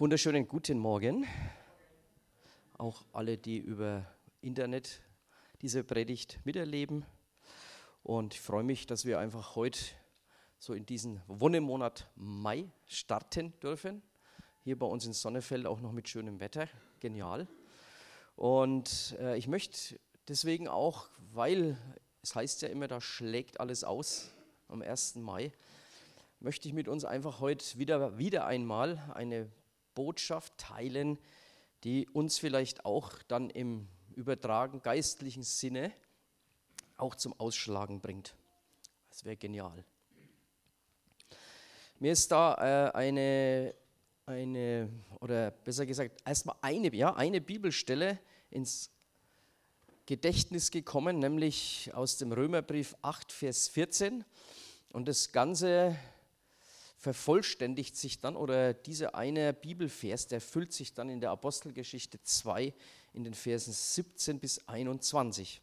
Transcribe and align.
wunderschönen 0.00 0.46
guten 0.46 0.78
Morgen. 0.78 1.26
Auch 2.76 3.04
alle, 3.12 3.38
die 3.38 3.56
über 3.56 4.04
Internet 4.42 5.00
diese 5.62 5.84
Predigt 5.84 6.38
miterleben. 6.44 7.06
Und 8.02 8.34
ich 8.34 8.40
freue 8.42 8.62
mich, 8.62 8.86
dass 8.86 9.06
wir 9.06 9.18
einfach 9.18 9.56
heute 9.56 9.78
so 10.58 10.74
in 10.74 10.84
diesen 10.84 11.22
Wonnemonat 11.28 12.10
Mai 12.14 12.70
starten 12.86 13.58
dürfen. 13.60 14.02
Hier 14.64 14.78
bei 14.78 14.84
uns 14.84 15.06
in 15.06 15.14
Sonnefeld 15.14 15.64
auch 15.64 15.80
noch 15.80 15.92
mit 15.92 16.08
schönem 16.08 16.40
Wetter. 16.40 16.68
Genial. 17.00 17.48
Und 18.34 19.16
äh, 19.18 19.38
ich 19.38 19.48
möchte 19.48 19.98
deswegen 20.28 20.68
auch, 20.68 21.08
weil 21.32 21.78
es 22.22 22.34
heißt 22.34 22.60
ja 22.60 22.68
immer, 22.68 22.86
da 22.86 23.00
schlägt 23.00 23.60
alles 23.60 23.82
aus 23.82 24.30
am 24.68 24.82
1. 24.82 25.14
Mai, 25.16 25.52
möchte 26.40 26.68
ich 26.68 26.74
mit 26.74 26.86
uns 26.86 27.06
einfach 27.06 27.40
heute 27.40 27.78
wieder, 27.78 28.18
wieder 28.18 28.46
einmal 28.46 28.98
eine 29.14 29.50
Botschaft 29.96 30.56
teilen, 30.58 31.18
die 31.82 32.08
uns 32.08 32.38
vielleicht 32.38 32.84
auch 32.84 33.12
dann 33.26 33.50
im 33.50 33.88
übertragen 34.14 34.82
geistlichen 34.82 35.42
Sinne 35.42 35.92
auch 36.96 37.16
zum 37.16 37.38
Ausschlagen 37.40 38.00
bringt. 38.00 38.36
Das 39.10 39.24
wäre 39.24 39.36
genial. 39.36 39.84
Mir 41.98 42.12
ist 42.12 42.30
da 42.30 42.54
äh, 42.54 42.92
eine, 42.92 43.74
eine, 44.26 44.90
oder 45.20 45.50
besser 45.50 45.86
gesagt, 45.86 46.22
erstmal 46.24 46.56
eine, 46.60 46.94
ja, 46.94 47.14
eine 47.14 47.40
Bibelstelle 47.40 48.18
ins 48.50 48.90
Gedächtnis 50.04 50.70
gekommen, 50.70 51.18
nämlich 51.18 51.90
aus 51.94 52.16
dem 52.18 52.32
Römerbrief 52.32 52.94
8, 53.02 53.32
Vers 53.32 53.68
14. 53.68 54.24
Und 54.92 55.08
das 55.08 55.32
Ganze 55.32 55.96
vervollständigt 57.06 57.96
sich 57.96 58.18
dann, 58.18 58.34
oder 58.34 58.74
dieser 58.74 59.14
eine 59.14 59.52
Bibelvers, 59.52 60.26
der 60.26 60.40
füllt 60.40 60.72
sich 60.72 60.92
dann 60.92 61.08
in 61.08 61.20
der 61.20 61.30
Apostelgeschichte 61.30 62.20
2 62.20 62.74
in 63.12 63.22
den 63.22 63.32
Versen 63.32 63.72
17 63.72 64.40
bis 64.40 64.66
21. 64.66 65.62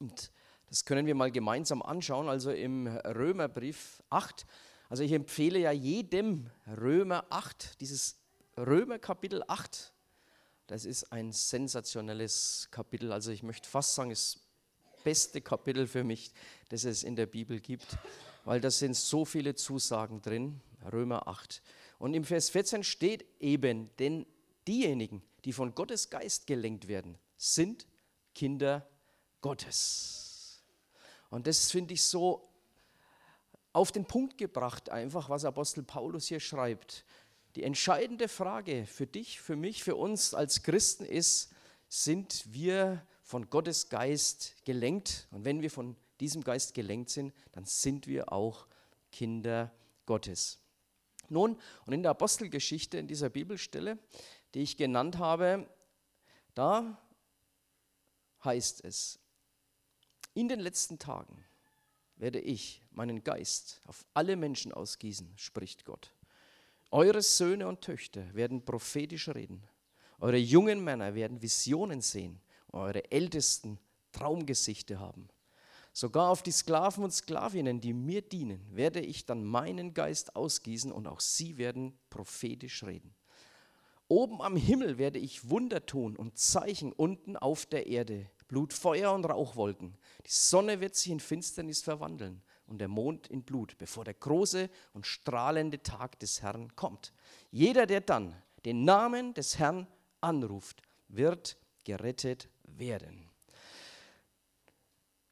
Und 0.00 0.32
das 0.66 0.84
können 0.84 1.06
wir 1.06 1.14
mal 1.14 1.30
gemeinsam 1.30 1.80
anschauen, 1.80 2.28
also 2.28 2.50
im 2.50 2.88
Römerbrief 2.88 4.02
8. 4.10 4.46
Also 4.88 5.04
ich 5.04 5.12
empfehle 5.12 5.60
ja 5.60 5.70
jedem 5.70 6.50
Römer 6.66 7.24
8, 7.30 7.80
dieses 7.80 8.16
Römerkapitel 8.56 9.44
8, 9.46 9.92
das 10.66 10.86
ist 10.86 11.12
ein 11.12 11.30
sensationelles 11.30 12.66
Kapitel. 12.72 13.12
Also 13.12 13.30
ich 13.30 13.44
möchte 13.44 13.68
fast 13.68 13.94
sagen, 13.94 14.10
das 14.10 14.40
beste 15.04 15.40
Kapitel 15.40 15.86
für 15.86 16.02
mich, 16.02 16.32
das 16.68 16.84
es 16.84 17.04
in 17.04 17.14
der 17.14 17.26
Bibel 17.26 17.60
gibt 17.60 17.96
weil 18.44 18.60
da 18.60 18.70
sind 18.70 18.94
so 18.94 19.24
viele 19.24 19.54
Zusagen 19.54 20.22
drin, 20.22 20.60
Römer 20.92 21.26
8. 21.28 21.62
Und 21.98 22.14
im 22.14 22.24
Vers 22.24 22.50
14 22.50 22.84
steht 22.84 23.24
eben, 23.40 23.90
denn 23.98 24.26
diejenigen, 24.66 25.22
die 25.44 25.52
von 25.52 25.74
Gottes 25.74 26.10
Geist 26.10 26.46
gelenkt 26.46 26.88
werden, 26.88 27.18
sind 27.36 27.86
Kinder 28.34 28.88
Gottes. 29.40 30.62
Und 31.30 31.46
das 31.46 31.70
finde 31.70 31.94
ich 31.94 32.02
so 32.02 32.48
auf 33.72 33.90
den 33.90 34.04
Punkt 34.04 34.38
gebracht, 34.38 34.88
einfach, 34.88 35.28
was 35.28 35.44
Apostel 35.44 35.82
Paulus 35.82 36.28
hier 36.28 36.40
schreibt. 36.40 37.04
Die 37.56 37.62
entscheidende 37.62 38.28
Frage 38.28 38.86
für 38.86 39.06
dich, 39.06 39.40
für 39.40 39.56
mich, 39.56 39.82
für 39.82 39.96
uns 39.96 40.32
als 40.34 40.62
Christen 40.62 41.04
ist, 41.04 41.52
sind 41.88 42.44
wir 42.52 43.04
von 43.22 43.50
Gottes 43.50 43.88
Geist 43.88 44.54
gelenkt? 44.64 45.28
Und 45.30 45.44
wenn 45.44 45.60
wir 45.60 45.70
von 45.70 45.96
diesem 46.20 46.42
Geist 46.42 46.74
gelenkt 46.74 47.10
sind, 47.10 47.34
dann 47.52 47.64
sind 47.64 48.06
wir 48.06 48.32
auch 48.32 48.66
Kinder 49.10 49.72
Gottes. 50.06 50.58
Nun, 51.28 51.58
und 51.86 51.92
in 51.92 52.02
der 52.02 52.10
Apostelgeschichte, 52.10 52.98
in 52.98 53.08
dieser 53.08 53.30
Bibelstelle, 53.30 53.98
die 54.54 54.60
ich 54.60 54.76
genannt 54.76 55.18
habe, 55.18 55.68
da 56.54 56.98
heißt 58.44 58.84
es, 58.84 59.18
in 60.34 60.48
den 60.48 60.60
letzten 60.60 60.98
Tagen 60.98 61.44
werde 62.16 62.40
ich 62.40 62.82
meinen 62.90 63.24
Geist 63.24 63.80
auf 63.86 64.04
alle 64.14 64.36
Menschen 64.36 64.72
ausgießen, 64.72 65.32
spricht 65.36 65.84
Gott. 65.84 66.12
Eure 66.90 67.22
Söhne 67.22 67.66
und 67.66 67.80
Töchter 67.80 68.32
werden 68.34 68.64
prophetisch 68.64 69.28
reden. 69.28 69.66
Eure 70.20 70.36
jungen 70.36 70.82
Männer 70.84 71.14
werden 71.14 71.42
Visionen 71.42 72.00
sehen. 72.00 72.40
Eure 72.72 73.10
Ältesten 73.10 73.78
Traumgesichte 74.12 75.00
haben. 75.00 75.28
Sogar 75.96 76.30
auf 76.30 76.42
die 76.42 76.50
Sklaven 76.50 77.04
und 77.04 77.12
Sklavinnen, 77.12 77.80
die 77.80 77.92
mir 77.92 78.20
dienen, 78.20 78.66
werde 78.68 78.98
ich 78.98 79.26
dann 79.26 79.44
meinen 79.44 79.94
Geist 79.94 80.34
ausgießen 80.34 80.90
und 80.90 81.06
auch 81.06 81.20
sie 81.20 81.56
werden 81.56 81.96
prophetisch 82.10 82.82
reden. 82.82 83.14
Oben 84.08 84.42
am 84.42 84.56
Himmel 84.56 84.98
werde 84.98 85.20
ich 85.20 85.48
Wunder 85.48 85.86
tun 85.86 86.16
und 86.16 86.36
Zeichen 86.36 86.92
unten 86.92 87.36
auf 87.36 87.64
der 87.64 87.86
Erde, 87.86 88.28
Blut, 88.48 88.72
Feuer 88.72 89.12
und 89.12 89.24
Rauchwolken. 89.24 89.96
Die 90.26 90.32
Sonne 90.32 90.80
wird 90.80 90.96
sich 90.96 91.12
in 91.12 91.20
Finsternis 91.20 91.80
verwandeln 91.80 92.42
und 92.66 92.78
der 92.78 92.88
Mond 92.88 93.28
in 93.28 93.44
Blut, 93.44 93.78
bevor 93.78 94.02
der 94.02 94.14
große 94.14 94.70
und 94.94 95.06
strahlende 95.06 95.80
Tag 95.80 96.18
des 96.18 96.42
Herrn 96.42 96.74
kommt. 96.74 97.12
Jeder, 97.52 97.86
der 97.86 98.00
dann 98.00 98.34
den 98.64 98.84
Namen 98.84 99.32
des 99.32 99.60
Herrn 99.60 99.86
anruft, 100.20 100.82
wird 101.06 101.56
gerettet 101.84 102.48
werden. 102.64 103.30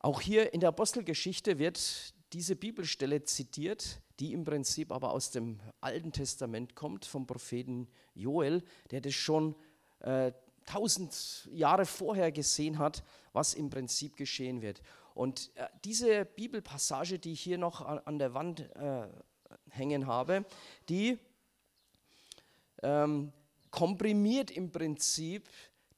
Auch 0.04 0.20
hier 0.20 0.52
in 0.52 0.58
der 0.58 0.70
Apostelgeschichte 0.70 1.60
wird 1.60 2.12
diese 2.32 2.56
Bibelstelle 2.56 3.22
zitiert, 3.22 4.00
die 4.18 4.32
im 4.32 4.44
Prinzip 4.44 4.90
aber 4.90 5.12
aus 5.12 5.30
dem 5.30 5.60
Alten 5.80 6.10
Testament 6.10 6.74
kommt, 6.74 7.04
vom 7.04 7.24
Propheten 7.24 7.88
Joel, 8.12 8.64
der 8.90 9.00
das 9.00 9.14
schon 9.14 9.54
äh, 10.00 10.32
tausend 10.66 11.48
Jahre 11.52 11.86
vorher 11.86 12.32
gesehen 12.32 12.78
hat, 12.78 13.04
was 13.32 13.54
im 13.54 13.70
Prinzip 13.70 14.16
geschehen 14.16 14.60
wird. 14.60 14.82
Und 15.14 15.52
äh, 15.54 15.68
diese 15.84 16.24
Bibelpassage, 16.24 17.20
die 17.20 17.32
ich 17.32 17.40
hier 17.40 17.58
noch 17.58 17.80
an, 17.80 18.00
an 18.00 18.18
der 18.18 18.34
Wand 18.34 18.60
äh, 18.74 19.06
hängen 19.70 20.08
habe, 20.08 20.44
die 20.88 21.16
ähm, 22.82 23.32
komprimiert 23.70 24.50
im 24.50 24.72
Prinzip 24.72 25.48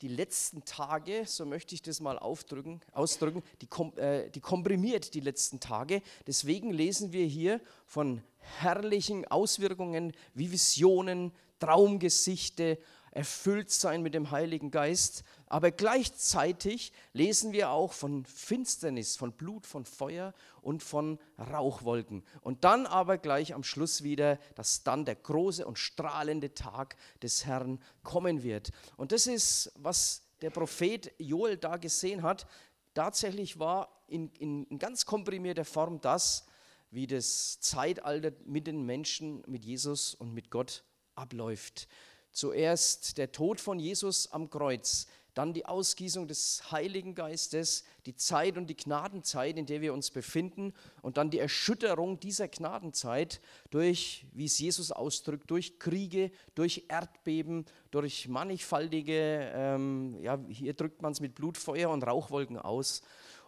die 0.04 0.08
letzten 0.08 0.66
Tage, 0.66 1.24
so 1.24 1.46
möchte 1.46 1.74
ich 1.74 1.80
das 1.80 1.98
mal 1.98 2.18
aufdrücken, 2.18 2.82
ausdrücken, 2.92 3.42
die, 3.62 3.98
äh, 3.98 4.28
die 4.28 4.40
komprimiert 4.40 5.14
die 5.14 5.20
letzten 5.20 5.60
Tage. 5.60 6.02
Deswegen 6.26 6.72
lesen 6.74 7.14
wir 7.14 7.24
hier 7.24 7.58
von 7.86 8.22
herrlichen 8.58 9.26
Auswirkungen 9.26 10.12
wie 10.34 10.52
Visionen, 10.52 11.32
Traumgesichte, 11.58 12.76
erfüllt 13.14 13.70
sein 13.70 14.02
mit 14.02 14.12
dem 14.12 14.30
Heiligen 14.30 14.70
Geist. 14.70 15.24
Aber 15.46 15.70
gleichzeitig 15.70 16.92
lesen 17.12 17.52
wir 17.52 17.70
auch 17.70 17.92
von 17.92 18.24
Finsternis, 18.24 19.16
von 19.16 19.32
Blut, 19.32 19.66
von 19.66 19.84
Feuer 19.84 20.34
und 20.62 20.82
von 20.82 21.18
Rauchwolken. 21.38 22.24
Und 22.42 22.64
dann 22.64 22.86
aber 22.86 23.16
gleich 23.16 23.54
am 23.54 23.62
Schluss 23.62 24.02
wieder, 24.02 24.38
dass 24.56 24.82
dann 24.82 25.04
der 25.04 25.14
große 25.14 25.64
und 25.64 25.78
strahlende 25.78 26.54
Tag 26.54 26.96
des 27.22 27.46
Herrn 27.46 27.80
kommen 28.02 28.42
wird. 28.42 28.70
Und 28.96 29.12
das 29.12 29.26
ist, 29.26 29.72
was 29.76 30.22
der 30.42 30.50
Prophet 30.50 31.12
Joel 31.18 31.56
da 31.56 31.76
gesehen 31.76 32.22
hat. 32.22 32.46
Tatsächlich 32.92 33.58
war 33.58 33.88
in, 34.08 34.30
in, 34.38 34.64
in 34.64 34.78
ganz 34.78 35.06
komprimierter 35.06 35.64
Form 35.64 36.00
das, 36.00 36.46
wie 36.90 37.06
das 37.06 37.60
Zeitalter 37.60 38.32
mit 38.44 38.66
den 38.66 38.82
Menschen, 38.82 39.42
mit 39.46 39.64
Jesus 39.64 40.14
und 40.14 40.34
mit 40.34 40.50
Gott 40.50 40.84
abläuft. 41.14 41.88
Zuerst 42.34 43.16
der 43.16 43.30
Tod 43.30 43.60
von 43.60 43.78
Jesus 43.78 44.32
am 44.32 44.50
Kreuz, 44.50 45.06
dann 45.34 45.52
die 45.52 45.66
Ausgießung 45.66 46.26
des 46.26 46.72
Heiligen 46.72 47.14
Geistes, 47.14 47.84
die 48.06 48.16
Zeit 48.16 48.56
und 48.56 48.66
die 48.66 48.76
Gnadenzeit, 48.76 49.56
in 49.56 49.66
der 49.66 49.80
wir 49.80 49.94
uns 49.94 50.10
befinden, 50.10 50.72
und 51.00 51.16
dann 51.16 51.30
die 51.30 51.38
Erschütterung 51.38 52.18
dieser 52.18 52.48
Gnadenzeit 52.48 53.40
durch, 53.70 54.26
wie 54.32 54.46
es 54.46 54.58
Jesus 54.58 54.90
ausdrückt, 54.90 55.48
durch 55.48 55.78
Kriege, 55.78 56.32
durch 56.56 56.86
Erdbeben, 56.88 57.66
durch 57.92 58.26
mannigfaltige, 58.26 59.52
ähm, 59.54 60.16
ja, 60.20 60.40
hier 60.48 60.74
drückt 60.74 61.02
man 61.02 61.12
es 61.12 61.20
mit 61.20 61.36
Blutfeuer 61.36 61.88
und 61.90 62.04
Rauchwolken 62.04 62.58
aus. 62.58 63.02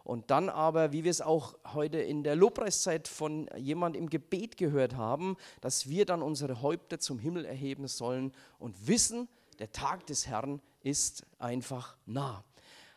Und 0.07 0.31
dann 0.31 0.47
aber, 0.47 0.93
wie 0.93 1.03
wir 1.03 1.11
es 1.11 1.19
auch 1.19 1.57
heute 1.73 1.97
in 1.97 2.23
der 2.23 2.37
Lobpreiszeit 2.37 3.09
von 3.09 3.49
jemand 3.57 3.97
im 3.97 4.09
Gebet 4.09 4.55
gehört 4.55 4.95
haben, 4.95 5.35
dass 5.59 5.89
wir 5.89 6.05
dann 6.05 6.21
unsere 6.21 6.61
Häupter 6.61 6.97
zum 6.97 7.19
Himmel 7.19 7.43
erheben 7.43 7.89
sollen 7.89 8.31
und 8.57 8.87
wissen, 8.87 9.27
der 9.59 9.73
Tag 9.73 10.05
des 10.07 10.25
Herrn 10.25 10.61
ist 10.81 11.25
einfach 11.39 11.97
nah. 12.05 12.45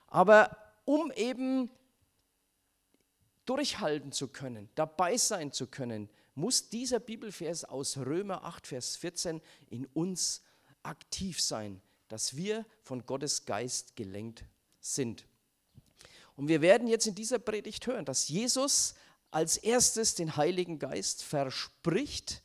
Aber 0.07 0.57
um 0.85 1.11
eben 1.11 1.69
durchhalten 3.45 4.13
zu 4.13 4.29
können, 4.29 4.69
dabei 4.77 5.17
sein 5.17 5.51
zu 5.51 5.67
können, 5.67 6.09
muss 6.37 6.69
dieser 6.69 7.01
Bibelvers 7.01 7.65
aus 7.65 7.97
Römer 7.97 8.45
8, 8.45 8.69
Vers 8.69 8.95
14 8.95 9.41
in 9.69 9.85
uns 9.87 10.45
aktiv 10.85 11.41
sein, 11.41 11.83
dass 12.06 12.37
wir 12.37 12.65
von 12.85 13.05
Gottes 13.05 13.47
Geist 13.47 13.97
gelenkt 13.97 14.45
sind. 14.79 15.27
Und 16.41 16.49
wir 16.49 16.63
werden 16.63 16.89
jetzt 16.89 17.07
in 17.07 17.15
dieser 17.15 17.39
Predigt 17.39 17.87
hören, 17.87 18.07
dass 18.07 18.29
Jesus 18.29 18.95
als 19.31 19.59
erstes 19.59 20.15
den 20.15 20.37
Heiligen 20.37 20.79
Geist 20.79 21.23
verspricht, 21.23 22.43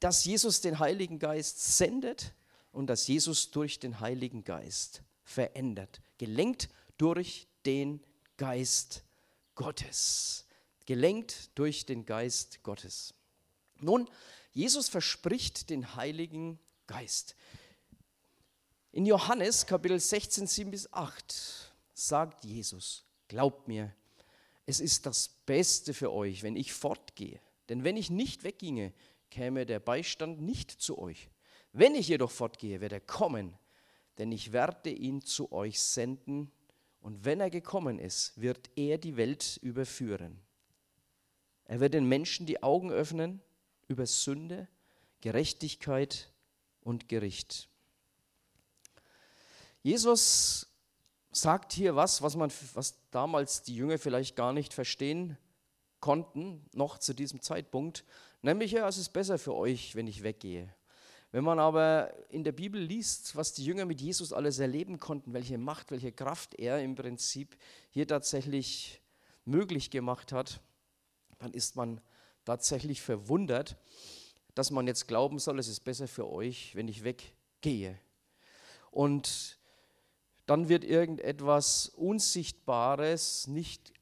dass 0.00 0.24
Jesus 0.24 0.60
den 0.60 0.80
Heiligen 0.80 1.20
Geist 1.20 1.76
sendet 1.76 2.34
und 2.72 2.88
dass 2.88 3.06
Jesus 3.06 3.52
durch 3.52 3.78
den 3.78 4.00
Heiligen 4.00 4.42
Geist 4.42 5.02
verändert, 5.22 6.00
gelenkt 6.18 6.68
durch 6.98 7.46
den 7.64 8.02
Geist 8.36 9.04
Gottes. 9.54 10.46
Gelenkt 10.84 11.56
durch 11.56 11.86
den 11.86 12.04
Geist 12.04 12.60
Gottes. 12.64 13.14
Nun, 13.78 14.10
Jesus 14.50 14.88
verspricht 14.88 15.70
den 15.70 15.94
Heiligen 15.94 16.58
Geist. 16.88 17.36
In 18.90 19.06
Johannes 19.06 19.64
Kapitel 19.66 20.00
16, 20.00 20.48
7 20.48 20.72
bis 20.72 20.92
8 20.92 21.69
sagt 22.08 22.44
Jesus, 22.44 23.04
glaubt 23.28 23.68
mir, 23.68 23.94
es 24.66 24.80
ist 24.80 25.06
das 25.06 25.28
Beste 25.46 25.94
für 25.94 26.12
euch, 26.12 26.42
wenn 26.42 26.56
ich 26.56 26.72
fortgehe. 26.72 27.40
Denn 27.68 27.84
wenn 27.84 27.96
ich 27.96 28.10
nicht 28.10 28.44
wegginge, 28.44 28.92
käme 29.30 29.66
der 29.66 29.80
Beistand 29.80 30.40
nicht 30.40 30.70
zu 30.70 30.98
euch. 30.98 31.30
Wenn 31.72 31.94
ich 31.94 32.08
jedoch 32.08 32.30
fortgehe, 32.30 32.80
wird 32.80 32.92
er 32.92 33.00
kommen, 33.00 33.56
denn 34.18 34.32
ich 34.32 34.52
werde 34.52 34.90
ihn 34.90 35.22
zu 35.22 35.52
euch 35.52 35.80
senden, 35.80 36.50
und 37.00 37.24
wenn 37.24 37.40
er 37.40 37.48
gekommen 37.48 37.98
ist, 37.98 38.38
wird 38.38 38.70
er 38.76 38.98
die 38.98 39.16
Welt 39.16 39.58
überführen. 39.62 40.38
Er 41.64 41.80
wird 41.80 41.94
den 41.94 42.04
Menschen 42.04 42.44
die 42.44 42.62
Augen 42.62 42.90
öffnen 42.90 43.40
über 43.88 44.06
Sünde, 44.06 44.68
Gerechtigkeit 45.22 46.30
und 46.82 47.08
Gericht. 47.08 47.68
Jesus 49.82 50.69
sagt 51.32 51.72
hier 51.72 51.96
was, 51.96 52.22
was, 52.22 52.36
man, 52.36 52.50
was 52.74 52.96
damals 53.10 53.62
die 53.62 53.76
Jünger 53.76 53.98
vielleicht 53.98 54.36
gar 54.36 54.52
nicht 54.52 54.74
verstehen 54.74 55.36
konnten, 56.00 56.64
noch 56.72 56.98
zu 56.98 57.14
diesem 57.14 57.40
Zeitpunkt, 57.40 58.04
nämlich 58.42 58.72
ja, 58.72 58.88
es 58.88 58.98
ist 58.98 59.12
besser 59.12 59.38
für 59.38 59.54
euch, 59.54 59.94
wenn 59.94 60.06
ich 60.06 60.22
weggehe. 60.22 60.74
Wenn 61.32 61.44
man 61.44 61.60
aber 61.60 62.12
in 62.30 62.42
der 62.42 62.52
Bibel 62.52 62.80
liest, 62.80 63.36
was 63.36 63.52
die 63.52 63.64
Jünger 63.64 63.84
mit 63.84 64.00
Jesus 64.00 64.32
alles 64.32 64.58
erleben 64.58 64.98
konnten, 64.98 65.32
welche 65.32 65.58
Macht, 65.58 65.92
welche 65.92 66.10
Kraft 66.10 66.56
er 66.56 66.82
im 66.82 66.96
Prinzip 66.96 67.56
hier 67.90 68.08
tatsächlich 68.08 69.00
möglich 69.44 69.90
gemacht 69.90 70.32
hat, 70.32 70.60
dann 71.38 71.52
ist 71.52 71.76
man 71.76 72.00
tatsächlich 72.44 73.00
verwundert, 73.00 73.76
dass 74.56 74.72
man 74.72 74.88
jetzt 74.88 75.06
glauben 75.06 75.38
soll, 75.38 75.60
es 75.60 75.68
ist 75.68 75.80
besser 75.80 76.08
für 76.08 76.28
euch, 76.28 76.74
wenn 76.74 76.88
ich 76.88 77.04
weggehe. 77.04 77.96
Und 78.90 79.59
dann 80.50 80.68
wird 80.68 80.82
irgendetwas 80.84 81.90
Unsichtbares, 81.90 83.46
nicht 83.46 83.92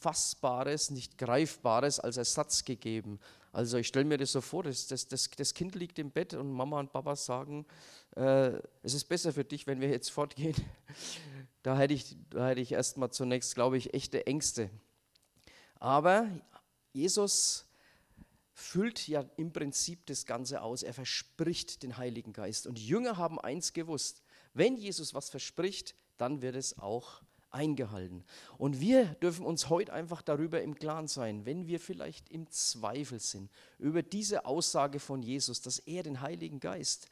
Fassbares, 0.00 0.90
nicht 0.90 1.18
Greifbares 1.18 2.00
als 2.00 2.16
Ersatz 2.16 2.64
gegeben. 2.64 3.20
Also 3.52 3.78
ich 3.78 3.86
stelle 3.86 4.04
mir 4.04 4.18
das 4.18 4.32
so 4.32 4.40
vor, 4.40 4.64
das, 4.64 4.88
das, 4.88 5.06
das, 5.06 5.30
das, 5.30 5.54
Kind 5.54 5.76
liegt 5.76 6.00
im 6.00 6.10
Bett 6.10 6.34
und 6.34 6.50
Mama 6.50 6.80
und 6.80 6.92
Papa 6.92 7.14
sagen, 7.14 7.64
äh, 8.16 8.54
es 8.82 8.94
ist 8.94 9.04
besser 9.04 9.32
für 9.32 9.44
dich, 9.44 9.68
wenn 9.68 9.80
wir 9.80 9.88
jetzt 9.88 10.10
fortgehen. 10.10 10.56
Da 11.62 11.78
hätte 11.78 11.94
ich, 11.94 12.16
da 12.28 12.50
ich 12.52 12.72
erstmal 12.72 13.10
zunächst, 13.10 13.54
glaube 13.54 13.78
ich, 13.78 13.94
echte 13.94 14.26
Ängste. 14.26 14.68
Aber 15.78 16.28
Jesus 16.92 17.66
füllt 18.52 19.06
ja 19.08 19.24
im 19.36 19.52
Prinzip 19.52 20.04
das 20.06 20.26
Ganze 20.26 20.60
aus. 20.60 20.82
Er 20.82 20.92
verspricht 20.92 21.84
den 21.84 21.96
Heiligen 21.96 22.32
Geist. 22.32 22.66
Und 22.66 22.78
Jünger 22.80 23.16
haben 23.16 23.40
eins 23.40 23.72
gewusst. 23.72 24.23
Wenn 24.54 24.76
Jesus 24.76 25.12
was 25.14 25.28
verspricht, 25.28 25.94
dann 26.16 26.40
wird 26.40 26.56
es 26.56 26.78
auch 26.78 27.22
eingehalten. 27.50 28.24
Und 28.58 28.80
wir 28.80 29.06
dürfen 29.16 29.46
uns 29.46 29.68
heute 29.68 29.92
einfach 29.92 30.22
darüber 30.22 30.62
im 30.62 30.74
Klaren 30.74 31.08
sein, 31.08 31.46
wenn 31.46 31.66
wir 31.66 31.78
vielleicht 31.80 32.28
im 32.28 32.50
Zweifel 32.50 33.20
sind 33.20 33.50
über 33.78 34.02
diese 34.02 34.44
Aussage 34.44 34.98
von 34.98 35.22
Jesus, 35.22 35.60
dass 35.60 35.78
er 35.78 36.02
den 36.02 36.20
Heiligen 36.20 36.60
Geist 36.60 37.08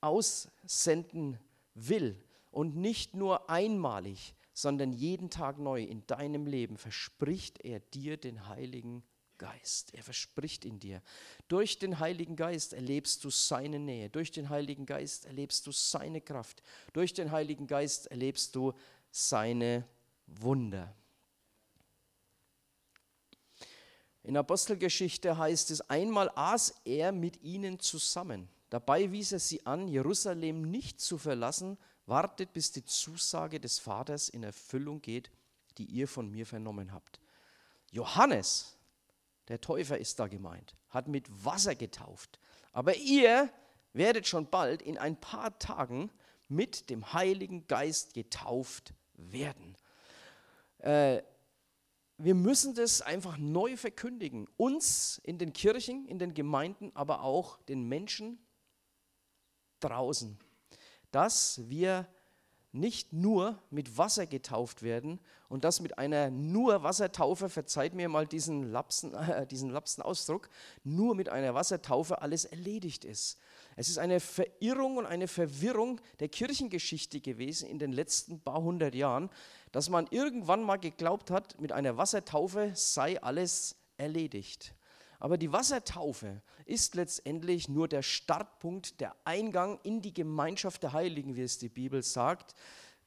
aussenden 0.00 1.38
will 1.74 2.20
und 2.50 2.76
nicht 2.76 3.14
nur 3.14 3.48
einmalig, 3.48 4.34
sondern 4.52 4.92
jeden 4.92 5.30
Tag 5.30 5.58
neu 5.58 5.82
in 5.82 6.06
deinem 6.06 6.46
Leben 6.46 6.76
verspricht 6.76 7.64
er 7.64 7.80
dir 7.80 8.16
den 8.16 8.48
Heiligen 8.48 9.02
Geist. 9.42 9.92
Er 9.92 10.04
verspricht 10.04 10.64
in 10.64 10.78
dir. 10.78 11.02
Durch 11.48 11.80
den 11.80 11.98
Heiligen 11.98 12.36
Geist 12.36 12.74
erlebst 12.74 13.24
du 13.24 13.30
seine 13.30 13.80
Nähe. 13.80 14.08
Durch 14.08 14.30
den 14.30 14.50
Heiligen 14.50 14.86
Geist 14.86 15.26
erlebst 15.26 15.66
du 15.66 15.72
seine 15.72 16.20
Kraft. 16.20 16.62
Durch 16.92 17.12
den 17.12 17.32
Heiligen 17.32 17.66
Geist 17.66 18.06
erlebst 18.06 18.54
du 18.54 18.72
seine 19.10 19.84
Wunder. 20.28 20.94
In 24.22 24.36
Apostelgeschichte 24.36 25.36
heißt 25.36 25.72
es, 25.72 25.80
einmal 25.90 26.30
aß 26.36 26.74
er 26.84 27.10
mit 27.10 27.42
ihnen 27.42 27.80
zusammen. 27.80 28.48
Dabei 28.70 29.10
wies 29.10 29.32
er 29.32 29.40
sie 29.40 29.66
an, 29.66 29.88
Jerusalem 29.88 30.70
nicht 30.70 31.00
zu 31.00 31.18
verlassen, 31.18 31.78
wartet, 32.06 32.52
bis 32.52 32.70
die 32.70 32.84
Zusage 32.84 33.58
des 33.58 33.80
Vaters 33.80 34.28
in 34.28 34.44
Erfüllung 34.44 35.02
geht, 35.02 35.32
die 35.78 35.86
ihr 35.86 36.06
von 36.06 36.30
mir 36.30 36.46
vernommen 36.46 36.92
habt. 36.92 37.18
Johannes, 37.90 38.76
der 39.48 39.60
Täufer 39.60 39.98
ist 39.98 40.18
da 40.18 40.28
gemeint, 40.28 40.76
hat 40.88 41.08
mit 41.08 41.26
Wasser 41.44 41.74
getauft. 41.74 42.38
Aber 42.72 42.96
ihr 42.96 43.50
werdet 43.92 44.26
schon 44.26 44.48
bald 44.48 44.82
in 44.82 44.98
ein 44.98 45.20
paar 45.20 45.58
Tagen 45.58 46.10
mit 46.48 46.90
dem 46.90 47.12
Heiligen 47.12 47.66
Geist 47.66 48.14
getauft 48.14 48.94
werden. 49.14 49.76
Äh, 50.78 51.22
wir 52.18 52.34
müssen 52.34 52.74
das 52.74 53.02
einfach 53.02 53.36
neu 53.36 53.76
verkündigen. 53.76 54.46
Uns 54.56 55.20
in 55.24 55.38
den 55.38 55.52
Kirchen, 55.52 56.06
in 56.06 56.18
den 56.18 56.34
Gemeinden, 56.34 56.92
aber 56.94 57.22
auch 57.22 57.60
den 57.62 57.88
Menschen 57.88 58.38
draußen. 59.80 60.38
Dass 61.10 61.68
wir 61.68 62.06
nicht 62.72 63.12
nur 63.12 63.58
mit 63.70 63.98
Wasser 63.98 64.26
getauft 64.26 64.82
werden 64.82 65.20
und 65.50 65.64
das 65.64 65.80
mit 65.80 65.98
einer 65.98 66.30
nur 66.30 66.82
Wassertaufe, 66.82 67.50
verzeiht 67.50 67.92
mir 67.92 68.08
mal 68.08 68.26
diesen 68.26 68.72
Lapsen, 68.72 69.14
äh, 69.14 69.46
diesen 69.46 69.70
Lapsen 69.70 70.02
Ausdruck, 70.02 70.48
nur 70.82 71.14
mit 71.14 71.28
einer 71.28 71.54
Wassertaufe 71.54 72.22
alles 72.22 72.46
erledigt 72.46 73.04
ist. 73.04 73.38
Es 73.76 73.88
ist 73.88 73.98
eine 73.98 74.20
Verirrung 74.20 74.96
und 74.96 75.06
eine 75.06 75.28
Verwirrung 75.28 76.00
der 76.20 76.28
Kirchengeschichte 76.28 77.20
gewesen 77.20 77.68
in 77.68 77.78
den 77.78 77.92
letzten 77.92 78.40
paar 78.40 78.62
hundert 78.62 78.94
Jahren, 78.94 79.30
dass 79.70 79.88
man 79.88 80.06
irgendwann 80.10 80.62
mal 80.62 80.76
geglaubt 80.76 81.30
hat, 81.30 81.60
mit 81.60 81.72
einer 81.72 81.96
Wassertaufe 81.96 82.72
sei 82.74 83.22
alles 83.22 83.76
erledigt. 83.98 84.74
Aber 85.22 85.38
die 85.38 85.52
Wassertaufe 85.52 86.42
ist 86.64 86.96
letztendlich 86.96 87.68
nur 87.68 87.86
der 87.86 88.02
Startpunkt, 88.02 89.00
der 89.00 89.14
Eingang 89.22 89.78
in 89.84 90.02
die 90.02 90.12
Gemeinschaft 90.12 90.82
der 90.82 90.94
Heiligen, 90.94 91.36
wie 91.36 91.42
es 91.42 91.58
die 91.58 91.68
Bibel 91.68 92.02
sagt, 92.02 92.56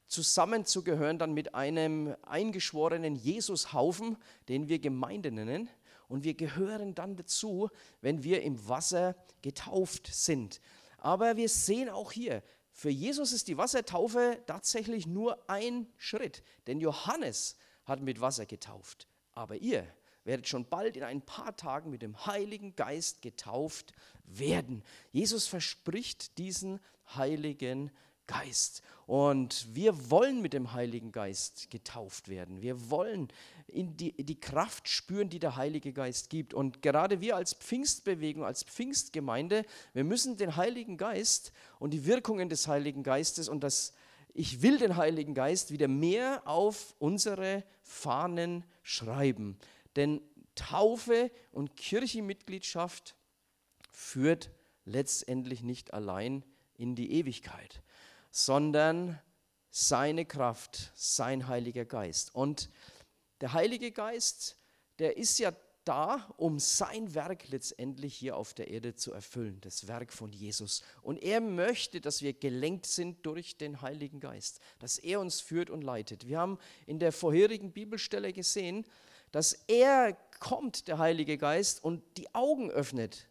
zusammenzugehören 0.07 1.19
dann 1.19 1.33
mit 1.33 1.55
einem 1.55 2.15
eingeschworenen 2.21 3.17
Jesushaufen, 3.17 4.15
den 4.47 4.69
wir 4.69 4.79
Gemeinde 4.79 5.29
nennen. 5.29 5.67
Und 6.07 6.23
wir 6.23 6.35
gehören 6.35 6.95
dann 6.95 7.17
dazu, 7.17 7.69
wenn 7.99 8.23
wir 8.23 8.43
im 8.43 8.65
Wasser 8.65 9.17
getauft 9.41 10.07
sind. 10.09 10.61
Aber 10.97 11.35
wir 11.35 11.49
sehen 11.49 11.89
auch 11.89 12.13
hier, 12.13 12.43
für 12.71 12.91
Jesus 12.91 13.33
ist 13.33 13.49
die 13.49 13.57
Wassertaufe 13.57 14.41
tatsächlich 14.45 15.05
nur 15.05 15.37
ein 15.49 15.85
Schritt. 15.97 16.43
Denn 16.65 16.79
Johannes 16.79 17.57
hat 17.83 17.99
mit 17.99 18.21
Wasser 18.21 18.45
getauft. 18.45 19.09
Aber 19.33 19.57
ihr 19.57 19.85
werdet 20.25 20.47
schon 20.47 20.65
bald 20.65 20.97
in 20.97 21.03
ein 21.03 21.21
paar 21.21 21.55
Tagen 21.55 21.89
mit 21.89 22.01
dem 22.01 22.25
Heiligen 22.25 22.75
Geist 22.75 23.21
getauft 23.21 23.93
werden. 24.25 24.83
Jesus 25.11 25.47
verspricht 25.47 26.37
diesen 26.37 26.79
Heiligen 27.15 27.91
Geist. 28.27 28.81
Und 29.05 29.67
wir 29.75 30.09
wollen 30.09 30.41
mit 30.41 30.53
dem 30.53 30.73
Heiligen 30.73 31.11
Geist 31.11 31.69
getauft 31.69 32.27
werden. 32.27 32.61
Wir 32.61 32.89
wollen 32.89 33.27
in 33.67 33.95
die, 33.97 34.13
die 34.13 34.39
Kraft 34.39 34.89
spüren, 34.89 35.29
die 35.29 35.37
der 35.37 35.55
Heilige 35.55 35.93
Geist 35.93 36.29
gibt. 36.29 36.53
Und 36.53 36.81
gerade 36.81 37.21
wir 37.21 37.35
als 37.35 37.53
Pfingstbewegung, 37.53 38.43
als 38.43 38.63
Pfingstgemeinde, 38.63 39.63
wir 39.93 40.03
müssen 40.03 40.37
den 40.37 40.55
Heiligen 40.55 40.97
Geist 40.97 41.51
und 41.77 41.91
die 41.91 42.05
Wirkungen 42.05 42.49
des 42.49 42.67
Heiligen 42.67 43.03
Geistes 43.03 43.47
und 43.47 43.63
das 43.63 43.93
Ich 44.33 44.61
will 44.61 44.79
den 44.79 44.97
Heiligen 44.97 45.33
Geist 45.33 45.71
wieder 45.71 45.87
mehr 45.87 46.41
auf 46.45 46.95
unsere 46.99 47.63
Fahnen 47.83 48.63
schreiben. 48.81 49.57
Denn 49.95 50.21
Taufe 50.55 51.31
und 51.51 51.75
Kirchenmitgliedschaft 51.75 53.15
führt 53.91 54.51
letztendlich 54.85 55.63
nicht 55.63 55.93
allein 55.93 56.43
in 56.77 56.95
die 56.95 57.11
Ewigkeit, 57.13 57.81
sondern 58.31 59.19
seine 59.69 60.25
Kraft, 60.25 60.91
sein 60.95 61.47
Heiliger 61.47 61.85
Geist. 61.85 62.33
Und 62.33 62.69
der 63.41 63.53
Heilige 63.53 63.91
Geist, 63.91 64.57
der 64.99 65.17
ist 65.17 65.39
ja 65.39 65.51
da, 65.85 66.33
um 66.37 66.59
sein 66.59 67.13
Werk 67.13 67.47
letztendlich 67.49 68.15
hier 68.15 68.37
auf 68.37 68.53
der 68.53 68.69
Erde 68.69 68.95
zu 68.95 69.13
erfüllen, 69.13 69.59
das 69.61 69.87
Werk 69.87 70.11
von 70.11 70.31
Jesus. 70.31 70.81
Und 71.01 71.21
er 71.21 71.41
möchte, 71.41 72.01
dass 72.01 72.21
wir 72.21 72.33
gelenkt 72.33 72.87
sind 72.87 73.25
durch 73.25 73.57
den 73.57 73.81
Heiligen 73.81 74.19
Geist, 74.19 74.59
dass 74.79 74.97
er 74.97 75.19
uns 75.19 75.41
führt 75.41 75.69
und 75.69 75.83
leitet. 75.83 76.27
Wir 76.27 76.39
haben 76.39 76.57
in 76.87 76.99
der 76.99 77.11
vorherigen 77.11 77.71
Bibelstelle 77.71 78.33
gesehen, 78.33 78.85
dass 79.35 79.51
er 79.67 80.15
kommt, 80.39 80.87
der 80.87 80.97
Heilige 80.97 81.37
Geist, 81.37 81.83
und 81.83 82.01
die 82.15 82.33
Augen 82.33 82.71
öffnet. 82.71 83.27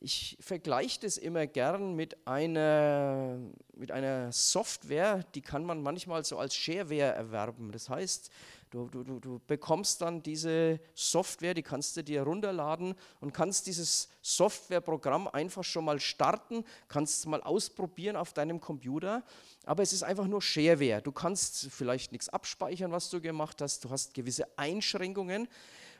Ich 0.00 0.38
vergleiche 0.40 1.00
das 1.00 1.16
immer 1.16 1.46
gern 1.48 1.94
mit 1.94 2.26
einer, 2.26 3.36
mit 3.74 3.90
einer 3.90 4.30
Software, 4.30 5.24
die 5.34 5.40
kann 5.40 5.64
man 5.64 5.82
manchmal 5.82 6.24
so 6.24 6.38
als 6.38 6.54
Shareware 6.54 7.14
erwerben. 7.14 7.72
Das 7.72 7.88
heißt, 7.88 8.30
Du, 8.70 8.86
du, 8.86 9.02
du, 9.02 9.40
bekommst 9.46 10.02
dann 10.02 10.22
diese 10.22 10.78
Software, 10.92 11.54
die 11.54 11.62
kannst 11.62 11.96
du 11.96 12.04
dir 12.04 12.22
runterladen 12.22 12.94
und 13.20 13.32
kannst 13.32 13.66
dieses 13.66 14.10
Softwareprogramm 14.20 15.26
einfach 15.26 15.64
schon 15.64 15.86
mal 15.86 15.98
starten, 16.00 16.64
kannst 16.86 17.20
es 17.20 17.26
mal 17.26 17.42
ausprobieren 17.42 18.16
auf 18.16 18.34
deinem 18.34 18.60
Computer, 18.60 19.24
aber 19.64 19.82
es 19.82 19.94
ist 19.94 20.02
einfach 20.02 20.26
nur 20.26 20.42
Shareware. 20.42 21.00
Du 21.00 21.12
kannst 21.12 21.68
vielleicht 21.70 22.12
nichts 22.12 22.28
abspeichern, 22.28 22.92
was 22.92 23.08
du 23.08 23.22
gemacht 23.22 23.62
hast, 23.62 23.86
du 23.86 23.90
hast 23.90 24.12
gewisse 24.12 24.46
Einschränkungen, 24.58 25.48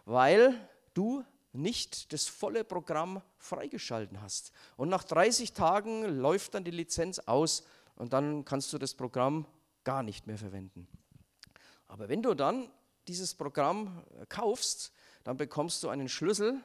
weil 0.04 0.54
du 0.92 1.24
nicht 1.52 2.12
das 2.12 2.26
volle 2.26 2.64
Programm 2.64 3.22
freigeschalten 3.38 4.20
hast. 4.20 4.52
Und 4.76 4.88
nach 4.88 5.04
30 5.04 5.52
Tagen 5.52 6.04
läuft 6.04 6.54
dann 6.54 6.64
die 6.64 6.70
Lizenz 6.70 7.18
aus 7.20 7.64
und 7.96 8.12
dann 8.12 8.44
kannst 8.44 8.72
du 8.72 8.78
das 8.78 8.94
Programm 8.94 9.46
gar 9.84 10.02
nicht 10.02 10.26
mehr 10.26 10.38
verwenden. 10.38 10.86
Aber 11.86 12.08
wenn 12.08 12.22
du 12.22 12.34
dann 12.34 12.70
dieses 13.08 13.34
Programm 13.34 14.04
äh, 14.20 14.26
kaufst, 14.26 14.92
dann 15.24 15.36
bekommst 15.36 15.82
du 15.82 15.88
einen 15.88 16.08
Schlüssel 16.08 16.60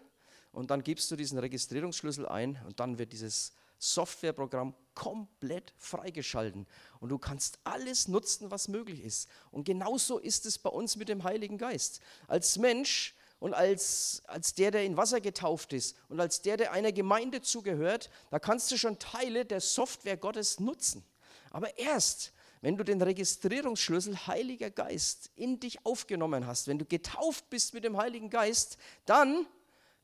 und 0.51 0.69
dann 0.69 0.83
gibst 0.83 1.09
du 1.09 1.15
diesen 1.15 1.39
Registrierungsschlüssel 1.39 2.27
ein 2.27 2.61
und 2.65 2.79
dann 2.79 2.97
wird 2.97 3.13
dieses 3.13 3.53
Softwareprogramm 3.79 4.75
komplett 4.93 5.73
freigeschalten 5.77 6.67
und 6.99 7.09
du 7.09 7.17
kannst 7.17 7.59
alles 7.63 8.07
nutzen, 8.07 8.51
was 8.51 8.67
möglich 8.67 9.03
ist. 9.03 9.29
Und 9.51 9.65
genauso 9.65 10.19
ist 10.19 10.45
es 10.45 10.57
bei 10.57 10.69
uns 10.69 10.95
mit 10.95 11.09
dem 11.09 11.23
Heiligen 11.23 11.57
Geist. 11.57 12.01
Als 12.27 12.57
Mensch 12.57 13.15
und 13.43 13.53
als, 13.53 14.23
als 14.27 14.53
der, 14.53 14.71
der 14.71 14.85
in 14.85 14.95
Wasser 14.95 15.19
getauft 15.19 15.73
ist 15.73 15.97
und 16.07 16.17
als 16.21 16.41
der, 16.41 16.55
der 16.55 16.71
einer 16.71 16.93
Gemeinde 16.93 17.41
zugehört, 17.41 18.09
da 18.31 18.39
kannst 18.39 18.71
du 18.71 18.77
schon 18.77 19.00
Teile 19.00 19.43
der 19.43 19.59
Software 19.59 20.15
Gottes 20.15 20.62
nutzen. 20.62 21.03
Aber 21.51 21.77
erst, 21.77 22.31
wenn 22.62 22.77
du 22.77 22.85
den 22.85 23.01
Registrierungsschlüssel 23.01 24.27
Heiliger 24.27 24.69
Geist 24.69 25.29
in 25.35 25.59
dich 25.59 25.85
aufgenommen 25.85 26.47
hast, 26.47 26.69
wenn 26.69 26.79
du 26.79 26.85
getauft 26.85 27.50
bist 27.50 27.73
mit 27.73 27.83
dem 27.83 27.97
Heiligen 27.97 28.29
Geist, 28.29 28.77
dann 29.05 29.45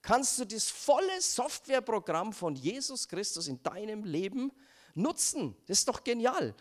kannst 0.01 0.37
du 0.39 0.43
das 0.43 0.65
volle 0.65 1.21
Softwareprogramm 1.21 2.33
von 2.33 2.57
Jesus 2.57 3.07
Christus 3.07 3.47
in 3.47 3.63
deinem 3.63 4.03
Leben 4.03 4.51
nutzen. 4.95 5.55
Das 5.65 5.79
ist 5.79 5.87
doch 5.87 6.03
genial. 6.03 6.53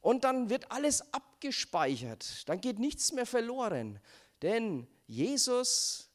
Und 0.00 0.24
dann 0.24 0.48
wird 0.48 0.72
alles 0.72 1.12
abgespeichert. 1.12 2.48
Dann 2.48 2.62
geht 2.62 2.78
nichts 2.78 3.12
mehr 3.12 3.26
verloren. 3.26 4.00
Denn 4.40 4.86
Jesus 5.06 6.08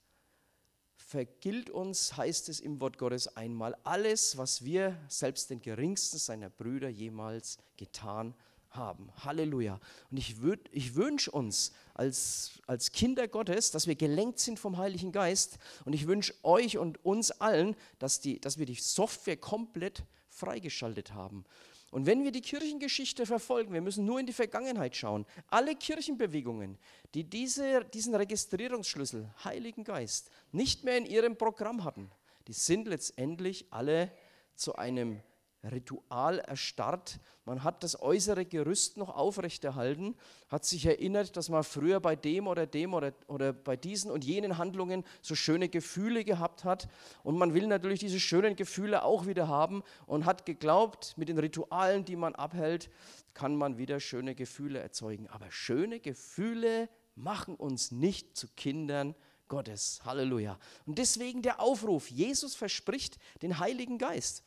vergilt 1.08 1.70
uns, 1.70 2.18
heißt 2.18 2.50
es 2.50 2.60
im 2.60 2.82
Wort 2.82 2.98
Gottes 2.98 3.38
einmal, 3.38 3.78
alles, 3.86 4.38
was 4.38 4.66
wir 4.66 4.98
selbst 5.08 5.50
den 5.50 5.62
geringsten 5.62 6.18
seiner 6.18 6.50
Brüder 6.50 6.90
jemals 6.90 7.60
getan 7.78 8.36
haben. 8.72 9.10
Halleluja. 9.24 9.80
Und 10.12 10.18
ich, 10.18 10.36
ich 10.72 10.96
wünsche 10.96 11.32
uns 11.32 11.72
als, 11.94 12.60
als 12.68 12.92
Kinder 12.92 13.30
Gottes, 13.30 13.72
dass 13.72 13.88
wir 13.88 13.96
gelenkt 13.96 14.40
sind 14.40 14.60
vom 14.60 14.78
Heiligen 14.78 15.14
Geist. 15.14 15.60
Und 15.86 15.94
ich 15.94 16.08
wünsche 16.08 16.34
euch 16.44 16.78
und 16.78 17.04
uns 17.06 17.32
allen, 17.32 17.78
dass, 18.00 18.20
die, 18.20 18.42
dass 18.42 18.58
wir 18.58 18.66
die 18.66 18.76
Software 18.76 19.38
komplett 19.38 20.04
freigeschaltet 20.28 21.14
haben. 21.14 21.46
Und 21.92 22.06
wenn 22.06 22.24
wir 22.24 22.32
die 22.32 22.42
Kirchengeschichte 22.42 23.26
verfolgen, 23.26 23.74
wir 23.74 23.82
müssen 23.82 24.06
nur 24.06 24.20
in 24.20 24.26
die 24.26 24.34
Vergangenheit 24.34 24.96
schauen, 24.96 25.26
alle 25.48 25.76
Kirchenbewegungen, 25.76 26.78
die 27.14 27.24
diese, 27.24 27.86
diesen 27.86 28.14
Registrierungsschlüssel, 28.14 29.30
Heiligen 29.44 29.84
Geist, 29.84 30.30
nicht 30.52 30.84
mehr 30.84 30.98
in 30.98 31.06
ihrem 31.06 31.38
Programm 31.38 31.84
hatten, 31.84 32.12
die 32.48 32.54
sind 32.54 32.88
letztendlich 32.88 33.66
alle 33.72 34.12
zu 34.56 34.76
einem 34.76 35.22
Ritual 35.72 36.40
erstarrt. 36.40 37.20
Man 37.46 37.64
hat 37.64 37.84
das 37.84 38.02
äußere 38.02 38.46
Gerüst 38.46 38.98
noch 38.98 39.16
aufrechterhalten, 39.16 40.16
hat 40.50 40.66
sich 40.66 40.86
erinnert, 40.86 41.38
dass 41.38 41.50
man 41.50 41.64
früher 41.64 42.00
bei 42.00 42.16
dem 42.16 42.48
oder 42.48 42.66
dem 42.66 42.94
oder, 42.94 43.14
oder 43.28 43.54
bei 43.54 43.76
diesen 43.76 44.12
und 44.12 44.26
jenen 44.26 44.58
Handlungen 44.58 45.04
so 45.22 45.36
schöne 45.36 45.70
Gefühle 45.70 46.24
gehabt 46.24 46.64
hat. 46.64 46.90
Und 47.24 47.38
man 47.38 47.54
will 47.54 47.68
natürlich 47.68 48.00
diese 48.00 48.20
schönen 48.20 48.56
Gefühle 48.56 49.04
auch 49.04 49.28
wieder 49.28 49.48
haben 49.48 49.84
und 50.06 50.26
hat 50.26 50.46
geglaubt, 50.46 51.14
mit 51.18 51.30
den 51.30 51.40
Ritualen, 51.40 52.04
die 52.06 52.16
man 52.16 52.36
abhält, 52.36 52.90
kann 53.34 53.56
man 53.56 53.78
wieder 53.78 54.00
schöne 54.00 54.36
Gefühle 54.36 54.80
erzeugen. 54.80 55.28
Aber 55.28 55.52
schöne 55.52 56.00
Gefühle 56.00 56.90
machen 57.16 57.56
uns 57.56 57.92
nicht 57.92 58.38
zu 58.38 58.48
Kindern 58.56 59.16
Gottes. 59.48 60.02
Halleluja. 60.04 60.60
Und 60.86 60.98
deswegen 60.98 61.42
der 61.42 61.62
Aufruf, 61.62 62.10
Jesus 62.10 62.56
verspricht 62.56 63.18
den 63.42 63.60
Heiligen 63.60 63.98
Geist. 63.98 64.44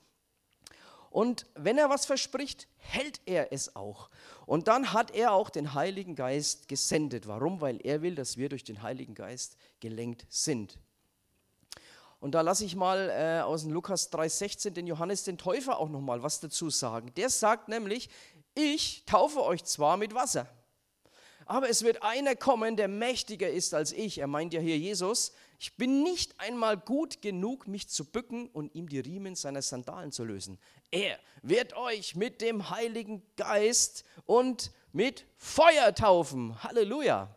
Und 1.11 1.47
wenn 1.55 1.77
er 1.77 1.91
was 1.91 2.07
verspricht, 2.07 2.69
hält 2.79 3.21
er 3.27 3.53
es 3.53 3.75
auch. 3.75 4.11
Und 4.47 4.69
dann 4.69 4.93
hat 4.93 5.11
er 5.11 5.33
auch 5.33 5.51
den 5.51 5.75
Heiligen 5.75 6.15
Geist 6.15 6.69
gesendet. 6.69 7.27
Warum? 7.27 7.61
Weil 7.61 7.81
er 7.85 8.01
will, 8.01 8.15
dass 8.15 8.37
wir 8.37 8.49
durch 8.49 8.63
den 8.63 8.81
Heiligen 8.81 9.15
Geist 9.15 9.57
gelenkt 9.81 10.25
sind. 10.29 10.79
Und 12.21 12.33
da 12.33 12.43
lasse 12.43 12.65
ich 12.65 12.77
mal 12.77 13.11
äh, 13.11 13.41
aus 13.43 13.63
dem 13.63 13.73
Lukas 13.73 14.13
3,16 14.13 14.71
den 14.71 14.87
Johannes 14.87 15.25
den 15.25 15.39
Täufer 15.39 15.79
auch 15.79 15.89
noch 15.89 16.01
mal 16.01 16.23
was 16.23 16.39
dazu 16.39 16.71
sagen. 16.71 17.13
Der 17.17 17.31
sagt 17.31 17.69
nämlich: 17.69 18.09
Ich 18.55 19.05
taufe 19.07 19.43
euch 19.43 19.65
zwar 19.65 19.97
mit 19.97 20.15
Wasser, 20.15 20.47
aber 21.51 21.69
es 21.69 21.83
wird 21.83 22.05
einer 22.05 22.37
kommen, 22.37 22.77
der 22.77 22.87
mächtiger 22.87 23.51
ist 23.51 23.75
als 23.75 23.93
ich. 23.93 24.19
Er 24.19 24.29
meint 24.29 24.55
ja 24.55 24.61
hier 24.61 24.79
Jesus. 24.79 25.33
Ich 25.59 25.77
bin 25.77 26.05
nicht 26.05 26.39
einmal 26.39 26.77
gut 26.77 27.23
genug, 27.23 27.67
mich 27.67 27.89
zu 27.89 28.05
bücken 28.05 28.49
und 28.51 28.73
ihm 28.77 28.89
die 28.89 29.01
Riemen 29.01 29.35
seiner 29.35 29.61
Sandalen 29.61 30.13
zu 30.13 30.23
lösen. 30.23 30.61
Er 30.93 31.19
wird 31.43 31.77
euch 31.77 32.15
mit 32.15 32.41
dem 32.41 32.71
Heiligen 32.71 33.25
Geist 33.35 34.05
und 34.27 34.71
mit 34.93 35.25
Feuer 35.39 35.93
taufen. 35.93 36.63
Halleluja. 36.63 37.37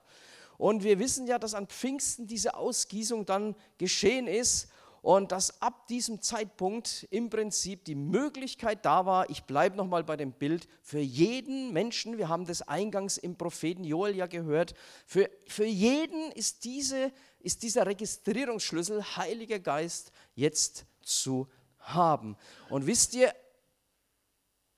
Und 0.59 0.83
wir 0.83 0.99
wissen 0.99 1.25
ja, 1.25 1.39
dass 1.39 1.55
an 1.55 1.65
Pfingsten 1.65 2.27
diese 2.27 2.53
Ausgießung 2.53 3.25
dann 3.25 3.55
geschehen 3.79 4.27
ist 4.27 4.69
und 5.03 5.33
dass 5.33 5.61
ab 5.61 5.87
diesem 5.89 6.21
Zeitpunkt 6.21 7.05
im 7.11 7.29
Prinzip 7.29 7.83
die 7.83 7.93
Möglichkeit 7.93 8.85
da 8.85 9.05
war, 9.05 9.29
ich 9.29 9.43
bleibe 9.43 9.75
nochmal 9.75 10.05
bei 10.05 10.15
dem 10.15 10.31
Bild, 10.31 10.65
für 10.81 11.01
jeden 11.01 11.73
Menschen, 11.73 12.17
wir 12.17 12.29
haben 12.29 12.45
das 12.45 12.61
eingangs 12.61 13.17
im 13.17 13.35
Propheten 13.35 13.83
Joel 13.83 14.15
ja 14.15 14.27
gehört, 14.27 14.73
für, 15.05 15.29
für 15.45 15.65
jeden 15.65 16.31
ist, 16.31 16.63
diese, 16.63 17.11
ist 17.39 17.63
dieser 17.63 17.85
Registrierungsschlüssel 17.85 19.03
Heiliger 19.17 19.59
Geist 19.59 20.13
jetzt 20.35 20.85
zu 21.01 21.49
haben. 21.79 22.37
Und 22.69 22.87
wisst 22.87 23.13
ihr, 23.13 23.35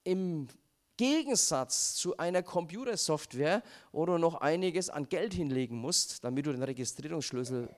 im 0.06 0.48
Gegensatz 0.98 1.94
zu 1.94 2.18
einer 2.18 2.42
Computersoftware, 2.42 3.62
wo 3.92 4.08
du 4.08 4.18
noch 4.18 4.42
einiges 4.42 4.90
an 4.90 5.08
Geld 5.08 5.36
hinlegen 5.36 5.78
musst, 5.78 6.24
damit 6.24 6.48
du 6.48 6.52
den 6.52 6.64
Registrierungsschlüssel 6.64 7.70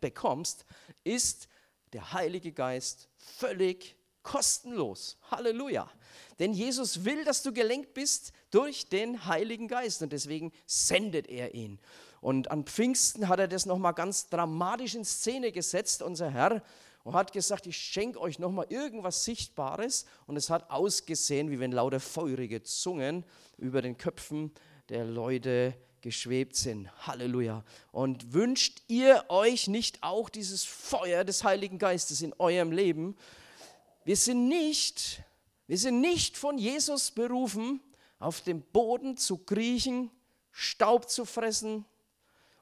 bekommst, 0.00 0.64
ist 1.02 1.48
der 1.92 2.12
Heilige 2.12 2.52
Geist 2.52 3.08
völlig 3.16 3.96
kostenlos. 4.22 5.16
Halleluja. 5.30 5.90
Denn 6.38 6.52
Jesus 6.52 7.04
will, 7.04 7.24
dass 7.24 7.42
du 7.42 7.52
gelenkt 7.52 7.94
bist 7.94 8.32
durch 8.50 8.88
den 8.88 9.26
Heiligen 9.26 9.68
Geist 9.68 10.02
und 10.02 10.12
deswegen 10.12 10.52
sendet 10.66 11.28
er 11.28 11.54
ihn. 11.54 11.78
Und 12.20 12.50
an 12.50 12.64
Pfingsten 12.64 13.28
hat 13.28 13.40
er 13.40 13.48
das 13.48 13.66
nochmal 13.66 13.94
ganz 13.94 14.28
dramatisch 14.28 14.94
in 14.94 15.04
Szene 15.04 15.52
gesetzt, 15.52 16.02
unser 16.02 16.30
Herr, 16.30 16.62
und 17.02 17.14
hat 17.14 17.32
gesagt, 17.32 17.66
ich 17.66 17.78
schenke 17.78 18.20
euch 18.20 18.38
nochmal 18.38 18.66
irgendwas 18.68 19.24
Sichtbares. 19.24 20.04
Und 20.26 20.36
es 20.36 20.50
hat 20.50 20.70
ausgesehen, 20.70 21.50
wie 21.50 21.58
wenn 21.58 21.72
lauter 21.72 22.00
feurige 22.00 22.62
Zungen 22.62 23.24
über 23.56 23.80
den 23.80 23.96
Köpfen 23.96 24.52
der 24.90 25.04
Leute 25.04 25.74
geschwebt 26.02 26.56
sind. 26.56 26.90
Halleluja. 27.06 27.64
Und 27.92 28.32
wünscht 28.32 28.82
ihr 28.88 29.24
euch 29.28 29.68
nicht 29.68 30.02
auch 30.02 30.28
dieses 30.28 30.64
Feuer 30.64 31.24
des 31.24 31.44
Heiligen 31.44 31.78
Geistes 31.78 32.22
in 32.22 32.34
eurem 32.38 32.72
Leben? 32.72 33.16
Wir 34.04 34.16
sind 34.16 34.48
nicht, 34.48 35.22
wir 35.66 35.78
sind 35.78 36.00
nicht 36.00 36.36
von 36.36 36.58
Jesus 36.58 37.10
berufen, 37.10 37.80
auf 38.18 38.40
dem 38.40 38.62
Boden 38.62 39.16
zu 39.16 39.38
kriechen, 39.38 40.10
Staub 40.50 41.08
zu 41.08 41.24
fressen 41.24 41.84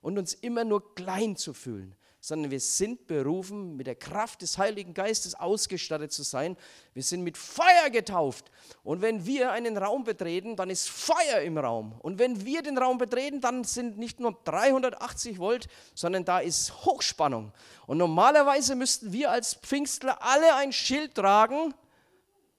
und 0.03 0.19
uns 0.19 0.35
immer 0.35 0.65
nur 0.65 0.95
klein 0.95 1.37
zu 1.37 1.55
fühlen 1.55 1.97
sondern 2.29 2.51
wir 2.51 2.61
sind 2.61 3.07
berufen, 3.07 3.77
mit 3.77 3.87
der 3.87 3.95
Kraft 3.95 4.43
des 4.43 4.59
Heiligen 4.59 4.93
Geistes 4.93 5.35
ausgestattet 5.35 6.13
zu 6.13 6.23
sein. 6.23 6.57
Wir 6.93 7.03
sind 7.03 7.23
mit 7.23 7.39
Feuer 7.39 7.91
getauft. 7.91 8.51
Und 8.85 9.01
wenn 9.01 9.25
wir 9.25 9.51
einen 9.51 9.79
Raum 9.79 10.05
betreten, 10.05 10.55
dann 10.55 10.69
ist 10.69 10.91
Feuer 10.91 11.41
im 11.41 11.57
Raum. 11.57 11.95
Und 12.01 12.19
wenn 12.19 12.45
wir 12.45 12.63
den 12.63 12.77
Raum 12.77 12.99
betreten, 12.99 13.41
dann 13.41 13.65
sind 13.65 13.99
nicht 13.99 14.21
nur 14.21 14.39
380 14.45 15.39
Volt, 15.39 15.69
sondern 15.95 16.27
da 16.27 16.39
ist 16.39 16.85
Hochspannung. 16.85 17.53
Und 17.87 17.97
normalerweise 17.97 18.75
müssten 18.75 19.13
wir 19.13 19.31
als 19.31 19.55
Pfingstler 19.55 20.23
alle 20.23 20.55
ein 20.57 20.73
Schild 20.73 21.15
tragen. 21.15 21.73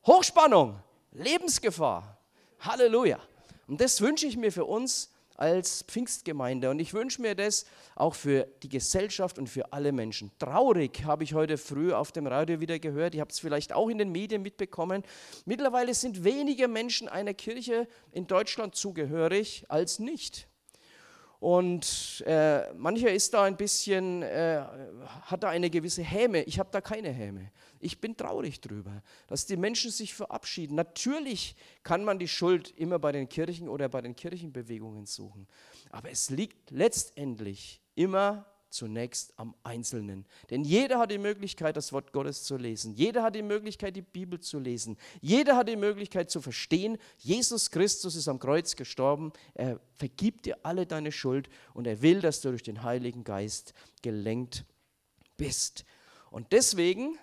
Hochspannung, 0.06 0.80
Lebensgefahr. 1.12 2.18
Halleluja. 2.60 3.20
Und 3.68 3.80
das 3.80 4.02
wünsche 4.02 4.26
ich 4.26 4.36
mir 4.36 4.52
für 4.52 4.66
uns 4.66 5.12
als 5.39 5.84
Pfingstgemeinde. 5.84 6.69
Und 6.69 6.79
ich 6.79 6.93
wünsche 6.93 7.22
mir 7.22 7.34
das 7.34 7.65
auch 7.96 8.13
für 8.13 8.48
die 8.62 8.69
Gesellschaft 8.69 9.39
und 9.39 9.48
für 9.48 9.72
alle 9.72 9.91
Menschen. 9.93 10.31
Traurig 10.38 11.03
habe 11.05 11.24
ich 11.24 11.34
heute 11.34 11.58
früh 11.58 11.93
auf 11.93 12.12
dem 12.12 12.27
Radio 12.27 12.60
wieder 12.60 12.77
gehört. 12.77 13.15
Ihr 13.15 13.22
habt 13.22 13.31
es 13.31 13.39
vielleicht 13.39 13.72
auch 13.72 13.88
in 13.88 13.98
den 13.98 14.12
Medien 14.12 14.41
mitbekommen. 14.41 15.03
Mittlerweile 15.46 15.93
sind 15.93 16.25
weniger 16.25 16.67
Menschen 16.67 17.08
einer 17.08 17.34
Kirche 17.34 17.88
in 18.12 18.27
Deutschland 18.27 18.75
zugehörig 18.75 19.65
als 19.69 20.00
nicht. 20.00 20.49
Und 21.39 22.22
äh, 22.27 22.74
mancher 22.74 23.13
ist 23.13 23.34
da 23.34 23.43
ein 23.43 23.55
bisschen, 23.55 24.24
äh, 24.24 24.62
hat 25.22 25.43
da 25.43 25.50
eine 25.50 25.69
gewisse 25.69 26.03
Häme. 26.03 26.43
Ich 26.43 26.60
habe 26.60 26.69
da 26.72 26.81
keine 26.81 27.12
Häme. 27.12 27.51
Ich 27.79 28.01
bin 28.01 28.17
traurig 28.17 28.60
drüber, 28.60 29.01
dass 29.27 29.46
die 29.46 29.55
Menschen 29.55 29.89
sich 29.89 30.13
verabschieden. 30.13 30.75
Natürlich 30.75 31.55
kann 31.84 32.03
man 32.03 32.19
die 32.19 32.27
Schuld 32.27 32.72
immer 32.77 33.00
bei 33.00 33.13
den 33.13 33.29
Kirchen 33.29 33.69
oder 33.69 33.88
bei 33.88 34.01
den 34.01 34.17
Kirchenbewegungen 34.17 35.05
suchen. 35.05 35.48
Aber 35.91 36.12
es 36.12 36.29
liegt 36.29 36.72
letztendlich 36.72 37.79
immer 37.96 38.46
zunächst 38.70 39.34
am 39.38 39.56
Einzelnen. 39.64 40.26
Denn 40.50 40.64
jeder 40.64 41.00
hat 41.00 41.12
die 41.12 41.18
Möglichkeit, 41.18 41.78
das 41.78 41.92
Wort 41.94 42.14
Gottes 42.14 42.44
zu 42.44 42.58
lesen. 42.58 42.94
Jeder 42.94 43.24
hat 43.24 43.36
die 43.36 43.42
Möglichkeit, 43.42 43.96
die 43.96 44.02
Bibel 44.02 44.40
zu 44.40 44.60
lesen. 44.60 44.98
Jeder 45.22 45.56
hat 45.56 45.70
die 45.70 45.76
Möglichkeit 45.76 46.30
zu 46.30 46.42
verstehen, 46.42 46.98
Jesus 47.18 47.72
Christus 47.72 48.16
ist 48.16 48.28
am 48.28 48.40
Kreuz 48.40 48.76
gestorben. 48.76 49.34
Er 49.54 49.80
vergibt 49.96 50.46
dir 50.46 50.58
alle 50.64 50.86
deine 50.86 51.12
Schuld 51.12 51.50
und 51.74 51.88
er 51.88 52.02
will, 52.02 52.22
dass 52.22 52.42
du 52.42 52.50
durch 52.50 52.64
den 52.64 52.84
Heiligen 52.84 53.24
Geist 53.24 53.74
gelenkt 54.02 54.66
bist. 55.38 55.86
Und 56.32 56.52
deswegen 56.52 57.18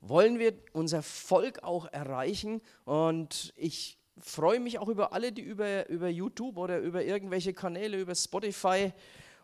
wollen 0.00 0.38
wir 0.38 0.54
unser 0.72 1.02
Volk 1.02 1.62
auch 1.62 1.86
erreichen. 1.86 2.60
Und 2.84 3.52
ich 3.56 3.98
freue 4.18 4.60
mich 4.60 4.78
auch 4.78 4.88
über 4.88 5.12
alle, 5.12 5.32
die 5.32 5.42
über, 5.42 5.88
über 5.88 6.08
YouTube 6.08 6.56
oder 6.56 6.78
über 6.78 7.04
irgendwelche 7.04 7.52
Kanäle, 7.52 8.00
über 8.00 8.14
Spotify, 8.14 8.92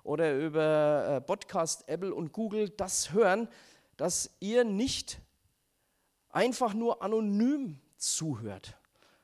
oder 0.03 0.37
über 0.37 1.17
äh, 1.17 1.21
Podcast, 1.21 1.89
Apple 1.89 2.15
und 2.15 2.33
Google 2.33 2.69
das 2.71 3.13
hören, 3.13 3.49
dass 3.97 4.31
ihr 4.41 4.65
nicht 4.65 5.21
einfach 6.31 6.75
nur 6.75 7.03
anonym 7.03 7.79
zuhört, 7.97 8.77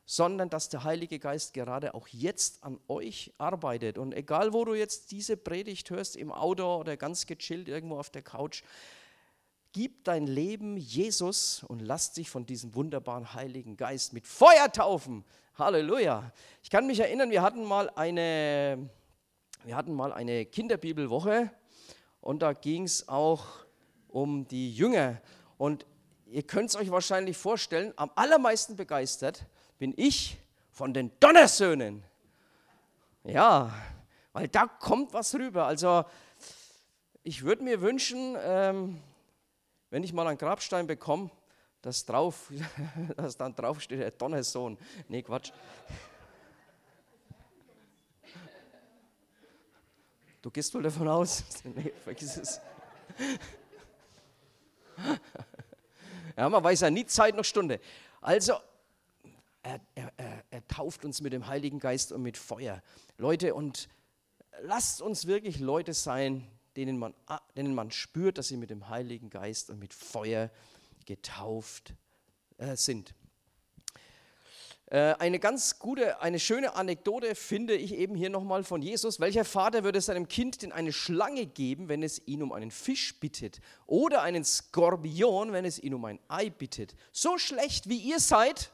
sondern 0.05 0.51
dass 0.51 0.69
der 0.69 0.85
Heilige 0.85 1.19
Geist 1.19 1.55
gerade 1.55 1.95
auch 1.95 2.09
jetzt 2.09 2.63
an 2.63 2.79
euch 2.89 3.33
arbeitet. 3.39 3.99
Und 3.99 4.13
egal, 4.13 4.53
wo 4.53 4.65
du 4.65 4.75
jetzt 4.75 5.11
diese 5.13 5.37
Predigt 5.37 5.91
hörst, 5.91 6.17
im 6.17 6.31
Auto 6.31 6.77
oder 6.77 6.97
ganz 6.97 7.27
gechillt 7.27 7.69
irgendwo 7.69 7.99
auf 7.99 8.11
der 8.11 8.23
Couch, 8.23 8.63
gib 9.73 10.05
dein 10.05 10.27
Leben 10.27 10.77
Jesus 10.77 11.63
und 11.65 11.81
lass 11.81 12.13
dich 12.13 12.31
von 12.31 12.47
diesem 12.47 12.75
wunderbaren 12.75 13.35
Heiligen 13.35 13.77
Geist 13.77 14.13
mit 14.13 14.27
Feuer 14.27 14.71
taufen. 14.73 15.25
Halleluja. 15.59 16.33
Ich 16.63 16.71
kann 16.71 16.87
mich 16.87 17.01
erinnern, 17.01 17.31
wir 17.31 17.43
hatten 17.43 17.65
mal 17.65 17.91
eine 17.91 18.91
wir 19.67 19.75
hatten 19.75 19.95
mal 19.95 20.13
eine 20.13 20.47
Kinderbibelwoche 20.47 21.51
und 22.21 22.41
da 22.41 22.53
ging 22.53 22.85
es 22.85 23.09
auch 23.09 23.67
um 24.07 24.47
die 24.47 24.73
Jünger. 24.73 25.21
Und 25.59 25.85
ihr 26.27 26.45
könnt 26.45 26.71
es 26.71 26.77
euch 26.77 26.93
wahrscheinlich 26.93 27.37
vorstellen, 27.37 27.93
am 27.97 28.13
allermeisten 28.15 28.77
begeistert 28.77 29.45
bin 29.77 29.93
ich 29.97 30.39
von 30.71 30.95
den 30.95 31.11
Donnersöhnen. 31.19 32.05
Ja, 33.25 33.75
weil 34.33 34.47
da 34.47 34.69
kommt 34.69 35.13
was 35.13 35.35
rüber. 35.35 35.67
Also 35.67 36.05
ich 37.25 37.43
würde 37.43 37.65
mir 37.65 37.81
wünschen, 37.81 38.37
ähm, 38.39 39.03
wenn 39.91 40.05
ich 40.05 40.13
mal 40.13 40.29
einen 40.29 40.39
Grabstein 40.39 40.87
bekomme, 40.87 41.29
dass, 41.83 42.07
drauf, 42.07 42.53
dass 43.17 43.37
dann 43.37 43.57
drauf 43.57 43.81
steht, 43.81 43.99
der 43.99 44.13
Donnersohn. 44.13 44.79
Nee, 45.09 45.23
Quatsch. 45.23 45.51
Du 50.47 50.53
gehst 50.53 50.73
wohl 50.75 50.83
davon 50.85 51.09
aus? 51.09 51.43
nee, 51.65 51.93
vergiss 52.05 52.37
es. 52.37 52.61
ja, 56.37 56.49
man 56.49 56.63
weiß 56.63 56.83
ja 56.83 56.91
nie 56.91 57.05
Zeit 57.05 57.35
noch 57.35 57.45
Stunde. 57.45 57.81
Also, 58.21 58.53
er, 59.65 59.81
er, 59.97 60.45
er, 60.49 60.69
tauft 60.69 61.05
uns 61.05 61.21
mit 61.21 61.33
dem 61.33 61.49
Heiligen 61.49 61.81
Geist 61.81 62.13
und 62.13 62.23
mit 62.23 62.39
Feuer. 62.39 62.81
Leute, 63.19 63.57
und 63.57 63.89
lasst 64.63 65.03
uns 65.03 65.27
wirklich 65.27 65.59
Leute 65.59 65.95
sein, 65.95 66.47
denen 66.77 66.97
man, 66.97 67.13
denen 67.57 67.75
man 67.75 67.91
spürt, 67.91 68.39
dass 68.39 68.47
sie 68.47 68.57
mit 68.57 68.71
dem 68.71 68.89
Heiligen 68.89 69.31
Geist 69.31 69.69
und 69.69 69.81
mit 69.81 69.93
Feuer 69.93 70.53
getauft 71.07 71.93
äh, 72.59 72.77
sind. 72.77 73.17
Äh, 74.87 75.15
eine 75.19 75.41
ganz 75.41 75.81
gute, 75.81 76.21
eine 76.21 76.39
schöne 76.39 76.77
Anekdote 76.77 77.35
finde 77.35 77.75
ich 77.75 77.95
eben 77.95 78.15
hier 78.15 78.31
nochmal 78.31 78.63
von 78.63 78.83
Jesus. 78.83 79.19
Welcher 79.19 79.45
Vater 79.45 79.83
würde 79.83 80.01
seinem 80.01 80.29
Kind 80.29 80.63
denn 80.63 80.71
eine 80.71 80.93
Schlange 80.93 81.47
geben, 81.47 81.89
wenn 81.89 82.03
es 82.03 82.23
ihn 82.27 82.43
um 82.43 82.53
einen 82.53 82.71
Fisch 82.71 83.19
bittet? 83.19 83.61
Oder 83.87 84.23
einen 84.23 84.45
Skorpion, 84.45 85.53
wenn 85.53 85.65
es 85.65 85.81
ihn 85.81 85.95
um 85.95 86.05
ein 86.05 86.21
Ei 86.29 86.51
bittet? 86.51 86.95
So 87.11 87.37
schlecht 87.37 87.89
wie 87.89 87.99
ihr 87.99 88.21
seid, 88.21 88.71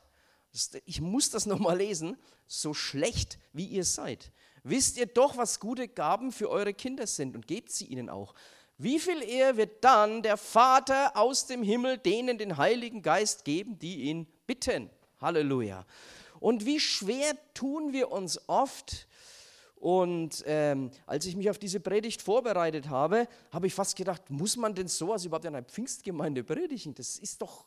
ich 0.85 1.01
muss 1.01 1.31
das 1.31 1.47
nochmal 1.47 1.79
lesen, 1.79 2.19
so 2.47 2.75
schlecht 2.75 3.39
wie 3.55 3.65
ihr 3.65 3.85
seid. 3.85 4.33
Wisst 4.65 4.99
ihr 4.99 5.07
doch, 5.07 5.39
was 5.39 5.61
gute 5.61 5.89
Gaben 5.89 6.31
für 6.31 6.51
eure 6.51 6.75
Kinder 6.75 7.07
sind 7.07 7.35
und 7.35 7.47
gebt 7.47 7.73
sie 7.73 7.87
ihnen 7.87 8.11
auch. 8.11 8.35
Wie 8.77 9.01
viel 9.01 9.23
eher 9.23 9.57
wird 9.57 9.83
dann 9.83 10.23
der 10.23 10.37
Vater 10.37 11.17
aus 11.17 11.47
dem 11.47 11.63
Himmel 11.63 11.97
denen 11.97 12.37
den 12.37 12.59
Heiligen 12.59 13.01
Geist 13.01 13.47
geben, 13.47 13.79
die 13.79 14.03
ihn 14.03 14.27
bitten? 14.47 14.91
Halleluja. 15.23 15.87
Und 16.41 16.67
wie 16.67 16.81
schwer 16.81 17.37
tun 17.55 17.93
wir 17.93 18.11
uns 18.11 18.39
oft, 18.49 19.07
und 19.83 20.45
ähm, 20.47 20.93
als 21.07 21.27
ich 21.27 21.35
mich 21.35 21.51
auf 21.51 21.59
diese 21.59 21.81
Predigt 21.81 22.23
vorbereitet 22.23 22.89
habe, 22.89 23.27
habe 23.51 23.67
ich 23.67 23.75
fast 23.75 23.97
gedacht, 23.97 24.31
muss 24.31 24.57
man 24.57 24.77
denn 24.77 24.87
sowas 24.87 25.25
überhaupt 25.25 25.45
in 25.45 25.57
einer 25.57 25.65
Pfingstgemeinde 25.65 26.45
predigen? 26.45 26.95
Das 26.95 27.19
ist 27.19 27.43
doch 27.43 27.65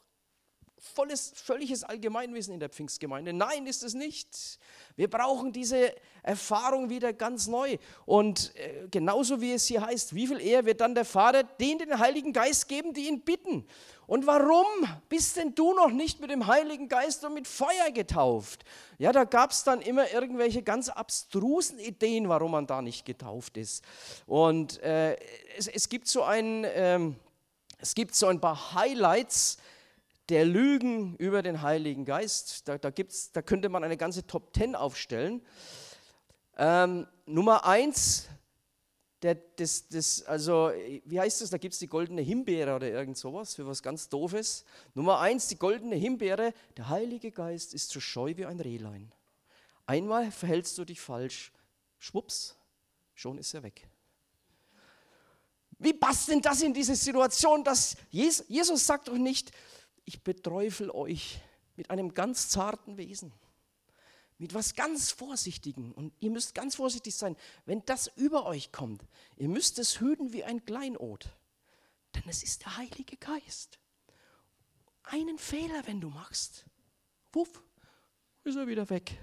volles, 0.93 1.33
völliges 1.35 1.83
Allgemeinwissen 1.83 2.53
in 2.53 2.59
der 2.59 2.69
Pfingstgemeinde. 2.69 3.33
Nein, 3.33 3.65
ist 3.67 3.83
es 3.83 3.93
nicht. 3.93 4.59
Wir 4.95 5.09
brauchen 5.09 5.51
diese 5.51 5.93
Erfahrung 6.23 6.89
wieder 6.89 7.13
ganz 7.13 7.47
neu. 7.47 7.77
Und 8.05 8.55
äh, 8.55 8.87
genauso 8.89 9.41
wie 9.41 9.53
es 9.53 9.65
hier 9.65 9.81
heißt, 9.81 10.15
wie 10.15 10.27
viel 10.27 10.39
eher 10.39 10.65
wird 10.65 10.81
dann 10.81 10.95
der 10.95 11.05
Vater 11.05 11.43
den 11.43 11.79
den 11.79 11.99
Heiligen 11.99 12.33
Geist 12.33 12.67
geben, 12.67 12.93
die 12.93 13.07
ihn 13.07 13.21
bitten. 13.21 13.65
Und 14.07 14.27
warum 14.27 14.65
bist 15.09 15.37
denn 15.37 15.55
du 15.55 15.73
noch 15.73 15.89
nicht 15.89 16.19
mit 16.19 16.29
dem 16.29 16.45
Heiligen 16.47 16.87
Geist 16.87 17.25
und 17.25 17.33
mit 17.33 17.47
Feuer 17.47 17.91
getauft? 17.93 18.63
Ja, 18.97 19.11
da 19.11 19.23
gab 19.23 19.51
es 19.51 19.63
dann 19.63 19.81
immer 19.81 20.11
irgendwelche 20.11 20.61
ganz 20.61 20.89
abstrusen 20.89 21.79
Ideen, 21.79 22.29
warum 22.29 22.51
man 22.51 22.67
da 22.67 22.81
nicht 22.81 23.05
getauft 23.05 23.57
ist. 23.57 23.83
Und 24.27 24.81
äh, 24.83 25.15
es, 25.57 25.67
es, 25.67 25.89
gibt 25.89 26.07
so 26.07 26.23
ein, 26.23 26.65
ähm, 26.67 27.15
es 27.79 27.95
gibt 27.95 28.15
so 28.15 28.27
ein 28.27 28.39
paar 28.39 28.75
Highlights, 28.75 29.57
der 30.29 30.45
Lügen 30.45 31.15
über 31.17 31.43
den 31.43 31.61
Heiligen 31.61 32.05
Geist. 32.05 32.67
Da, 32.67 32.77
da, 32.77 32.89
gibt's, 32.89 33.31
da 33.31 33.41
könnte 33.41 33.69
man 33.69 33.83
eine 33.83 33.97
ganze 33.97 34.25
Top 34.25 34.53
Ten 34.53 34.75
aufstellen. 34.75 35.41
Ähm, 36.57 37.07
Nummer 37.25 37.65
eins, 37.65 38.27
der, 39.21 39.35
das, 39.35 39.87
das, 39.87 40.23
also, 40.23 40.71
wie 41.05 41.19
heißt 41.19 41.41
das? 41.41 41.49
Da 41.49 41.57
gibt 41.57 41.73
es 41.73 41.79
die 41.79 41.87
goldene 41.87 42.21
Himbeere 42.21 42.75
oder 42.75 42.89
irgend 42.89 43.17
sowas 43.17 43.55
für 43.55 43.65
was 43.65 43.81
ganz 43.81 44.09
Doofes. 44.09 44.65
Nummer 44.93 45.19
eins, 45.19 45.47
die 45.47 45.57
goldene 45.57 45.95
Himbeere. 45.95 46.53
Der 46.77 46.89
Heilige 46.89 47.31
Geist 47.31 47.73
ist 47.73 47.89
so 47.89 47.99
scheu 47.99 48.33
wie 48.37 48.45
ein 48.45 48.59
Rehlein. 48.59 49.11
Einmal 49.85 50.31
verhältst 50.31 50.77
du 50.77 50.85
dich 50.85 50.99
falsch, 50.99 51.51
schwupps, 51.99 52.55
schon 53.13 53.37
ist 53.37 53.53
er 53.53 53.63
weg. 53.63 53.87
Wie 55.77 55.93
passt 55.93 56.29
denn 56.29 56.41
das 56.41 56.61
in 56.61 56.73
diese 56.73 56.95
Situation, 56.95 57.63
dass 57.63 57.97
Jesus, 58.09 58.45
Jesus 58.47 58.85
sagt 58.85 59.07
doch 59.07 59.17
nicht, 59.17 59.51
ich 60.05 60.23
beträufel 60.23 60.91
euch 60.91 61.39
mit 61.75 61.89
einem 61.89 62.13
ganz 62.13 62.49
zarten 62.49 62.97
Wesen, 62.97 63.33
mit 64.37 64.53
was 64.53 64.75
ganz 64.75 65.11
Vorsichtigen. 65.11 65.91
Und 65.91 66.13
ihr 66.19 66.29
müsst 66.29 66.55
ganz 66.55 66.75
vorsichtig 66.75 67.15
sein, 67.15 67.35
wenn 67.65 67.83
das 67.85 68.07
über 68.15 68.45
euch 68.45 68.71
kommt. 68.71 69.03
Ihr 69.35 69.49
müsst 69.49 69.79
es 69.79 69.99
hüten 69.99 70.31
wie 70.31 70.43
ein 70.43 70.63
Kleinod, 70.65 71.29
denn 72.15 72.23
es 72.27 72.43
ist 72.43 72.61
der 72.61 72.77
Heilige 72.77 73.17
Geist. 73.17 73.79
Einen 75.03 75.37
Fehler, 75.37 75.85
wenn 75.85 76.01
du 76.01 76.09
machst, 76.09 76.65
wuff, 77.31 77.61
ist 78.43 78.55
er 78.55 78.67
wieder 78.67 78.89
weg. 78.89 79.17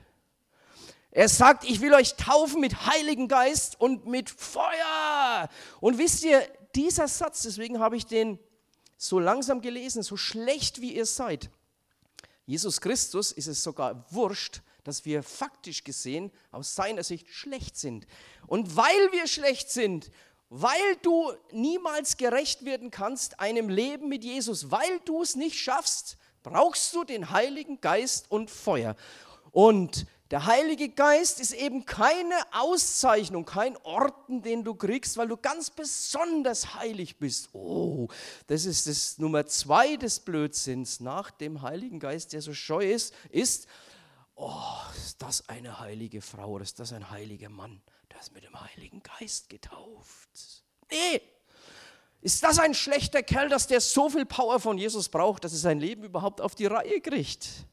Er 1.11 1.29
sagt, 1.29 1.65
ich 1.65 1.81
will 1.81 1.93
euch 1.93 2.15
taufen 2.17 2.61
mit 2.61 2.87
Heiligen 2.87 3.29
Geist 3.29 3.79
und 3.79 4.07
mit 4.07 4.31
Feuer. 4.31 5.49
Und 5.81 5.99
wisst 5.99 6.25
ihr, 6.25 6.41
dieser 6.75 7.07
Satz, 7.07 7.43
deswegen 7.43 7.81
habe 7.81 7.97
ich 7.97 8.07
den 8.07 8.39
so 9.03 9.19
langsam 9.19 9.61
gelesen, 9.61 10.05
so 10.05 10.17
schlecht 10.17 10.81
wie 10.81 10.95
ihr 10.95 11.07
seid. 11.07 11.51
Jesus 12.47 12.81
Christus 12.81 13.33
ist 13.33 13.49
es 13.49 13.63
sogar 13.63 14.07
wurscht, 14.11 14.63
dass 14.85 15.05
wir 15.05 15.25
faktisch 15.25 15.83
gesehen 15.83 16.31
aus 16.53 16.77
seiner 16.77 17.03
Sicht 17.03 17.29
schlecht 17.29 17.77
sind. 17.77 18.07
Und 18.47 18.77
weil 18.77 19.13
wir 19.13 19.27
schlecht 19.27 19.71
sind, 19.71 20.11
weil 20.51 20.97
du 21.03 21.33
niemals 21.51 22.17
gerecht 22.17 22.65
werden 22.65 22.93
kannst 22.93 23.41
einem 23.41 23.69
Leben 23.69 24.09
mit 24.09 24.23
Jesus, 24.23 24.71
weil 24.71 25.01
du 25.05 25.23
es 25.23 25.35
nicht 25.35 25.59
schaffst, 25.59 26.17
brauchst 26.45 26.95
du 26.95 27.03
den 27.03 27.31
Heiligen 27.31 27.81
Geist 27.81 28.31
und 28.31 28.51
Feuer. 28.51 28.95
Und 29.51 30.07
Der 30.33 30.47
Heilige 30.47 30.89
Geist 30.89 31.41
ist 31.41 31.53
eben 31.53 31.85
keine 31.85 32.35
Auszeichnung, 32.53 33.45
kein 33.45 33.77
Orden, 33.77 34.41
den 34.41 34.65
du 34.65 34.75
kriegst, 34.75 35.19
weil 35.19 35.29
du 35.29 35.37
ganz 35.37 35.69
besonders 35.69 36.75
heilig 36.75 37.19
bist. 37.19 37.51
Oh, 37.53 38.09
das 38.47 38.65
ist 38.65 38.87
das 38.87 39.19
Nummer 39.19 39.45
zwei 39.45 39.97
des 39.97 40.21
Blödsinns 40.21 41.01
nach 41.01 41.31
dem 41.31 41.61
Heiligen 41.61 42.01
Geist, 42.01 42.33
der 42.33 42.41
so 42.41 42.55
scheu 42.55 42.91
ist, 42.91 43.13
ist, 43.29 43.67
oh, 44.35 44.55
ist 44.97 45.21
das 45.21 45.51
eine 45.51 45.81
heilige 45.81 46.23
Frau 46.23 46.53
oder 46.53 46.63
ist 46.63 46.81
das 46.81 46.95
ein 46.95 47.11
heiliger 47.11 47.51
Mann, 47.51 47.83
der 48.11 48.19
ist 48.19 48.33
mit 48.33 48.45
dem 48.45 48.59
Heiligen 48.59 49.03
Geist 49.03 49.51
getauft. 49.51 50.65
Nee, 50.91 51.21
ist 52.23 52.43
das 52.43 52.59
ein 52.59 52.73
schlechter 52.73 53.23
Kerl, 53.23 53.51
dass 53.51 53.67
der 53.67 53.83
so 53.83 54.09
viel 54.09 54.25
Power 54.25 54.59
von 54.61 54.79
Jesus 54.79 55.11
braucht, 55.11 55.45
dass 55.45 55.53
er 55.53 55.59
sein 55.59 55.79
Leben 55.79 56.05
überhaupt 56.05 56.41
auf 56.41 56.55
die 56.55 56.65
Reihe 56.65 57.03
kriegt? 57.03 57.67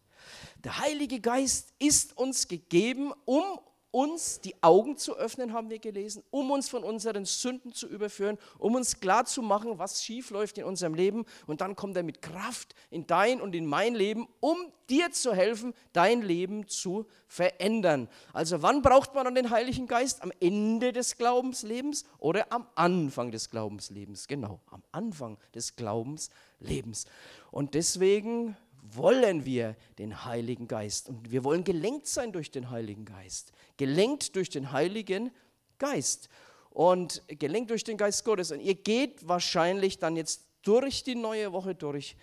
Der 0.65 0.77
Heilige 0.79 1.21
Geist 1.21 1.73
ist 1.79 2.17
uns 2.17 2.49
gegeben, 2.49 3.13
um 3.23 3.43
uns 3.91 4.41
die 4.41 4.61
Augen 4.61 4.97
zu 4.97 5.15
öffnen, 5.15 5.53
haben 5.53 5.69
wir 5.69 5.79
gelesen, 5.79 6.21
um 6.29 6.51
uns 6.51 6.69
von 6.69 6.83
unseren 6.83 7.25
Sünden 7.25 7.73
zu 7.73 7.87
überführen, 7.87 8.37
um 8.57 8.75
uns 8.75 8.99
klar 8.99 9.25
zu 9.25 9.41
machen, 9.41 9.79
was 9.79 10.03
schief 10.03 10.29
läuft 10.29 10.57
in 10.57 10.65
unserem 10.65 10.93
Leben. 10.93 11.25
Und 11.47 11.61
dann 11.61 11.75
kommt 11.75 11.97
er 11.97 12.03
mit 12.03 12.21
Kraft 12.21 12.75
in 12.91 13.07
dein 13.07 13.41
und 13.41 13.55
in 13.55 13.65
mein 13.65 13.95
Leben, 13.95 14.27
um 14.41 14.57
dir 14.89 15.11
zu 15.11 15.33
helfen, 15.33 15.73
dein 15.93 16.21
Leben 16.21 16.67
zu 16.67 17.07
verändern. 17.27 18.09
Also 18.33 18.61
wann 18.61 18.81
braucht 18.81 19.15
man 19.15 19.25
dann 19.25 19.35
den 19.35 19.49
Heiligen 19.49 19.87
Geist? 19.87 20.21
Am 20.21 20.31
Ende 20.39 20.91
des 20.91 21.17
Glaubenslebens 21.17 22.03
oder 22.19 22.51
am 22.51 22.67
Anfang 22.75 23.31
des 23.31 23.49
Glaubenslebens? 23.49 24.27
Genau, 24.27 24.59
am 24.69 24.83
Anfang 24.91 25.37
des 25.55 25.75
Glaubenslebens. 25.75 27.05
Und 27.49 27.73
deswegen 27.73 28.55
wollen 28.81 29.45
wir 29.45 29.75
den 29.97 30.25
Heiligen 30.25 30.67
Geist. 30.67 31.09
Und 31.09 31.31
wir 31.31 31.43
wollen 31.43 31.63
gelenkt 31.63 32.07
sein 32.07 32.31
durch 32.31 32.51
den 32.51 32.69
Heiligen 32.69 33.05
Geist. 33.05 33.51
Gelenkt 33.77 34.35
durch 34.35 34.49
den 34.49 34.71
Heiligen 34.71 35.31
Geist. 35.77 36.29
Und 36.69 37.23
gelenkt 37.27 37.71
durch 37.71 37.83
den 37.83 37.97
Geist 37.97 38.25
Gottes. 38.25 38.51
Und 38.51 38.61
ihr 38.61 38.75
geht 38.75 39.27
wahrscheinlich 39.27 39.99
dann 39.99 40.15
jetzt 40.15 40.45
durch 40.61 41.03
die 41.03 41.15
neue 41.15 41.51
Woche 41.51 41.75
durch. 41.75 42.15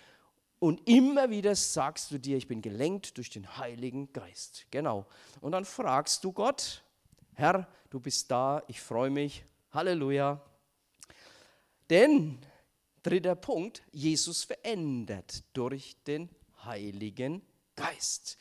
Und 0.59 0.87
immer 0.87 1.29
wieder 1.29 1.55
sagst 1.55 2.11
du 2.11 2.17
dir, 2.17 2.37
ich 2.37 2.47
bin 2.47 2.61
gelenkt 2.61 3.17
durch 3.17 3.29
den 3.29 3.57
Heiligen 3.57 4.11
Geist. 4.11 4.65
Genau. 4.71 5.05
Und 5.41 5.51
dann 5.51 5.65
fragst 5.65 6.23
du 6.23 6.31
Gott, 6.31 6.83
Herr, 7.35 7.67
du 7.89 7.99
bist 7.99 8.31
da, 8.31 8.63
ich 8.67 8.81
freue 8.81 9.11
mich. 9.11 9.43
Halleluja. 9.71 10.41
Denn, 11.89 12.39
dritter 13.03 13.35
Punkt, 13.35 13.83
Jesus 13.91 14.43
verändert 14.43 15.43
durch 15.53 15.95
den 16.05 16.29
Heiligen 16.67 17.41
Geist. 17.75 18.37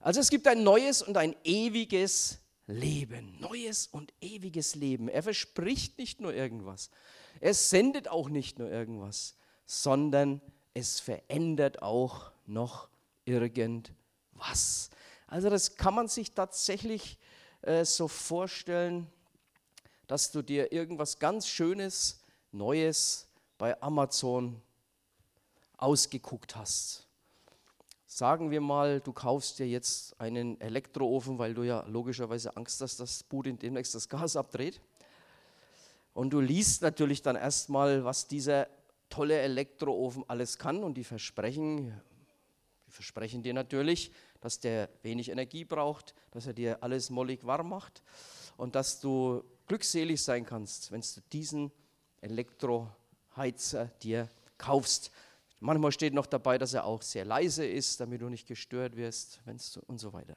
Also 0.00 0.20
es 0.20 0.30
gibt 0.30 0.46
ein 0.48 0.62
neues 0.64 1.00
und 1.00 1.16
ein 1.16 1.36
ewiges 1.44 2.38
Leben. 2.66 3.38
Neues 3.40 3.86
und 3.86 4.12
ewiges 4.20 4.74
Leben. 4.74 5.08
Er 5.08 5.22
verspricht 5.22 5.98
nicht 5.98 6.20
nur 6.20 6.34
irgendwas. 6.34 6.90
Er 7.40 7.54
sendet 7.54 8.08
auch 8.08 8.28
nicht 8.28 8.58
nur 8.58 8.70
irgendwas, 8.70 9.36
sondern 9.66 10.40
es 10.74 11.00
verändert 11.00 11.82
auch 11.82 12.32
noch 12.46 12.88
irgendwas. 13.24 14.90
Also 15.26 15.50
das 15.50 15.76
kann 15.76 15.94
man 15.94 16.08
sich 16.08 16.32
tatsächlich 16.32 17.18
äh, 17.62 17.84
so 17.84 18.08
vorstellen, 18.08 19.10
dass 20.06 20.30
du 20.30 20.42
dir 20.42 20.72
irgendwas 20.72 21.18
ganz 21.18 21.46
Schönes, 21.46 22.20
Neues 22.50 23.28
bei 23.56 23.80
Amazon 23.80 24.60
ausgeguckt 25.78 26.54
hast. 26.54 27.06
Sagen 28.14 28.50
wir 28.50 28.60
mal, 28.60 29.00
du 29.00 29.14
kaufst 29.14 29.58
dir 29.58 29.66
jetzt 29.66 30.20
einen 30.20 30.60
Elektroofen, 30.60 31.38
weil 31.38 31.54
du 31.54 31.62
ja 31.62 31.82
logischerweise 31.88 32.54
Angst 32.58 32.82
hast, 32.82 33.00
dass 33.00 33.22
Putin 33.22 33.58
demnächst 33.58 33.94
das 33.94 34.06
Gas 34.06 34.36
abdreht. 34.36 34.82
Und 36.12 36.28
du 36.28 36.40
liest 36.40 36.82
natürlich 36.82 37.22
dann 37.22 37.36
erstmal, 37.36 38.04
was 38.04 38.28
dieser 38.28 38.68
tolle 39.08 39.38
Elektroofen 39.38 40.24
alles 40.28 40.58
kann 40.58 40.84
und 40.84 40.98
die 40.98 41.04
versprechen, 41.04 41.98
die 42.86 42.90
versprechen 42.90 43.42
dir 43.42 43.54
natürlich, 43.54 44.12
dass 44.42 44.60
der 44.60 44.90
wenig 45.02 45.30
Energie 45.30 45.64
braucht, 45.64 46.14
dass 46.32 46.46
er 46.46 46.52
dir 46.52 46.82
alles 46.82 47.08
mollig 47.08 47.46
warm 47.46 47.70
macht 47.70 48.02
und 48.58 48.74
dass 48.74 49.00
du 49.00 49.42
glückselig 49.68 50.22
sein 50.22 50.44
kannst, 50.44 50.92
wenn 50.92 51.00
du 51.00 51.22
diesen 51.32 51.72
Elektroheizer 52.20 53.86
dir 54.02 54.28
kaufst. 54.58 55.10
Manchmal 55.62 55.92
steht 55.92 56.12
noch 56.12 56.26
dabei, 56.26 56.58
dass 56.58 56.74
er 56.74 56.84
auch 56.84 57.02
sehr 57.02 57.24
leise 57.24 57.64
ist, 57.64 58.00
damit 58.00 58.20
du 58.20 58.28
nicht 58.28 58.48
gestört 58.48 58.96
wirst 58.96 59.40
wenn's 59.44 59.76
und 59.76 59.98
so 59.98 60.12
weiter. 60.12 60.34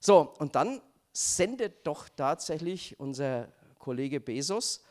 So, 0.00 0.34
und 0.38 0.56
dann 0.56 0.82
sendet 1.12 1.86
doch 1.86 2.08
tatsächlich 2.08 2.98
unser 2.98 3.48
Kollege 3.78 4.20
Bezos 4.20 4.82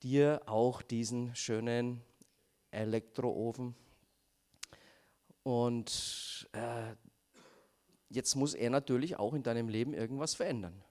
dir 0.00 0.42
auch 0.46 0.80
diesen 0.80 1.34
schönen 1.34 2.02
Elektroofen. 2.70 3.74
Und 5.42 6.48
äh, 6.52 6.94
jetzt 8.10 8.36
muss 8.36 8.54
er 8.54 8.70
natürlich 8.70 9.18
auch 9.18 9.34
in 9.34 9.42
deinem 9.42 9.68
Leben 9.68 9.92
irgendwas 9.92 10.34
verändern. 10.34 10.84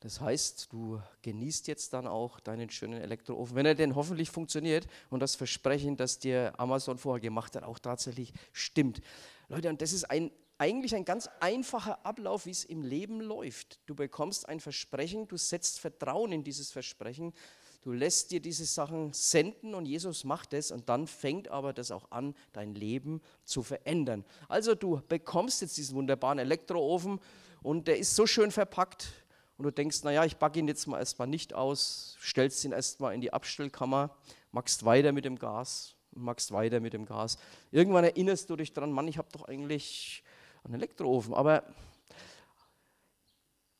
Das 0.00 0.18
heißt, 0.18 0.72
du 0.72 1.00
genießt 1.22 1.68
jetzt 1.68 1.92
dann 1.92 2.06
auch 2.06 2.40
deinen 2.40 2.70
schönen 2.70 3.02
Elektroofen, 3.02 3.54
wenn 3.54 3.66
er 3.66 3.74
denn 3.74 3.94
hoffentlich 3.94 4.30
funktioniert 4.30 4.86
und 5.10 5.20
das 5.20 5.36
Versprechen, 5.36 5.98
das 5.98 6.18
dir 6.18 6.54
Amazon 6.56 6.96
vorher 6.96 7.20
gemacht 7.20 7.54
hat, 7.54 7.64
auch 7.64 7.78
tatsächlich 7.78 8.32
stimmt. 8.52 9.02
Leute, 9.48 9.68
und 9.68 9.82
das 9.82 9.92
ist 9.92 10.04
ein, 10.10 10.30
eigentlich 10.56 10.94
ein 10.94 11.04
ganz 11.04 11.28
einfacher 11.40 12.04
Ablauf, 12.06 12.46
wie 12.46 12.50
es 12.50 12.64
im 12.64 12.82
Leben 12.82 13.20
läuft. 13.20 13.78
Du 13.84 13.94
bekommst 13.94 14.48
ein 14.48 14.60
Versprechen, 14.60 15.28
du 15.28 15.36
setzt 15.36 15.78
Vertrauen 15.78 16.32
in 16.32 16.44
dieses 16.44 16.70
Versprechen, 16.70 17.34
du 17.82 17.92
lässt 17.92 18.30
dir 18.30 18.40
diese 18.40 18.64
Sachen 18.64 19.12
senden 19.12 19.74
und 19.74 19.84
Jesus 19.84 20.24
macht 20.24 20.54
es 20.54 20.70
und 20.70 20.88
dann 20.88 21.06
fängt 21.08 21.48
aber 21.48 21.74
das 21.74 21.90
auch 21.90 22.10
an, 22.10 22.34
dein 22.54 22.74
Leben 22.74 23.20
zu 23.44 23.62
verändern. 23.62 24.24
Also 24.48 24.74
du 24.74 25.02
bekommst 25.08 25.60
jetzt 25.60 25.76
diesen 25.76 25.94
wunderbaren 25.94 26.38
Elektroofen 26.38 27.20
und 27.62 27.88
der 27.88 27.98
ist 27.98 28.16
so 28.16 28.26
schön 28.26 28.50
verpackt, 28.50 29.12
und 29.60 29.64
du 29.64 29.72
denkst, 29.72 30.04
naja, 30.04 30.24
ich 30.24 30.38
backe 30.38 30.58
ihn 30.58 30.66
jetzt 30.68 30.86
mal 30.86 30.98
erstmal 30.98 31.28
nicht 31.28 31.52
aus, 31.52 32.16
stellst 32.18 32.64
ihn 32.64 32.72
erstmal 32.72 33.12
in 33.12 33.20
die 33.20 33.30
Abstellkammer, 33.30 34.16
machst 34.52 34.86
weiter 34.86 35.12
mit 35.12 35.26
dem 35.26 35.38
Gas 35.38 35.96
und 36.12 36.22
machst 36.22 36.50
weiter 36.50 36.80
mit 36.80 36.94
dem 36.94 37.04
Gas. 37.04 37.36
Irgendwann 37.70 38.04
erinnerst 38.04 38.48
du 38.48 38.56
dich 38.56 38.72
daran, 38.72 38.90
Mann, 38.90 39.06
ich 39.06 39.18
habe 39.18 39.28
doch 39.32 39.44
eigentlich 39.44 40.24
einen 40.64 40.76
Elektroofen, 40.76 41.34
aber 41.34 41.64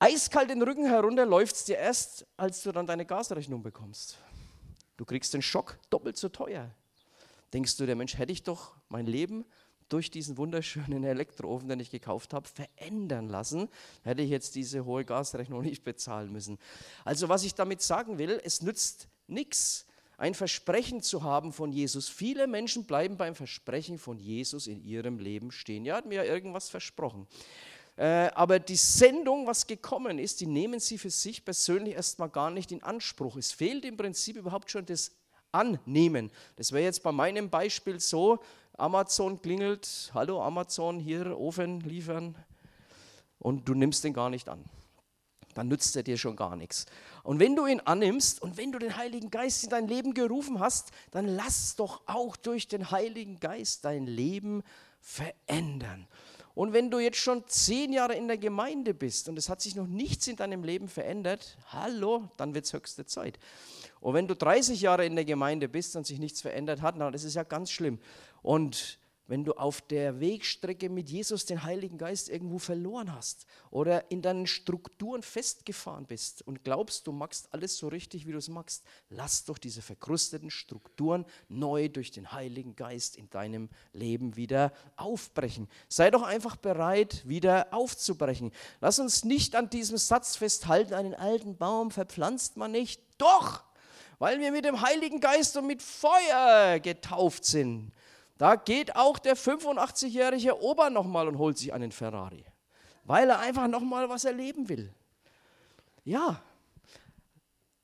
eiskalt 0.00 0.50
den 0.50 0.60
Rücken 0.60 0.84
herunter 0.84 1.24
läuft 1.24 1.56
es 1.56 1.64
dir 1.64 1.78
erst, 1.78 2.26
als 2.36 2.62
du 2.62 2.72
dann 2.72 2.86
deine 2.86 3.06
Gasrechnung 3.06 3.62
bekommst. 3.62 4.18
Du 4.98 5.06
kriegst 5.06 5.32
den 5.32 5.40
Schock 5.40 5.78
doppelt 5.88 6.18
so 6.18 6.28
teuer. 6.28 6.74
Denkst 7.54 7.78
du, 7.78 7.86
der 7.86 7.96
Mensch 7.96 8.18
hätte 8.18 8.32
ich 8.32 8.42
doch 8.42 8.74
mein 8.90 9.06
Leben 9.06 9.46
durch 9.92 10.10
diesen 10.10 10.38
wunderschönen 10.38 11.04
Elektroofen, 11.04 11.68
den 11.68 11.80
ich 11.80 11.90
gekauft 11.90 12.32
habe, 12.32 12.48
verändern 12.48 13.28
lassen, 13.28 13.68
hätte 14.02 14.22
ich 14.22 14.30
jetzt 14.30 14.54
diese 14.54 14.84
hohe 14.84 15.04
Gasrechnung 15.04 15.62
nicht 15.64 15.84
bezahlen 15.84 16.32
müssen. 16.32 16.58
Also 17.04 17.28
was 17.28 17.44
ich 17.44 17.54
damit 17.54 17.82
sagen 17.82 18.18
will, 18.18 18.40
es 18.42 18.62
nützt 18.62 19.08
nichts, 19.26 19.86
ein 20.16 20.34
Versprechen 20.34 21.02
zu 21.02 21.22
haben 21.22 21.52
von 21.52 21.72
Jesus. 21.72 22.08
Viele 22.08 22.46
Menschen 22.46 22.84
bleiben 22.84 23.16
beim 23.16 23.34
Versprechen 23.34 23.98
von 23.98 24.18
Jesus 24.18 24.66
in 24.66 24.84
ihrem 24.84 25.18
Leben 25.18 25.50
stehen. 25.50 25.86
Ja, 25.86 25.96
hat 25.96 26.06
mir 26.06 26.16
ja 26.16 26.24
irgendwas 26.24 26.68
versprochen. 26.68 27.26
Äh, 27.96 28.30
aber 28.34 28.58
die 28.58 28.76
Sendung, 28.76 29.46
was 29.46 29.66
gekommen 29.66 30.18
ist, 30.18 30.40
die 30.40 30.46
nehmen 30.46 30.78
sie 30.78 30.98
für 30.98 31.10
sich 31.10 31.44
persönlich 31.44 31.94
erstmal 31.94 32.28
gar 32.28 32.50
nicht 32.50 32.70
in 32.70 32.82
Anspruch. 32.82 33.36
Es 33.36 33.52
fehlt 33.52 33.84
im 33.86 33.96
Prinzip 33.96 34.36
überhaupt 34.36 34.70
schon 34.70 34.84
das 34.84 35.12
Annehmen. 35.52 36.30
Das 36.56 36.72
wäre 36.72 36.84
jetzt 36.84 37.02
bei 37.02 37.12
meinem 37.12 37.50
Beispiel 37.50 37.98
so, 37.98 38.40
Amazon 38.80 39.42
klingelt, 39.42 40.10
hallo 40.14 40.42
Amazon, 40.42 40.98
hier 40.98 41.38
Ofen 41.38 41.80
liefern 41.80 42.34
und 43.38 43.68
du 43.68 43.74
nimmst 43.74 44.04
den 44.04 44.14
gar 44.14 44.30
nicht 44.30 44.48
an. 44.48 44.64
Dann 45.52 45.68
nützt 45.68 45.96
er 45.96 46.02
dir 46.02 46.16
schon 46.16 46.34
gar 46.34 46.56
nichts. 46.56 46.86
Und 47.22 47.40
wenn 47.40 47.56
du 47.56 47.66
ihn 47.66 47.80
annimmst 47.80 48.40
und 48.40 48.56
wenn 48.56 48.72
du 48.72 48.78
den 48.78 48.96
Heiligen 48.96 49.30
Geist 49.30 49.64
in 49.64 49.70
dein 49.70 49.86
Leben 49.86 50.14
gerufen 50.14 50.60
hast, 50.60 50.92
dann 51.10 51.26
lass 51.26 51.76
doch 51.76 52.00
auch 52.06 52.36
durch 52.36 52.68
den 52.68 52.90
Heiligen 52.90 53.38
Geist 53.38 53.84
dein 53.84 54.06
Leben 54.06 54.62
verändern. 55.00 56.06
Und 56.54 56.72
wenn 56.72 56.90
du 56.90 56.98
jetzt 56.98 57.18
schon 57.18 57.46
zehn 57.46 57.92
Jahre 57.92 58.14
in 58.14 58.28
der 58.28 58.38
Gemeinde 58.38 58.94
bist 58.94 59.28
und 59.28 59.38
es 59.38 59.48
hat 59.48 59.60
sich 59.60 59.76
noch 59.76 59.86
nichts 59.86 60.26
in 60.26 60.36
deinem 60.36 60.64
Leben 60.64 60.88
verändert, 60.88 61.58
hallo, 61.66 62.28
dann 62.36 62.54
wird 62.54 62.64
es 62.64 62.72
höchste 62.72 63.04
Zeit. 63.04 63.38
Und 64.00 64.14
wenn 64.14 64.26
du 64.26 64.34
30 64.34 64.80
Jahre 64.80 65.04
in 65.04 65.14
der 65.14 65.24
Gemeinde 65.24 65.68
bist 65.68 65.94
und 65.96 66.06
sich 66.06 66.18
nichts 66.18 66.40
verändert 66.40 66.82
hat, 66.82 66.98
das 66.98 67.24
ist 67.24 67.34
ja 67.34 67.42
ganz 67.42 67.70
schlimm. 67.70 67.98
Und 68.42 68.98
wenn 69.30 69.44
du 69.44 69.52
auf 69.52 69.80
der 69.80 70.18
Wegstrecke 70.18 70.88
mit 70.88 71.08
Jesus 71.08 71.46
den 71.46 71.62
Heiligen 71.62 71.98
Geist 71.98 72.28
irgendwo 72.28 72.58
verloren 72.58 73.14
hast 73.14 73.46
oder 73.70 74.10
in 74.10 74.22
deinen 74.22 74.48
Strukturen 74.48 75.22
festgefahren 75.22 76.04
bist 76.04 76.42
und 76.42 76.64
glaubst, 76.64 77.06
du 77.06 77.12
machst 77.12 77.54
alles 77.54 77.78
so 77.78 77.86
richtig, 77.86 78.26
wie 78.26 78.32
du 78.32 78.38
es 78.38 78.48
machst, 78.48 78.82
lass 79.08 79.44
doch 79.44 79.56
diese 79.56 79.82
verkrusteten 79.82 80.50
Strukturen 80.50 81.24
neu 81.48 81.88
durch 81.88 82.10
den 82.10 82.32
Heiligen 82.32 82.74
Geist 82.74 83.14
in 83.14 83.30
deinem 83.30 83.68
Leben 83.92 84.34
wieder 84.34 84.72
aufbrechen. 84.96 85.68
Sei 85.88 86.10
doch 86.10 86.22
einfach 86.22 86.56
bereit, 86.56 87.22
wieder 87.24 87.72
aufzubrechen. 87.72 88.50
Lass 88.80 88.98
uns 88.98 89.24
nicht 89.24 89.54
an 89.54 89.70
diesem 89.70 89.96
Satz 89.96 90.34
festhalten, 90.34 90.92
einen 90.92 91.14
alten 91.14 91.56
Baum 91.56 91.92
verpflanzt 91.92 92.56
man 92.56 92.72
nicht. 92.72 93.00
Doch, 93.16 93.62
weil 94.20 94.38
wir 94.38 94.52
mit 94.52 94.66
dem 94.66 94.80
Heiligen 94.82 95.18
Geist 95.18 95.56
und 95.56 95.66
mit 95.66 95.82
Feuer 95.82 96.78
getauft 96.78 97.44
sind. 97.44 97.90
Da 98.38 98.54
geht 98.54 98.94
auch 98.94 99.18
der 99.18 99.36
85-jährige 99.36 100.62
Opa 100.62 100.90
nochmal 100.90 101.26
und 101.26 101.38
holt 101.38 101.58
sich 101.58 101.72
einen 101.72 101.90
Ferrari, 101.90 102.44
weil 103.04 103.30
er 103.30 103.40
einfach 103.40 103.66
nochmal 103.66 104.08
was 104.08 104.24
erleben 104.24 104.68
will. 104.68 104.92
Ja, 106.04 106.40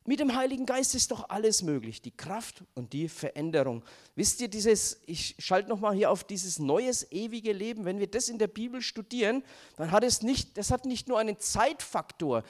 mit 0.05 0.21
dem 0.21 0.37
Heiligen 0.37 0.67
Geist 0.67 0.95
ist 0.95 1.11
doch 1.11 1.31
alles 1.31 1.63
möglich, 1.63 2.01
die 2.01 2.17
Kraft 2.17 2.63
und 2.75 2.93
die 2.93 3.09
Veränderung. 3.09 3.83
Wisst 4.15 4.41
ihr, 4.41 4.49
dieses, 4.49 5.01
ich 5.07 5.35
schalte 5.39 5.69
nochmal 5.69 5.95
hier 5.95 6.11
auf 6.11 6.23
dieses 6.23 6.59
neues, 6.59 7.11
ewige 7.11 7.53
Leben, 7.53 7.85
wenn 7.87 7.99
wir 7.99 8.07
das 8.07 8.29
in 8.29 8.39
der 8.39 8.47
Bibel 8.47 8.83
studieren, 8.83 9.43
dann 9.77 9.91
hat 9.91 10.05
es 10.05 10.23
nicht, 10.23 10.57
das 10.59 10.71
hat 10.71 10.85
nicht 10.85 11.09
nur 11.09 11.19
einen 11.19 11.41
Zeitfaktor. 11.41 12.45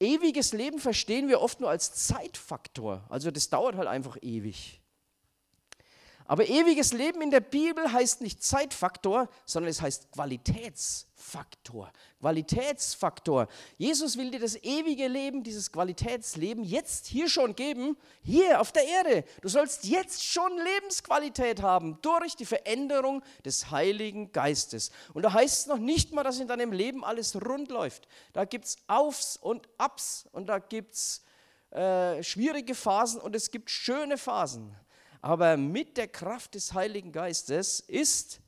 Ewiges 0.00 0.52
Leben 0.52 0.78
verstehen 0.78 1.28
wir 1.28 1.40
oft 1.40 1.60
nur 1.60 1.70
als 1.70 1.94
Zeitfaktor, 1.94 3.04
also 3.08 3.30
das 3.30 3.48
dauert 3.48 3.76
halt 3.76 3.88
einfach 3.88 4.16
ewig. 4.20 4.80
Aber 6.26 6.48
ewiges 6.48 6.94
Leben 6.94 7.20
in 7.20 7.30
der 7.30 7.40
Bibel 7.40 7.92
heißt 7.92 8.22
nicht 8.22 8.42
Zeitfaktor, 8.42 9.28
sondern 9.44 9.70
es 9.70 9.82
heißt 9.82 10.10
Qualitätsfaktor. 10.10 11.92
Qualitätsfaktor. 12.20 13.46
Jesus 13.76 14.16
will 14.16 14.30
dir 14.30 14.40
das 14.40 14.56
ewige 14.56 15.06
Leben, 15.06 15.42
dieses 15.42 15.70
Qualitätsleben 15.70 16.64
jetzt 16.64 17.06
hier 17.06 17.28
schon 17.28 17.54
geben, 17.54 17.98
hier 18.22 18.62
auf 18.62 18.72
der 18.72 18.86
Erde. 18.86 19.24
Du 19.42 19.48
sollst 19.50 19.84
jetzt 19.84 20.24
schon 20.24 20.52
Lebensqualität 20.56 21.60
haben 21.60 21.98
durch 22.00 22.36
die 22.36 22.46
Veränderung 22.46 23.22
des 23.44 23.70
Heiligen 23.70 24.32
Geistes. 24.32 24.92
Und 25.12 25.24
da 25.24 25.34
heißt 25.34 25.60
es 25.60 25.66
noch 25.66 25.78
nicht 25.78 26.14
mal, 26.14 26.24
dass 26.24 26.40
in 26.40 26.48
deinem 26.48 26.72
Leben 26.72 27.04
alles 27.04 27.36
rund 27.36 27.70
läuft. 27.70 28.08
Da 28.32 28.46
gibt 28.46 28.64
es 28.64 28.78
Aufs 28.86 29.36
und 29.36 29.68
Abs 29.76 30.26
und 30.32 30.46
da 30.46 30.58
gibt 30.58 30.94
es 30.94 31.22
äh, 31.70 32.22
schwierige 32.22 32.74
Phasen 32.74 33.20
und 33.20 33.36
es 33.36 33.50
gibt 33.50 33.68
schöne 33.68 34.16
Phasen. 34.16 34.74
Aber 35.24 35.56
mit 35.56 35.96
der 35.96 36.06
Kraft 36.06 36.54
des 36.54 36.74
Heiligen 36.74 37.10
Geistes 37.10 37.80
ist 37.80 38.40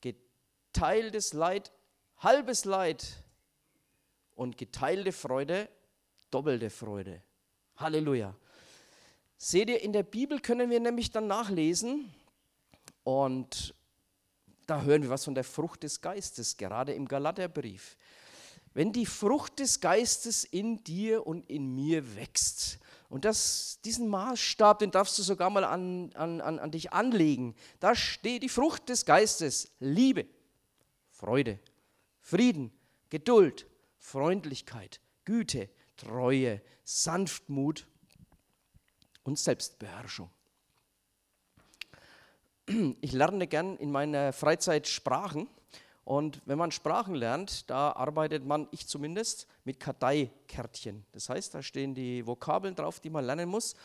geteiltes 0.00 1.34
Leid 1.34 1.70
halbes 2.16 2.64
Leid 2.64 3.22
und 4.34 4.56
geteilte 4.56 5.12
Freude 5.12 5.68
doppelte 6.30 6.70
Freude. 6.70 7.22
Halleluja. 7.76 8.34
Seht 9.36 9.68
ihr, 9.68 9.82
in 9.82 9.92
der 9.92 10.02
Bibel 10.02 10.40
können 10.40 10.70
wir 10.70 10.80
nämlich 10.80 11.10
dann 11.10 11.26
nachlesen 11.26 12.10
und 13.04 13.74
da 14.66 14.80
hören 14.80 15.02
wir 15.02 15.10
was 15.10 15.26
von 15.26 15.34
der 15.34 15.44
Frucht 15.44 15.82
des 15.82 16.00
Geistes, 16.00 16.56
gerade 16.56 16.94
im 16.94 17.06
Galaterbrief. 17.06 17.98
Wenn 18.72 18.94
die 18.94 19.04
Frucht 19.04 19.58
des 19.58 19.78
Geistes 19.78 20.44
in 20.44 20.82
dir 20.84 21.26
und 21.26 21.50
in 21.50 21.74
mir 21.74 22.16
wächst, 22.16 22.78
und 23.08 23.24
das, 23.24 23.80
diesen 23.84 24.08
Maßstab, 24.08 24.80
den 24.80 24.90
darfst 24.90 25.18
du 25.18 25.22
sogar 25.22 25.48
mal 25.48 25.64
an, 25.64 26.10
an, 26.14 26.40
an, 26.40 26.58
an 26.58 26.70
dich 26.70 26.92
anlegen. 26.92 27.54
Da 27.80 27.94
steht 27.94 28.42
die 28.42 28.50
Frucht 28.50 28.88
des 28.88 29.06
Geistes, 29.06 29.72
Liebe, 29.80 30.26
Freude, 31.10 31.58
Frieden, 32.20 32.70
Geduld, 33.08 33.66
Freundlichkeit, 33.98 35.00
Güte, 35.24 35.70
Treue, 35.96 36.60
Sanftmut 36.84 37.86
und 39.22 39.38
Selbstbeherrschung. 39.38 40.30
Ich 43.00 43.12
lerne 43.12 43.46
gern 43.46 43.78
in 43.78 43.90
meiner 43.90 44.34
Freizeit 44.34 44.86
Sprachen 44.86 45.48
und 46.08 46.40
wenn 46.46 46.56
man 46.56 46.72
Sprachen 46.72 47.14
lernt, 47.14 47.68
da 47.68 47.92
arbeitet 47.92 48.42
man, 48.42 48.66
ich 48.70 48.86
zumindest, 48.86 49.46
mit 49.64 49.78
Karteikärtchen. 49.78 51.04
Das 51.12 51.28
heißt, 51.28 51.52
da 51.52 51.62
stehen 51.62 51.94
die 51.94 52.26
Vokabeln 52.26 52.74
drauf, 52.74 52.98
die 52.98 53.10
man 53.10 53.26
lernen 53.26 53.50
muss. 53.50 53.76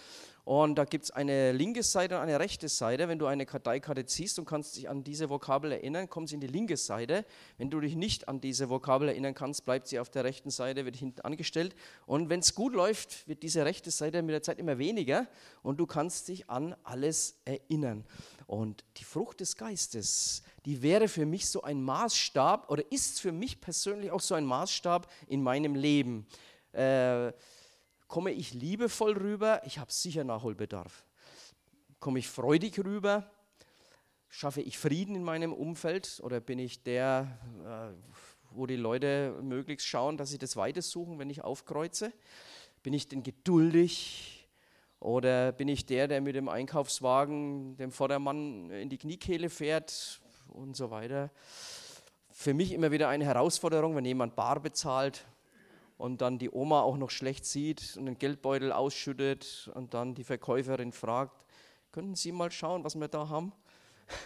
Und 0.46 0.76
da 0.76 0.84
gibt 0.84 1.06
es 1.06 1.12
eine 1.12 1.54
linke 1.54 1.84
Seite 1.84 2.16
und 2.16 2.22
eine 2.22 2.38
rechte 2.38 2.68
Seite. 2.68 3.08
Wenn 3.08 3.18
du 3.18 3.28
eine 3.28 3.46
Karteikarte 3.46 4.06
ziehst 4.06 4.38
und 4.40 4.46
kannst 4.46 4.76
dich 4.76 4.90
an 4.90 5.04
diese 5.04 5.30
Vokabel 5.30 5.72
erinnern, 5.72 6.10
kommt 6.10 6.28
sie 6.28 6.36
in 6.36 6.42
die 6.42 6.48
linke 6.48 6.76
Seite. 6.76 7.26
Wenn 7.58 7.70
du 7.70 7.80
dich 7.80 7.96
nicht 7.96 8.28
an 8.28 8.42
diese 8.42 8.70
Vokabel 8.70 9.08
erinnern 9.08 9.36
kannst, 9.36 9.64
bleibt 9.64 9.88
sie 9.88 10.00
auf 10.00 10.10
der 10.10 10.26
rechten 10.26 10.50
Seite, 10.50 10.84
wird 10.84 10.98
hinten 10.98 11.22
angestellt. 11.22 11.76
Und 12.06 12.30
wenn 12.30 12.42
es 12.42 12.56
gut 12.56 12.74
läuft, 12.74 13.26
wird 13.26 13.42
diese 13.42 13.64
rechte 13.64 13.90
Seite 13.90 14.22
mit 14.22 14.34
der 14.34 14.44
Zeit 14.44 14.60
immer 14.60 14.78
weniger 14.78 15.28
und 15.62 15.78
du 15.78 15.86
kannst 15.86 16.28
dich 16.28 16.50
an 16.50 16.76
alles 16.84 17.40
erinnern. 17.46 18.04
Und 18.46 18.84
die 18.98 19.06
Frucht 19.06 19.40
des 19.40 19.56
Geistes, 19.56 20.44
die 20.66 20.82
wäre 20.82 21.08
für 21.08 21.26
mich 21.26 21.48
so 21.48 21.62
ein 21.62 21.82
Maßstab 21.82 22.70
oder 22.70 22.84
ist 22.92 23.22
für 23.22 23.32
mich 23.32 23.62
persönlich 23.62 24.12
auch 24.12 24.20
so 24.20 24.36
ein 24.36 24.44
Maßstab 24.44 25.10
in 25.28 25.42
meinem 25.42 25.76
Leben. 25.76 26.28
Äh, 26.74 27.32
komme 28.14 28.32
ich 28.32 28.54
liebevoll 28.54 29.14
rüber? 29.14 29.64
Ich 29.66 29.80
habe 29.80 29.92
sicher 29.92 30.24
Nachholbedarf. 30.24 31.04
Komme 32.00 32.20
ich 32.20 32.28
freudig 32.28 32.78
rüber? 32.78 33.28
Schaffe 34.30 34.62
ich 34.62 34.78
Frieden 34.78 35.16
in 35.16 35.24
meinem 35.24 35.52
Umfeld 35.52 36.22
oder 36.22 36.40
bin 36.40 36.60
ich 36.60 36.84
der, 36.84 37.40
äh, 37.66 38.16
wo 38.52 38.68
die 38.68 38.76
Leute 38.76 39.40
möglichst 39.42 39.88
schauen, 39.88 40.18
dass 40.18 40.30
sie 40.30 40.38
das 40.38 40.56
Weite 40.56 40.84
suchen, 40.84 41.18
wenn 41.18 41.32
ich 41.32 41.44
aufkreuze? 41.44 42.14
Bin 42.84 42.94
ich 42.94 43.08
denn 43.08 43.24
geduldig? 43.24 44.48
Oder 45.00 45.52
bin 45.52 45.68
ich 45.68 45.88
der, 45.88 46.08
der 46.08 46.22
mit 46.22 46.36
dem 46.36 46.50
Einkaufswagen 46.50 47.78
dem 47.78 47.92
Vordermann 47.92 48.70
in 48.70 48.90
die 48.90 49.00
Kniekehle 49.00 49.50
fährt, 49.50 50.22
und 50.50 50.78
so 50.78 50.92
weiter. 50.92 51.32
Für 52.30 52.54
mich 52.54 52.74
immer 52.74 52.92
wieder 52.92 53.10
eine 53.10 53.26
Herausforderung, 53.26 53.96
wenn 53.96 54.06
jemand 54.06 54.36
bar 54.36 54.60
bezahlt 54.60 55.26
und 56.04 56.20
dann 56.20 56.38
die 56.38 56.52
Oma 56.52 56.82
auch 56.82 56.98
noch 56.98 57.10
schlecht 57.10 57.46
sieht 57.46 57.96
und 57.96 58.08
den 58.08 58.20
Geldbeutel 58.20 58.74
ausschüttet 58.74 59.72
und 59.74 59.94
dann 59.94 60.16
die 60.16 60.26
Verkäuferin 60.26 60.92
fragt, 60.92 61.46
könnten 61.94 62.16
Sie 62.16 62.34
mal 62.34 62.52
schauen, 62.52 62.84
was 62.84 62.96
wir 62.96 63.08
da 63.08 63.30
haben? 63.30 63.54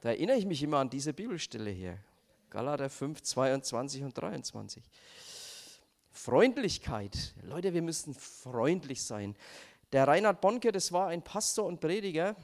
Da 0.00 0.10
erinnere 0.10 0.36
ich 0.36 0.44
mich 0.44 0.62
immer 0.62 0.78
an 0.78 0.90
diese 0.90 1.12
Bibelstelle 1.12 1.70
hier. 1.70 1.98
Galater 2.50 2.90
5, 2.90 3.22
22 3.22 4.02
und 4.02 4.18
23. 4.18 4.82
Freundlichkeit. 6.10 7.34
Leute, 7.42 7.72
wir 7.72 7.82
müssen 7.82 8.12
freundlich 8.12 9.02
sein. 9.02 9.36
Der 9.92 10.06
Reinhard 10.06 10.40
Bonke, 10.40 10.70
das 10.72 10.92
war 10.92 11.08
ein 11.08 11.22
Pastor 11.22 11.64
und 11.66 11.80
Prediger. 11.80 12.36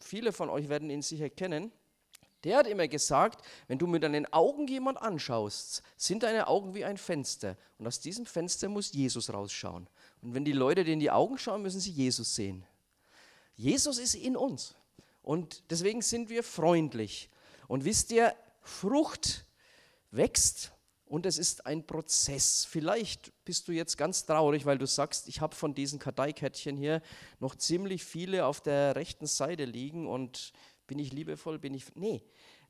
Viele 0.00 0.32
von 0.32 0.50
euch 0.50 0.68
werden 0.68 0.90
ihn 0.90 1.02
sicher 1.02 1.30
kennen. 1.30 1.72
Der 2.48 2.56
hat 2.56 2.66
immer 2.66 2.88
gesagt, 2.88 3.46
wenn 3.66 3.76
du 3.76 3.86
mit 3.86 4.02
deinen 4.02 4.24
Augen 4.32 4.66
jemand 4.68 4.96
anschaust, 5.02 5.82
sind 5.98 6.22
deine 6.22 6.48
Augen 6.48 6.74
wie 6.74 6.82
ein 6.82 6.96
Fenster. 6.96 7.58
Und 7.76 7.86
aus 7.86 8.00
diesem 8.00 8.24
Fenster 8.24 8.70
muss 8.70 8.90
Jesus 8.90 9.30
rausschauen. 9.30 9.86
Und 10.22 10.32
wenn 10.32 10.46
die 10.46 10.52
Leute 10.52 10.82
dir 10.82 10.94
in 10.94 10.98
die 11.00 11.10
Augen 11.10 11.36
schauen, 11.36 11.60
müssen 11.60 11.78
sie 11.78 11.90
Jesus 11.90 12.34
sehen. 12.34 12.64
Jesus 13.54 13.98
ist 13.98 14.14
in 14.14 14.34
uns. 14.34 14.74
Und 15.20 15.62
deswegen 15.68 16.00
sind 16.00 16.30
wir 16.30 16.42
freundlich. 16.42 17.28
Und 17.66 17.84
wisst 17.84 18.12
ihr, 18.12 18.34
Frucht 18.62 19.44
wächst 20.10 20.72
und 21.04 21.26
es 21.26 21.36
ist 21.36 21.66
ein 21.66 21.86
Prozess. 21.86 22.64
Vielleicht 22.64 23.30
bist 23.44 23.68
du 23.68 23.72
jetzt 23.72 23.98
ganz 23.98 24.24
traurig, 24.24 24.64
weil 24.64 24.78
du 24.78 24.86
sagst, 24.86 25.28
ich 25.28 25.42
habe 25.42 25.54
von 25.54 25.74
diesen 25.74 25.98
Karteikettchen 25.98 26.78
hier 26.78 27.02
noch 27.40 27.56
ziemlich 27.56 28.06
viele 28.06 28.46
auf 28.46 28.62
der 28.62 28.96
rechten 28.96 29.26
Seite 29.26 29.66
liegen 29.66 30.06
und 30.06 30.54
bin 30.88 30.98
ich 30.98 31.12
liebevoll, 31.12 31.60
bin 31.60 31.74
ich. 31.74 31.94
Nee, 31.94 32.24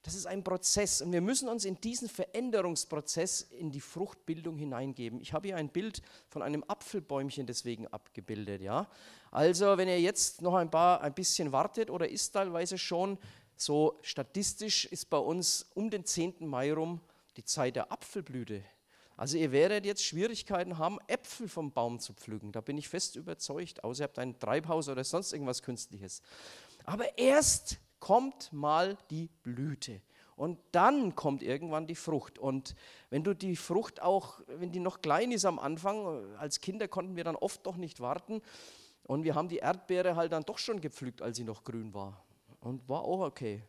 das 0.09 0.14
ist 0.14 0.27
ein 0.27 0.42
Prozess 0.42 1.03
und 1.03 1.12
wir 1.12 1.21
müssen 1.21 1.51
uns 1.51 1.66
in 1.66 1.79
diesen 1.83 2.09
Veränderungsprozess 2.09 3.42
in 3.42 3.71
die 3.71 3.83
Fruchtbildung 3.83 4.57
hineingeben. 4.57 5.21
Ich 5.21 5.35
habe 5.35 5.49
hier 5.49 5.57
ein 5.59 5.68
Bild 5.68 6.01
von 6.31 6.40
einem 6.40 6.64
Apfelbäumchen 6.66 7.47
deswegen 7.47 7.87
abgebildet. 7.88 8.62
Ja? 8.62 8.88
Also, 9.31 9.77
wenn 9.77 9.87
ihr 9.87 10.01
jetzt 10.01 10.40
noch 10.40 10.55
ein, 10.55 10.71
paar, 10.71 11.03
ein 11.03 11.12
bisschen 11.12 11.53
wartet 11.53 11.90
oder 11.90 12.09
ist 12.09 12.31
teilweise 12.31 12.79
schon, 12.79 13.18
so 13.55 13.99
statistisch 14.01 14.87
ist 14.87 15.11
bei 15.11 15.18
uns 15.18 15.66
um 15.75 15.90
den 15.90 16.07
10. 16.07 16.37
Mai 16.40 16.73
rum 16.73 17.03
die 17.37 17.44
Zeit 17.44 17.77
der 17.77 17.92
Apfelblüte. 17.92 18.64
Also 19.18 19.37
ihr 19.37 19.53
werdet 19.53 19.85
jetzt 19.85 20.03
Schwierigkeiten 20.03 20.79
haben, 20.79 20.97
Äpfel 21.07 21.51
vom 21.51 21.71
Baum 21.71 22.01
zu 22.01 22.14
pflücken. 22.14 22.51
Da 22.51 22.62
bin 22.62 22.79
ich 22.79 22.88
fest 22.88 23.16
überzeugt, 23.16 23.85
außer 23.85 24.05
ihr 24.05 24.05
habt 24.05 24.18
ein 24.18 24.38
Treibhaus 24.38 24.88
oder 24.88 25.05
sonst 25.05 25.35
irgendwas 25.35 25.62
Künstliches. 25.62 26.23
Aber 26.87 27.18
erst 27.18 27.79
kommt 28.01 28.53
mal 28.53 28.97
die 29.11 29.29
Blüte. 29.43 30.01
Und 30.37 30.59
dann 30.71 31.17
kommt 31.17 31.43
irgendwann 31.43 31.89
die 31.89 31.97
Frucht. 31.97 32.39
Und 32.39 32.77
wenn 33.11 33.25
du 33.25 33.35
die 33.35 33.57
Frucht 33.57 34.01
auch, 34.01 34.41
wenn 34.47 34.71
die 34.71 34.79
noch 34.79 35.01
klein 35.03 35.33
ist 35.33 35.45
am 35.45 35.59
Anfang, 35.59 36.37
als 36.37 36.61
Kinder 36.61 36.87
konnten 36.87 37.17
wir 37.17 37.25
dann 37.25 37.35
oft 37.35 37.67
doch 37.67 37.77
nicht 37.77 37.99
warten. 37.99 38.41
Und 39.03 39.25
wir 39.25 39.35
haben 39.35 39.49
die 39.49 39.57
Erdbeere 39.57 40.15
halt 40.15 40.31
dann 40.31 40.45
doch 40.45 40.59
schon 40.59 40.81
gepflückt, 40.81 41.23
als 41.23 41.39
sie 41.39 41.45
noch 41.45 41.65
grün 41.65 41.93
war. 41.93 42.25
Und 42.61 42.89
war 42.89 43.03
auch 43.03 43.21
okay. 43.21 43.65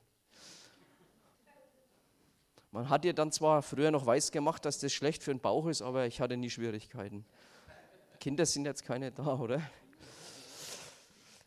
Man 2.72 2.88
hat 2.88 3.04
ihr 3.04 3.14
dann 3.14 3.32
zwar 3.32 3.64
früher 3.64 3.90
noch 3.90 4.06
weiß 4.06 4.32
gemacht, 4.32 4.64
dass 4.64 4.78
das 4.78 4.94
schlecht 4.94 5.24
für 5.24 5.34
den 5.34 5.40
Bauch 5.40 5.66
ist, 5.66 5.82
aber 5.82 6.06
ich 6.06 6.22
hatte 6.22 6.38
nie 6.38 6.52
Schwierigkeiten. 6.52 7.26
Kinder 8.20 8.46
sind 8.46 8.66
jetzt 8.66 8.86
keine 8.86 9.12
da, 9.12 9.40
oder? 9.40 9.62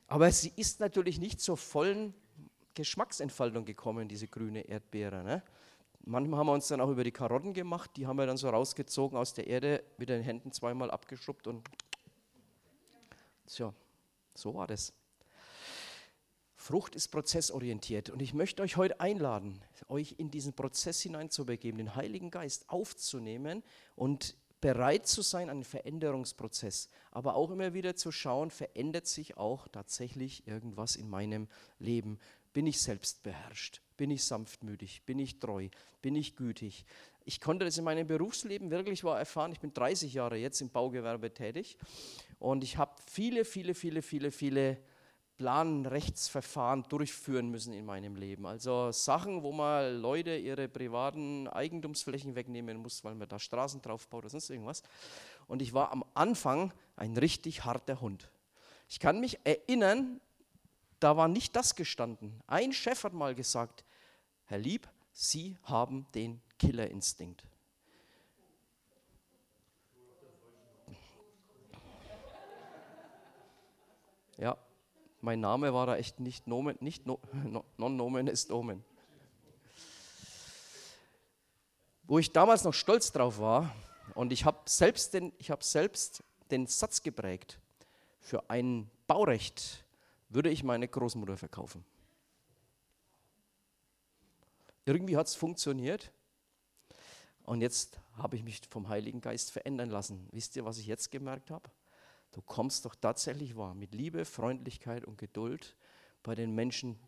Aber 0.08 0.32
sie 0.32 0.52
ist 0.56 0.80
natürlich 0.80 1.20
nicht 1.20 1.40
zur 1.40 1.56
vollen 1.56 2.12
Geschmacksentfaltung 2.74 3.64
gekommen, 3.64 4.08
diese 4.08 4.28
grüne 4.28 4.62
Erdbeere. 4.62 5.22
Ne? 5.22 5.42
Manchmal 6.04 6.40
haben 6.40 6.46
wir 6.46 6.52
uns 6.52 6.68
dann 6.68 6.80
auch 6.80 6.90
über 6.90 7.04
die 7.04 7.12
Karotten 7.12 7.54
gemacht, 7.54 7.90
die 7.96 8.06
haben 8.06 8.16
wir 8.16 8.26
dann 8.26 8.36
so 8.36 8.48
rausgezogen 8.48 9.16
aus 9.16 9.34
der 9.34 9.46
Erde, 9.46 9.84
mit 9.98 10.08
den 10.08 10.22
Händen 10.22 10.50
zweimal 10.52 10.90
abgeschrubbt 10.90 11.46
und 11.46 11.68
tja, 13.46 13.72
so 14.34 14.54
war 14.54 14.66
das. 14.66 14.92
Frucht 16.56 16.94
ist 16.94 17.08
prozessorientiert 17.08 18.10
und 18.10 18.22
ich 18.22 18.34
möchte 18.34 18.62
euch 18.62 18.76
heute 18.76 19.00
einladen, 19.00 19.60
euch 19.88 20.14
in 20.18 20.30
diesen 20.30 20.54
Prozess 20.54 21.00
hineinzubegeben, 21.00 21.78
den 21.78 21.96
Heiligen 21.96 22.30
Geist 22.30 22.68
aufzunehmen 22.68 23.64
und 23.96 24.36
bereit 24.60 25.08
zu 25.08 25.22
sein, 25.22 25.50
einen 25.50 25.64
Veränderungsprozess, 25.64 26.88
aber 27.10 27.34
auch 27.34 27.50
immer 27.50 27.74
wieder 27.74 27.96
zu 27.96 28.12
schauen, 28.12 28.50
verändert 28.50 29.08
sich 29.08 29.36
auch 29.36 29.66
tatsächlich 29.68 30.46
irgendwas 30.46 30.94
in 30.94 31.10
meinem 31.10 31.48
Leben. 31.80 32.18
Bin 32.52 32.66
ich 32.66 32.80
selbstbeherrscht? 32.80 33.80
Bin 33.96 34.10
ich 34.10 34.24
sanftmütig? 34.24 35.02
Bin 35.04 35.18
ich 35.18 35.38
treu? 35.38 35.68
Bin 36.00 36.16
ich 36.16 36.36
gütig? 36.36 36.84
Ich 37.24 37.40
konnte 37.40 37.64
das 37.64 37.78
in 37.78 37.84
meinem 37.84 38.06
Berufsleben 38.06 38.70
wirklich 38.70 39.02
mal 39.04 39.18
erfahren. 39.18 39.52
Ich 39.52 39.60
bin 39.60 39.72
30 39.72 40.12
Jahre 40.14 40.36
jetzt 40.36 40.60
im 40.60 40.70
Baugewerbe 40.70 41.32
tätig 41.32 41.78
und 42.38 42.64
ich 42.64 42.76
habe 42.76 42.92
viele, 43.06 43.44
viele, 43.44 43.74
viele, 43.74 44.02
viele, 44.02 44.32
viele 44.32 44.78
Planrechtsverfahren 45.36 46.84
durchführen 46.88 47.48
müssen 47.48 47.72
in 47.72 47.84
meinem 47.84 48.16
Leben. 48.16 48.46
Also 48.46 48.92
Sachen, 48.92 49.42
wo 49.42 49.52
mal 49.52 49.92
Leute 49.94 50.36
ihre 50.36 50.68
privaten 50.68 51.48
Eigentumsflächen 51.48 52.34
wegnehmen 52.34 52.76
muss, 52.76 53.02
weil 53.02 53.14
man 53.14 53.28
da 53.28 53.38
Straßen 53.38 53.80
drauf 53.82 54.08
baut 54.08 54.24
oder 54.24 54.30
sonst 54.30 54.50
irgendwas. 54.50 54.82
Und 55.46 55.62
ich 55.62 55.72
war 55.72 55.90
am 55.90 56.04
Anfang 56.14 56.72
ein 56.96 57.16
richtig 57.16 57.64
harter 57.64 58.00
Hund. 58.00 58.30
Ich 58.88 59.00
kann 59.00 59.20
mich 59.20 59.38
erinnern, 59.44 60.20
da 61.02 61.16
war 61.16 61.28
nicht 61.28 61.56
das 61.56 61.74
gestanden. 61.74 62.40
Ein 62.46 62.72
Chef 62.72 63.02
hat 63.04 63.12
mal 63.12 63.34
gesagt, 63.34 63.84
Herr 64.44 64.58
Lieb, 64.58 64.88
Sie 65.12 65.58
haben 65.64 66.06
den 66.14 66.40
Killerinstinkt. 66.58 67.44
Ja, 74.38 74.56
mein 75.20 75.40
Name 75.40 75.74
war 75.74 75.86
da 75.86 75.96
echt 75.96 76.20
nicht 76.20 76.46
Nomen, 76.46 76.76
nicht 76.80 77.06
no, 77.06 77.20
non 77.76 77.96
Nomen 77.96 78.26
ist 78.28 78.50
Omen. 78.50 78.84
Wo 82.04 82.18
ich 82.18 82.32
damals 82.32 82.64
noch 82.64 82.74
stolz 82.74 83.12
drauf 83.12 83.38
war 83.38 83.74
und 84.14 84.32
ich 84.32 84.44
habe 84.44 84.58
selbst, 84.66 85.14
hab 85.14 85.62
selbst 85.62 86.22
den 86.50 86.66
Satz 86.66 87.02
geprägt, 87.02 87.58
für 88.20 88.48
ein 88.50 88.90
Baurecht 89.06 89.81
würde 90.34 90.50
ich 90.50 90.64
meine 90.64 90.88
Großmutter 90.88 91.36
verkaufen. 91.36 91.84
Irgendwie 94.84 95.16
hat 95.16 95.28
es 95.28 95.34
funktioniert 95.34 96.10
und 97.44 97.60
jetzt 97.60 98.00
habe 98.14 98.36
ich 98.36 98.42
mich 98.42 98.60
vom 98.68 98.88
Heiligen 98.88 99.20
Geist 99.20 99.52
verändern 99.52 99.90
lassen. 99.90 100.28
Wisst 100.32 100.56
ihr, 100.56 100.64
was 100.64 100.78
ich 100.78 100.86
jetzt 100.86 101.10
gemerkt 101.10 101.50
habe? 101.50 101.70
Du 102.32 102.40
kommst 102.40 102.84
doch 102.84 102.94
tatsächlich 102.94 103.56
wahr 103.56 103.74
mit 103.74 103.94
Liebe, 103.94 104.24
Freundlichkeit 104.24 105.04
und 105.04 105.18
Geduld 105.18 105.76
bei 106.22 106.34
den 106.34 106.54
Menschen 106.54 106.98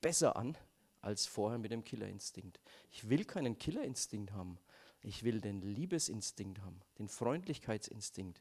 besser 0.00 0.36
an 0.36 0.56
als 1.00 1.26
vorher 1.26 1.58
mit 1.58 1.72
dem 1.72 1.84
Killerinstinkt. 1.84 2.60
Ich 2.90 3.08
will 3.08 3.24
keinen 3.24 3.58
Killerinstinkt 3.58 4.32
haben. 4.32 4.58
Ich 5.02 5.24
will 5.24 5.40
den 5.40 5.60
Liebesinstinkt 5.60 6.60
haben, 6.62 6.80
den 6.98 7.08
Freundlichkeitsinstinkt. 7.08 8.40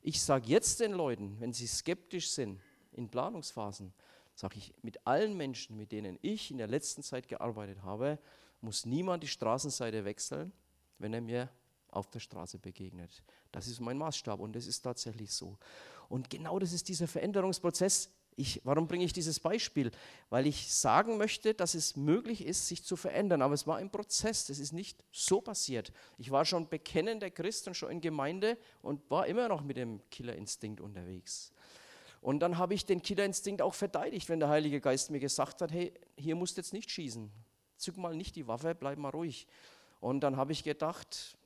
Ich 0.00 0.22
sage 0.22 0.48
jetzt 0.48 0.80
den 0.80 0.92
Leuten, 0.92 1.38
wenn 1.40 1.52
sie 1.52 1.66
skeptisch 1.66 2.30
sind 2.30 2.60
in 2.92 3.08
Planungsphasen, 3.08 3.92
sage 4.34 4.58
ich, 4.58 4.74
mit 4.82 5.06
allen 5.06 5.36
Menschen, 5.36 5.76
mit 5.76 5.92
denen 5.92 6.18
ich 6.22 6.50
in 6.50 6.58
der 6.58 6.66
letzten 6.66 7.02
Zeit 7.02 7.28
gearbeitet 7.28 7.82
habe, 7.82 8.18
muss 8.60 8.86
niemand 8.86 9.22
die 9.22 9.28
Straßenseite 9.28 10.04
wechseln, 10.04 10.52
wenn 10.98 11.14
er 11.14 11.20
mir 11.20 11.48
auf 11.88 12.08
der 12.10 12.20
Straße 12.20 12.58
begegnet. 12.58 13.22
Das 13.52 13.66
ist 13.66 13.80
mein 13.80 13.98
Maßstab 13.98 14.40
und 14.40 14.54
das 14.54 14.66
ist 14.66 14.82
tatsächlich 14.82 15.32
so. 15.32 15.56
Und 16.08 16.30
genau 16.30 16.58
das 16.58 16.72
ist 16.72 16.88
dieser 16.88 17.08
Veränderungsprozess. 17.08 18.10
Ich, 18.36 18.60
warum 18.64 18.86
bringe 18.86 19.04
ich 19.04 19.12
dieses 19.12 19.40
Beispiel? 19.40 19.90
Weil 20.30 20.46
ich 20.46 20.72
sagen 20.72 21.18
möchte, 21.18 21.52
dass 21.52 21.74
es 21.74 21.96
möglich 21.96 22.44
ist, 22.44 22.68
sich 22.68 22.84
zu 22.84 22.96
verändern. 22.96 23.42
Aber 23.42 23.54
es 23.54 23.66
war 23.66 23.76
ein 23.76 23.90
Prozess, 23.90 24.46
das 24.46 24.58
ist 24.58 24.72
nicht 24.72 25.04
so 25.10 25.40
passiert. 25.40 25.92
Ich 26.16 26.30
war 26.30 26.44
schon 26.44 26.68
bekennender 26.68 27.30
Christ 27.30 27.66
und 27.66 27.74
schon 27.74 27.90
in 27.90 28.00
Gemeinde 28.00 28.56
und 28.82 29.10
war 29.10 29.26
immer 29.26 29.48
noch 29.48 29.62
mit 29.62 29.76
dem 29.76 30.00
Killerinstinkt 30.10 30.80
unterwegs. 30.80 31.52
Und 32.20 32.40
dann 32.40 32.58
habe 32.58 32.74
ich 32.74 32.84
den 32.84 33.02
Killerinstinkt 33.02 33.62
auch 33.62 33.74
verteidigt, 33.74 34.28
wenn 34.28 34.40
der 34.40 34.50
Heilige 34.50 34.80
Geist 34.80 35.10
mir 35.10 35.20
gesagt 35.20 35.62
hat, 35.62 35.72
hey, 35.72 35.92
hier 36.16 36.36
musst 36.36 36.56
du 36.56 36.60
jetzt 36.60 36.72
nicht 36.72 36.90
schießen. 36.90 37.30
Zück 37.76 37.96
mal 37.96 38.14
nicht 38.14 38.36
die 38.36 38.46
Waffe, 38.46 38.74
bleib 38.74 38.98
mal 38.98 39.08
ruhig. 39.08 39.46
Und 40.00 40.20
dann 40.20 40.36
habe 40.36 40.52
ich 40.52 40.62
gedacht, 40.62 41.38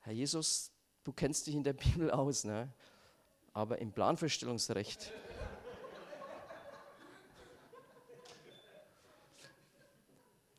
Herr 0.00 0.12
Jesus, 0.12 0.70
du 1.04 1.12
kennst 1.12 1.46
dich 1.46 1.54
in 1.54 1.64
der 1.64 1.72
Bibel 1.74 2.10
aus, 2.10 2.44
ne? 2.44 2.72
aber 3.52 3.78
im 3.78 3.92
Planfeststellungsrecht. 3.92 5.12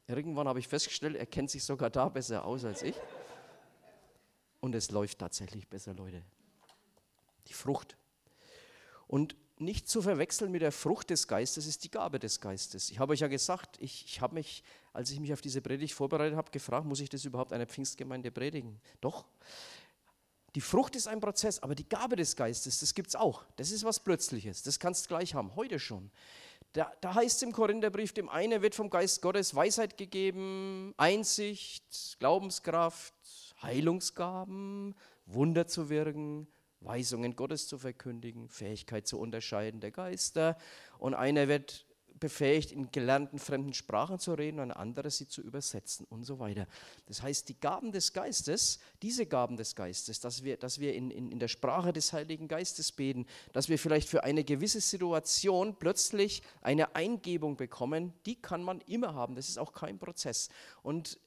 Irgendwann 0.08 0.48
habe 0.48 0.60
ich 0.60 0.68
festgestellt, 0.68 1.16
er 1.16 1.26
kennt 1.26 1.52
sich 1.52 1.64
sogar 1.64 1.90
da 1.90 2.08
besser 2.08 2.46
aus 2.46 2.64
als 2.66 2.82
ich. 2.82 2.96
Und 4.62 4.74
es 4.74 4.90
läuft 4.92 5.20
tatsächlich 5.20 5.68
besser, 5.68 5.94
Leute. 5.94 6.24
Die 7.48 7.54
Frucht. 7.54 7.98
Und 9.08 9.36
nicht 9.60 9.90
zu 9.90 10.02
verwechseln 10.02 10.52
mit 10.52 10.62
der 10.62 10.72
Frucht 10.72 11.10
des 11.10 11.28
Geistes 11.28 11.66
ist 11.66 11.84
die 11.84 11.92
Gabe 11.92 12.20
des 12.20 12.40
Geistes. 12.40 12.90
Ich 12.92 13.00
habe 13.00 13.14
euch 13.14 13.22
ja 13.22 13.28
gesagt, 13.28 13.78
ich, 13.80 14.06
ich 14.06 14.22
habe 14.22 14.36
mich, 14.36 14.64
als 14.94 15.10
ich 15.10 15.20
mich 15.20 15.34
auf 15.34 15.42
diese 15.42 15.62
Predigt 15.62 15.94
vorbereitet 15.94 16.36
habe, 16.36 16.52
gefragt, 16.52 16.86
muss 16.86 17.00
ich 17.00 17.10
das 17.10 17.26
überhaupt 17.26 17.54
einer 17.54 17.66
Pfingstgemeinde 17.66 18.32
predigen? 18.32 18.80
Doch. 19.02 19.26
Die 20.56 20.62
Frucht 20.62 20.96
ist 20.96 21.08
ein 21.08 21.20
Prozess, 21.20 21.62
aber 21.62 21.76
die 21.76 21.88
Gabe 21.88 22.16
des 22.16 22.36
Geistes, 22.36 22.80
das 22.80 22.94
gibt 22.94 23.10
es 23.10 23.16
auch. 23.16 23.46
Das 23.58 23.72
ist 23.72 23.84
was 23.84 24.00
Plötzliches. 24.00 24.64
Das 24.64 24.80
kannst 24.80 25.06
du 25.06 25.10
gleich 25.10 25.34
haben, 25.34 25.56
heute 25.56 25.80
schon. 25.80 26.10
Da, 26.74 26.92
da 27.02 27.16
heißt 27.16 27.38
es 27.38 27.42
im 27.44 27.52
Korintherbrief, 27.52 28.14
dem 28.14 28.30
einen 28.30 28.62
wird 28.62 28.76
vom 28.76 28.90
Geist 28.90 29.22
Gottes 29.22 29.56
Weisheit 29.56 29.98
gegeben, 29.98 30.94
Einsicht, 30.98 32.18
Glaubenskraft, 32.20 33.14
Heilungsgaben, 33.62 34.96
Wunder 35.26 35.68
zu 35.68 35.90
wirken, 35.90 36.48
Weisungen 36.88 37.36
Gottes 37.36 37.68
zu 37.68 37.78
verkündigen, 37.78 38.50
Fähigkeit 38.50 39.08
zu 39.08 39.20
unterscheiden 39.20 39.80
der 39.82 39.92
Geister. 39.92 40.58
Und 40.98 41.14
einer 41.14 41.48
wird 41.48 41.86
befähigt, 42.20 42.72
in 42.72 42.92
gelernten 42.92 43.40
fremden 43.40 43.74
Sprachen 43.74 44.20
zu 44.20 44.34
reden 44.34 44.60
und 44.60 44.72
ein 44.72 44.78
anderer 44.78 45.10
sie 45.10 45.28
zu 45.28 45.42
übersetzen 45.42 46.06
und 46.10 46.24
so 46.24 46.40
weiter. 46.40 46.68
Das 47.06 47.22
heißt, 47.22 47.48
die 47.50 47.60
Gaben 47.60 47.92
des 47.92 48.14
Geistes, 48.14 48.80
diese 49.02 49.26
Gaben 49.26 49.58
des 49.58 49.76
Geistes, 49.76 50.20
dass 50.20 50.44
wir, 50.44 50.58
dass 50.58 50.80
wir 50.80 50.94
in, 50.94 51.12
in, 51.12 51.32
in 51.32 51.40
der 51.40 51.48
Sprache 51.48 51.94
des 51.94 52.14
Heiligen 52.14 52.48
Geistes 52.48 52.92
beten, 52.92 53.26
dass 53.54 53.70
wir 53.70 53.78
vielleicht 53.78 54.10
für 54.10 54.24
eine 54.24 54.44
gewisse 54.44 54.82
Situation 54.82 55.76
plötzlich 55.78 56.42
eine 56.62 56.96
Eingebung 56.96 57.58
bekommen, 57.58 58.14
die 58.26 58.42
kann 58.42 58.64
man 58.64 58.82
immer 58.82 59.14
haben. 59.14 59.36
Das 59.36 59.50
ist 59.50 59.60
auch 59.60 59.74
kein 59.74 60.00
Prozess. 60.00 60.50
Und 60.82 61.20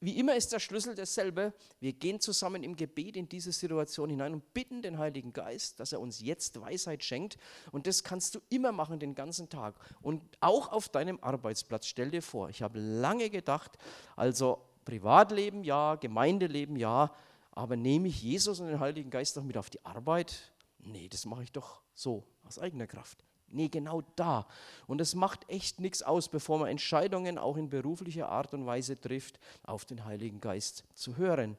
wie 0.00 0.18
immer 0.18 0.36
ist 0.36 0.52
der 0.52 0.60
Schlüssel 0.60 0.94
derselbe. 0.94 1.52
Wir 1.80 1.92
gehen 1.92 2.20
zusammen 2.20 2.62
im 2.62 2.76
Gebet 2.76 3.16
in 3.16 3.28
diese 3.28 3.50
Situation 3.50 4.10
hinein 4.10 4.32
und 4.32 4.54
bitten 4.54 4.80
den 4.80 4.98
Heiligen 4.98 5.32
Geist, 5.32 5.80
dass 5.80 5.92
er 5.92 6.00
uns 6.00 6.20
jetzt 6.20 6.60
Weisheit 6.60 7.02
schenkt. 7.02 7.36
Und 7.72 7.86
das 7.86 8.04
kannst 8.04 8.36
du 8.36 8.40
immer 8.48 8.70
machen, 8.70 9.00
den 9.00 9.14
ganzen 9.14 9.48
Tag. 9.48 9.74
Und 10.00 10.22
auch 10.40 10.70
auf 10.70 10.88
deinem 10.88 11.18
Arbeitsplatz. 11.20 11.86
Stell 11.86 12.10
dir 12.10 12.22
vor, 12.22 12.48
ich 12.48 12.62
habe 12.62 12.78
lange 12.78 13.28
gedacht, 13.28 13.76
also 14.14 14.62
Privatleben 14.84 15.64
ja, 15.64 15.96
Gemeindeleben 15.96 16.76
ja, 16.76 17.12
aber 17.50 17.76
nehme 17.76 18.08
ich 18.08 18.22
Jesus 18.22 18.60
und 18.60 18.68
den 18.68 18.80
Heiligen 18.80 19.10
Geist 19.10 19.36
noch 19.36 19.44
mit 19.44 19.58
auf 19.58 19.68
die 19.68 19.84
Arbeit? 19.84 20.52
Nee, 20.78 21.08
das 21.08 21.26
mache 21.26 21.42
ich 21.42 21.52
doch 21.52 21.82
so, 21.92 22.24
aus 22.44 22.58
eigener 22.58 22.86
Kraft. 22.86 23.24
Nee, 23.50 23.68
genau 23.68 24.02
da. 24.16 24.46
Und 24.86 25.00
es 25.00 25.14
macht 25.14 25.48
echt 25.48 25.80
nichts 25.80 26.02
aus, 26.02 26.28
bevor 26.28 26.58
man 26.58 26.68
Entscheidungen 26.68 27.38
auch 27.38 27.56
in 27.56 27.70
beruflicher 27.70 28.28
Art 28.28 28.52
und 28.54 28.66
Weise 28.66 29.00
trifft, 29.00 29.38
auf 29.64 29.84
den 29.84 30.04
Heiligen 30.04 30.40
Geist 30.40 30.84
zu 30.94 31.16
hören. 31.16 31.56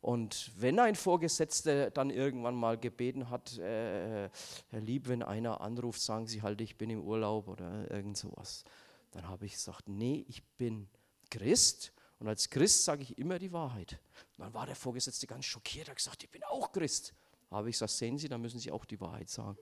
Und 0.00 0.52
wenn 0.56 0.78
ein 0.78 0.94
Vorgesetzter 0.94 1.90
dann 1.90 2.10
irgendwann 2.10 2.54
mal 2.54 2.78
gebeten 2.78 3.28
hat, 3.28 3.58
äh, 3.58 4.28
Herr 4.68 4.80
Lieb, 4.80 5.08
wenn 5.08 5.22
einer 5.22 5.60
anruft, 5.60 6.00
sagen 6.00 6.26
Sie 6.26 6.42
halt, 6.42 6.60
ich 6.60 6.76
bin 6.76 6.90
im 6.90 7.02
Urlaub 7.02 7.48
oder 7.48 7.90
irgend 7.90 8.16
sowas, 8.16 8.64
dann 9.10 9.28
habe 9.28 9.46
ich 9.46 9.52
gesagt, 9.54 9.88
nee, 9.88 10.24
ich 10.28 10.44
bin 10.58 10.88
Christ 11.30 11.92
und 12.18 12.28
als 12.28 12.48
Christ 12.48 12.84
sage 12.84 13.02
ich 13.02 13.18
immer 13.18 13.38
die 13.38 13.52
Wahrheit. 13.52 13.98
Und 14.36 14.44
dann 14.44 14.54
war 14.54 14.66
der 14.66 14.76
Vorgesetzte 14.76 15.26
ganz 15.26 15.44
schockiert, 15.44 15.88
hat 15.88 15.96
gesagt, 15.96 16.22
ich 16.22 16.30
bin 16.30 16.44
auch 16.44 16.72
Christ. 16.72 17.12
Habe 17.50 17.70
ich 17.70 17.76
gesagt, 17.76 17.92
sehen 17.92 18.18
Sie, 18.18 18.28
dann 18.28 18.40
müssen 18.40 18.58
Sie 18.58 18.70
auch 18.70 18.84
die 18.84 19.00
Wahrheit 19.00 19.28
sagen. 19.28 19.56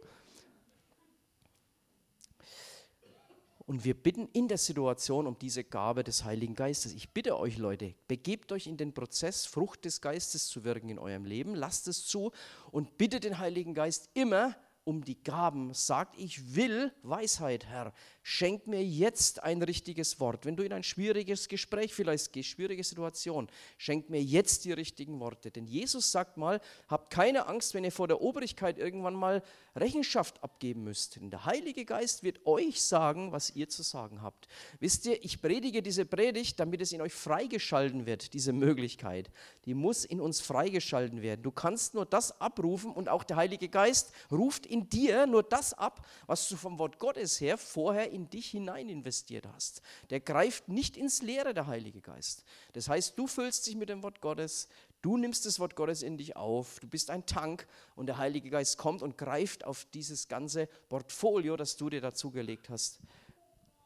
Und 3.67 3.85
wir 3.85 3.95
bitten 3.95 4.29
in 4.33 4.47
der 4.49 4.59
Situation 4.59 5.27
um 5.27 5.39
diese 5.39 5.65
Gabe 5.65 6.05
des 6.05 6.25
Heiligen 6.25 6.55
Geistes. 6.55 6.93
Ich 6.93 7.11
bitte 7.11 7.39
euch, 7.39 7.57
Leute, 7.57 7.95
begebt 8.09 8.53
euch 8.53 8.67
in 8.67 8.77
den 8.77 8.93
Prozess, 8.93 9.47
Frucht 9.47 9.87
des 9.87 10.03
Geistes 10.03 10.49
zu 10.49 10.65
wirken 10.65 10.91
in 10.91 10.99
eurem 10.99 11.25
Leben. 11.25 11.55
Lasst 11.55 11.89
es 11.89 12.05
zu 12.05 12.33
und 12.71 12.99
bittet 12.99 13.25
den 13.25 13.39
Heiligen 13.39 13.73
Geist 13.73 14.11
immer 14.13 14.55
um 14.85 15.03
die 15.03 15.23
Gaben. 15.23 15.73
Sagt, 15.73 16.19
ich 16.19 16.55
will 16.55 16.93
Weisheit, 17.03 17.65
Herr. 17.67 17.95
Schenk 18.27 18.67
mir 18.67 18.83
jetzt 18.83 19.43
ein 19.43 19.63
richtiges 19.63 20.19
Wort. 20.19 20.47
Wenn 20.47 20.57
du 20.57 20.65
in 20.65 20.73
ein 20.73 20.83
schwieriges 20.83 21.47
Gespräch 21.47 21.93
vielleicht 21.93 22.33
gehst, 22.33 22.49
schwierige 22.49 22.83
Situation, 22.83 23.51
schenk 23.77 24.09
mir 24.09 24.23
jetzt 24.23 24.65
die 24.65 24.73
richtigen 24.73 25.21
Worte. 25.21 25.51
Denn 25.51 25.67
Jesus 25.67 26.11
sagt 26.11 26.39
mal, 26.39 26.63
habt 26.89 27.13
keine 27.13 27.47
Angst, 27.49 27.75
wenn 27.75 27.85
ihr 27.85 27.93
vor 27.93 28.09
der 28.09 28.23
Obrigkeit 28.23 28.79
irgendwann 28.79 29.13
mal 29.13 29.43
Rechenschaft 29.77 30.43
abgeben 30.43 30.85
müsst. 30.85 31.17
Denn 31.17 31.29
der 31.29 31.45
Heilige 31.45 31.85
Geist 31.85 32.23
wird 32.23 32.47
euch 32.47 32.81
sagen, 32.81 33.31
was 33.31 33.55
ihr 33.55 33.69
zu 33.69 33.83
sagen 33.83 34.23
habt. 34.23 34.49
Wisst 34.81 35.05
ihr, 35.05 35.23
ich 35.23 35.43
predige 35.43 35.83
diese 35.83 36.07
Predigt, 36.07 36.59
damit 36.59 36.81
es 36.81 36.93
in 36.93 37.03
euch 37.03 37.13
freigeschalten 37.13 38.07
wird, 38.07 38.33
diese 38.33 38.55
Möglichkeit. 38.55 39.31
Die 39.67 39.75
muss 39.75 40.07
in 40.07 40.23
uns 40.23 40.41
freigeschalten 40.41 41.21
werden. 41.21 41.43
Du 41.43 41.51
kannst 41.51 41.93
nur 41.93 42.07
das 42.07 42.41
abrufen 42.41 42.91
und 42.91 43.11
auch 43.11 43.23
der 43.23 43.37
Heilige 43.37 43.69
Geist 43.69 44.13
ruft 44.33 44.65
in 44.65 44.89
dir 44.89 45.27
nur 45.27 45.43
das 45.43 45.75
ab, 45.75 46.07
was 46.27 46.49
du 46.49 46.57
vom 46.57 46.79
Wort 46.79 46.99
Gottes 46.99 47.39
her 47.39 47.59
vorher 47.59 48.14
in 48.15 48.31
dich 48.31 48.51
hinein 48.51 48.89
investiert 48.89 49.47
hast. 49.55 49.83
Der 50.11 50.21
greift 50.21 50.69
nicht 50.69 50.97
ins 50.97 51.21
Leere, 51.21 51.53
der 51.53 51.67
Heilige 51.67 52.01
Geist. 52.01 52.45
Das 52.73 52.89
heißt, 52.89 53.19
du 53.19 53.27
füllst 53.27 53.67
dich 53.67 53.77
mit 53.77 53.89
dem 53.89 54.03
Wort 54.03 54.21
Gottes, 54.21 54.69
du 55.03 55.17
nimmst 55.19 55.45
das 55.45 55.61
Wort 55.61 55.77
Gottes 55.77 56.03
in 56.03 56.17
dich 56.17 56.37
auf, 56.37 56.81
du 56.81 56.87
bist 56.87 57.11
ein 57.11 57.27
Tank 57.27 57.67
und 57.95 58.07
der 58.07 58.17
Heilige 58.17 58.49
Geist 58.49 58.79
kommt 58.79 59.03
und 59.03 59.19
greift 59.19 59.65
auf 59.65 59.85
dieses 59.93 60.29
ganze 60.29 60.67
Portfolio, 60.89 61.57
das 61.57 61.77
du 61.77 61.91
dir 61.91 62.01
dazugelegt 62.01 62.71
hast, 62.71 63.01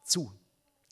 zu. 0.05 0.31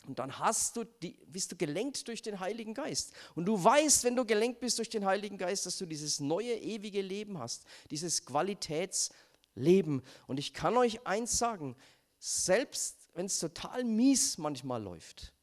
Und 0.07 0.19
dann 0.19 0.39
hast 0.39 0.77
du 0.77 0.85
die, 0.85 1.19
bist 1.27 1.51
du 1.51 1.57
gelenkt 1.57 2.07
durch 2.07 2.21
den 2.21 2.39
Heiligen 2.39 2.73
Geist. 2.73 3.13
Und 3.35 3.45
du 3.45 3.61
weißt, 3.61 4.05
wenn 4.05 4.15
du 4.15 4.25
gelenkt 4.25 4.61
bist 4.61 4.77
durch 4.77 4.89
den 4.89 5.05
Heiligen 5.05 5.37
Geist, 5.37 5.65
dass 5.65 5.77
du 5.77 5.85
dieses 5.85 6.21
neue, 6.21 6.55
ewige 6.55 7.01
Leben 7.01 7.37
hast, 7.37 7.65
dieses 7.91 8.25
Qualitätsleben. 8.25 10.01
Und 10.27 10.39
ich 10.39 10.53
kann 10.53 10.77
euch 10.77 11.05
eins 11.05 11.37
sagen, 11.37 11.75
selbst 12.19 12.96
wenn 13.17 13.25
es 13.25 13.39
total 13.39 13.83
mies 13.83 14.37
manchmal 14.37 14.81
läuft 14.81 15.33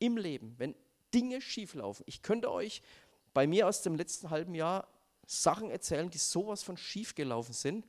im 0.00 0.16
Leben, 0.16 0.56
wenn 0.58 0.74
Dinge 1.14 1.40
schief 1.40 1.74
laufen. 1.74 2.02
Ich 2.06 2.22
könnte 2.22 2.50
euch 2.50 2.82
bei 3.32 3.46
mir 3.46 3.68
aus 3.68 3.82
dem 3.82 3.94
letzten 3.94 4.30
halben 4.30 4.56
Jahr 4.56 4.88
Sachen 5.26 5.70
erzählen, 5.70 6.10
die 6.10 6.18
sowas 6.18 6.64
von 6.64 6.76
schief 6.76 7.14
gelaufen 7.14 7.52
sind. 7.52 7.86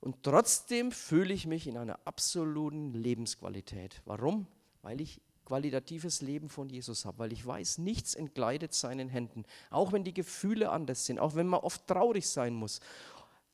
Und 0.00 0.22
trotzdem 0.22 0.90
fühle 0.90 1.34
ich 1.34 1.46
mich 1.46 1.66
in 1.66 1.76
einer 1.76 2.00
absoluten 2.06 2.94
Lebensqualität. 2.94 4.00
Warum? 4.06 4.46
Weil 4.80 5.02
ich 5.02 5.20
qualitatives 5.44 6.22
Leben 6.22 6.48
von 6.48 6.70
Jesus 6.70 7.04
habe, 7.04 7.18
weil 7.18 7.34
ich 7.34 7.44
weiß, 7.44 7.76
nichts 7.76 8.14
entgleitet 8.14 8.72
seinen 8.72 9.10
Händen, 9.10 9.44
auch 9.68 9.92
wenn 9.92 10.04
die 10.04 10.14
Gefühle 10.14 10.70
anders 10.70 11.04
sind, 11.04 11.18
auch 11.18 11.34
wenn 11.34 11.46
man 11.46 11.60
oft 11.60 11.86
traurig 11.86 12.26
sein 12.26 12.54
muss. 12.54 12.80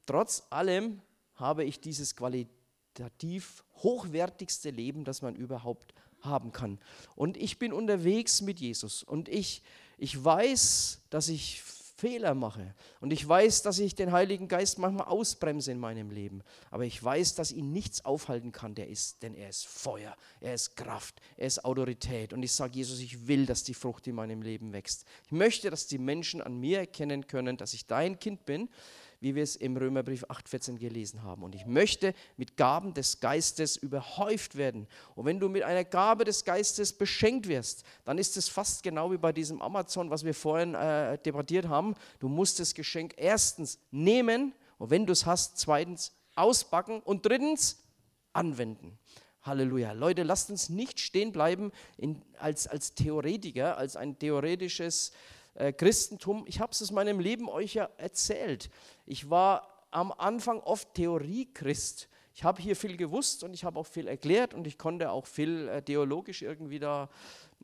Trotz 0.04 0.46
allem 0.50 1.02
habe 1.34 1.64
ich 1.64 1.80
dieses 1.80 2.14
qualitative 2.14 2.54
qualitativ 2.96 3.62
hochwertigste 3.82 4.70
Leben, 4.70 5.04
das 5.04 5.22
man 5.22 5.36
überhaupt 5.36 5.94
haben 6.22 6.52
kann. 6.52 6.78
Und 7.14 7.36
ich 7.36 7.58
bin 7.58 7.72
unterwegs 7.72 8.40
mit 8.40 8.58
Jesus 8.58 9.02
und 9.02 9.28
ich, 9.28 9.62
ich 9.98 10.22
weiß, 10.22 11.02
dass 11.10 11.28
ich 11.28 11.62
Fehler 11.96 12.34
mache. 12.34 12.74
Und 13.00 13.10
ich 13.10 13.26
weiß, 13.26 13.62
dass 13.62 13.78
ich 13.78 13.94
den 13.94 14.12
Heiligen 14.12 14.48
Geist 14.48 14.78
manchmal 14.78 15.06
ausbremse 15.06 15.72
in 15.72 15.78
meinem 15.78 16.10
Leben. 16.10 16.42
Aber 16.70 16.84
ich 16.84 17.02
weiß, 17.02 17.36
dass 17.36 17.52
ihn 17.52 17.72
nichts 17.72 18.04
aufhalten 18.04 18.52
kann, 18.52 18.74
der 18.74 18.88
ist, 18.88 19.22
denn 19.22 19.34
er 19.34 19.48
ist 19.48 19.66
Feuer, 19.66 20.14
er 20.40 20.52
ist 20.52 20.76
Kraft, 20.76 21.20
er 21.38 21.46
ist 21.46 21.64
Autorität. 21.64 22.34
Und 22.34 22.42
ich 22.42 22.52
sage, 22.52 22.74
Jesus, 22.74 23.00
ich 23.00 23.28
will, 23.28 23.46
dass 23.46 23.64
die 23.64 23.72
Frucht 23.72 24.06
in 24.06 24.14
meinem 24.14 24.42
Leben 24.42 24.74
wächst. 24.74 25.06
Ich 25.24 25.32
möchte, 25.32 25.70
dass 25.70 25.86
die 25.86 25.96
Menschen 25.96 26.42
an 26.42 26.60
mir 26.60 26.80
erkennen 26.80 27.26
können, 27.26 27.56
dass 27.56 27.72
ich 27.72 27.86
dein 27.86 28.18
Kind 28.18 28.44
bin 28.44 28.68
wie 29.20 29.34
wir 29.34 29.42
es 29.42 29.56
im 29.56 29.76
Römerbrief 29.76 30.24
8,14 30.24 30.78
gelesen 30.78 31.22
haben. 31.22 31.42
Und 31.42 31.54
ich 31.54 31.66
möchte 31.66 32.14
mit 32.36 32.56
Gaben 32.56 32.94
des 32.94 33.20
Geistes 33.20 33.76
überhäuft 33.76 34.56
werden. 34.56 34.86
Und 35.14 35.24
wenn 35.26 35.40
du 35.40 35.48
mit 35.48 35.62
einer 35.62 35.84
Gabe 35.84 36.24
des 36.24 36.44
Geistes 36.44 36.92
beschenkt 36.92 37.48
wirst, 37.48 37.84
dann 38.04 38.18
ist 38.18 38.36
es 38.36 38.48
fast 38.48 38.82
genau 38.82 39.10
wie 39.12 39.18
bei 39.18 39.32
diesem 39.32 39.62
Amazon, 39.62 40.10
was 40.10 40.24
wir 40.24 40.34
vorhin 40.34 40.74
äh, 40.74 41.18
debattiert 41.18 41.68
haben. 41.68 41.94
Du 42.18 42.28
musst 42.28 42.60
das 42.60 42.74
Geschenk 42.74 43.14
erstens 43.16 43.78
nehmen 43.90 44.52
und 44.78 44.90
wenn 44.90 45.06
du 45.06 45.12
es 45.12 45.26
hast, 45.26 45.58
zweitens 45.58 46.12
ausbacken 46.34 47.00
und 47.00 47.24
drittens 47.26 47.82
anwenden. 48.32 48.98
Halleluja. 49.42 49.92
Leute, 49.92 50.22
lasst 50.24 50.50
uns 50.50 50.68
nicht 50.68 51.00
stehen 51.00 51.32
bleiben 51.32 51.70
in, 51.96 52.20
als, 52.38 52.66
als 52.66 52.94
Theoretiker, 52.94 53.78
als 53.78 53.96
ein 53.96 54.18
theoretisches 54.18 55.12
äh, 55.56 55.72
Christentum. 55.72 56.44
Ich 56.46 56.60
habe 56.60 56.72
es 56.72 56.82
aus 56.82 56.90
meinem 56.90 57.18
Leben 57.18 57.48
euch 57.48 57.74
ja 57.74 57.88
erzählt. 57.96 58.70
Ich 59.06 59.30
war 59.30 59.86
am 59.90 60.12
Anfang 60.12 60.60
oft 60.60 60.94
Theorie-Christ. 60.94 62.08
Ich 62.34 62.44
habe 62.44 62.60
hier 62.60 62.76
viel 62.76 62.96
gewusst 62.96 63.42
und 63.44 63.54
ich 63.54 63.64
habe 63.64 63.78
auch 63.80 63.86
viel 63.86 64.08
erklärt 64.08 64.52
und 64.52 64.66
ich 64.66 64.76
konnte 64.76 65.10
auch 65.10 65.26
viel 65.26 65.68
äh, 65.68 65.82
theologisch 65.82 66.42
irgendwie 66.42 66.78
da 66.78 67.08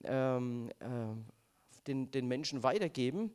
ähm, 0.04 0.70
äh, 0.80 0.86
den, 1.86 2.10
den 2.10 2.26
Menschen 2.26 2.62
weitergeben. 2.62 3.32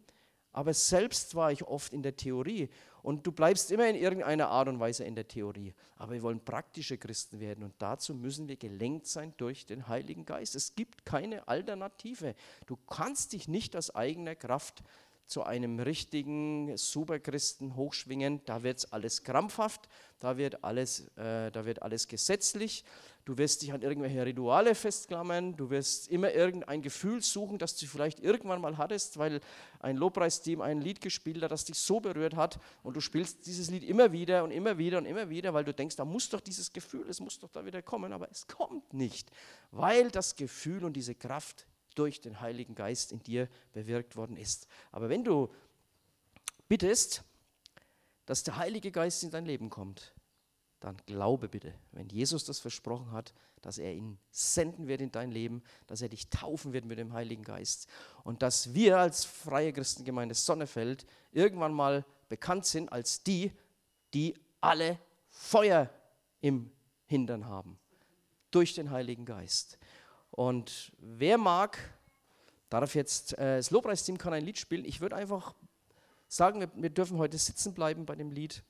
Aber 0.51 0.73
selbst 0.73 1.35
war 1.35 1.51
ich 1.51 1.63
oft 1.63 1.93
in 1.93 2.01
der 2.01 2.15
Theorie 2.15 2.69
und 3.03 3.25
du 3.25 3.31
bleibst 3.31 3.71
immer 3.71 3.87
in 3.87 3.95
irgendeiner 3.95 4.49
Art 4.49 4.67
und 4.67 4.79
Weise 4.79 5.03
in 5.03 5.15
der 5.15 5.27
Theorie. 5.27 5.73
Aber 5.97 6.13
wir 6.13 6.21
wollen 6.21 6.43
praktische 6.43 6.97
Christen 6.97 7.39
werden 7.39 7.63
und 7.63 7.73
dazu 7.79 8.13
müssen 8.13 8.47
wir 8.47 8.57
gelenkt 8.57 9.07
sein 9.07 9.33
durch 9.37 9.65
den 9.65 9.87
Heiligen 9.87 10.25
Geist. 10.25 10.55
Es 10.55 10.75
gibt 10.75 11.05
keine 11.05 11.47
Alternative. 11.47 12.35
Du 12.65 12.75
kannst 12.75 13.33
dich 13.33 13.47
nicht 13.47 13.75
aus 13.75 13.93
eigener 13.95 14.35
Kraft 14.35 14.83
zu 15.27 15.43
einem 15.43 15.79
richtigen 15.79 16.75
Superchristen 16.77 17.75
hochschwingen. 17.75 18.41
Da 18.45 18.63
wird 18.63 18.91
alles 18.91 19.23
krampfhaft, 19.23 19.89
da 20.19 20.37
wird 20.37 20.63
alles, 20.63 21.07
äh, 21.17 21.51
da 21.51 21.65
wird 21.65 21.81
alles 21.81 22.07
gesetzlich. 22.07 22.83
Du 23.27 23.37
wirst 23.37 23.61
dich 23.61 23.73
an 23.73 23.81
irgendwelche 23.81 24.25
Rituale 24.25 24.73
festklammern, 24.73 25.57
du 25.57 25.69
wirst 25.69 26.07
immer 26.07 26.31
irgendein 26.31 26.81
Gefühl 26.81 27.21
suchen, 27.21 27.57
das 27.57 27.75
du 27.75 27.85
vielleicht 27.85 28.21
irgendwann 28.21 28.61
mal 28.61 28.77
hattest, 28.77 29.17
weil 29.17 29.41
ein 29.81 29.97
Lobpreisteam 29.97 30.61
ein 30.61 30.79
Lied 30.79 31.01
gespielt 31.01 31.43
hat, 31.43 31.51
das 31.51 31.65
dich 31.65 31.77
so 31.77 31.99
berührt 31.99 32.37
hat 32.37 32.57
und 32.83 32.95
du 32.95 33.01
spielst 33.01 33.45
dieses 33.45 33.69
Lied 33.69 33.83
immer 33.83 34.13
wieder 34.13 34.45
und 34.45 34.51
immer 34.51 34.77
wieder 34.77 34.97
und 34.97 35.05
immer 35.05 35.29
wieder, 35.29 35.53
weil 35.53 35.65
du 35.65 35.73
denkst, 35.73 35.97
da 35.97 36.05
muss 36.05 36.29
doch 36.29 36.39
dieses 36.39 36.71
Gefühl, 36.71 37.05
es 37.09 37.19
muss 37.19 37.37
doch 37.37 37.49
da 37.49 37.65
wieder 37.65 37.81
kommen, 37.81 38.13
aber 38.13 38.31
es 38.31 38.47
kommt 38.47 38.93
nicht, 38.93 39.29
weil 39.71 40.09
das 40.09 40.37
Gefühl 40.37 40.85
und 40.85 40.93
diese 40.93 41.13
Kraft 41.13 41.67
durch 41.95 42.21
den 42.21 42.39
Heiligen 42.39 42.75
Geist 42.75 43.11
in 43.11 43.21
dir 43.23 43.49
bewirkt 43.73 44.15
worden 44.15 44.37
ist. 44.37 44.69
Aber 44.93 45.09
wenn 45.09 45.25
du 45.25 45.49
bittest, 46.69 47.25
dass 48.25 48.43
der 48.43 48.55
Heilige 48.55 48.89
Geist 48.89 49.21
in 49.25 49.31
dein 49.31 49.45
Leben 49.45 49.69
kommt, 49.69 50.13
dann 50.79 50.97
glaube 51.05 51.47
bitte, 51.49 51.73
wenn 51.91 52.07
Jesus 52.09 52.45
das 52.45 52.59
versprochen 52.59 53.11
hat, 53.11 53.33
dass 53.61 53.79
er 53.79 53.93
ihn 53.93 54.17
senden 54.29 54.87
wird 54.87 55.01
in 55.01 55.11
dein 55.11 55.31
Leben, 55.31 55.63
dass 55.87 56.01
er 56.01 56.09
dich 56.09 56.29
taufen 56.29 56.73
wird 56.73 56.85
mit 56.85 56.99
dem 56.99 57.13
Heiligen 57.13 57.43
Geist 57.43 57.87
und 58.23 58.41
dass 58.41 58.73
wir 58.73 58.99
als 58.99 59.25
freie 59.25 59.73
Christengemeinde 59.73 60.35
Sonnefeld 60.35 61.05
irgendwann 61.31 61.73
mal 61.73 62.05
bekannt 62.29 62.65
sind 62.65 62.91
als 62.91 63.23
die, 63.23 63.51
die 64.13 64.35
alle 64.61 64.99
Feuer 65.29 65.89
im 66.41 66.71
Hintern 67.05 67.45
haben 67.45 67.79
durch 68.51 68.75
den 68.75 68.91
Heiligen 68.91 69.25
Geist. 69.25 69.79
Und 70.31 70.91
wer 70.99 71.37
mag, 71.37 71.77
darf 72.69 72.95
jetzt, 72.95 73.37
äh, 73.37 73.57
das 73.57 73.71
Lobpreisteam 73.71 74.17
kann 74.17 74.33
ein 74.33 74.45
Lied 74.45 74.57
spielen. 74.57 74.85
Ich 74.85 75.01
würde 75.01 75.15
einfach 75.15 75.55
sagen, 76.27 76.59
wir, 76.59 76.69
wir 76.75 76.89
dürfen 76.89 77.17
heute 77.17 77.37
sitzen 77.37 77.73
bleiben 77.73 78.05
bei 78.05 78.15
dem 78.15 78.31
Lied 78.31 78.63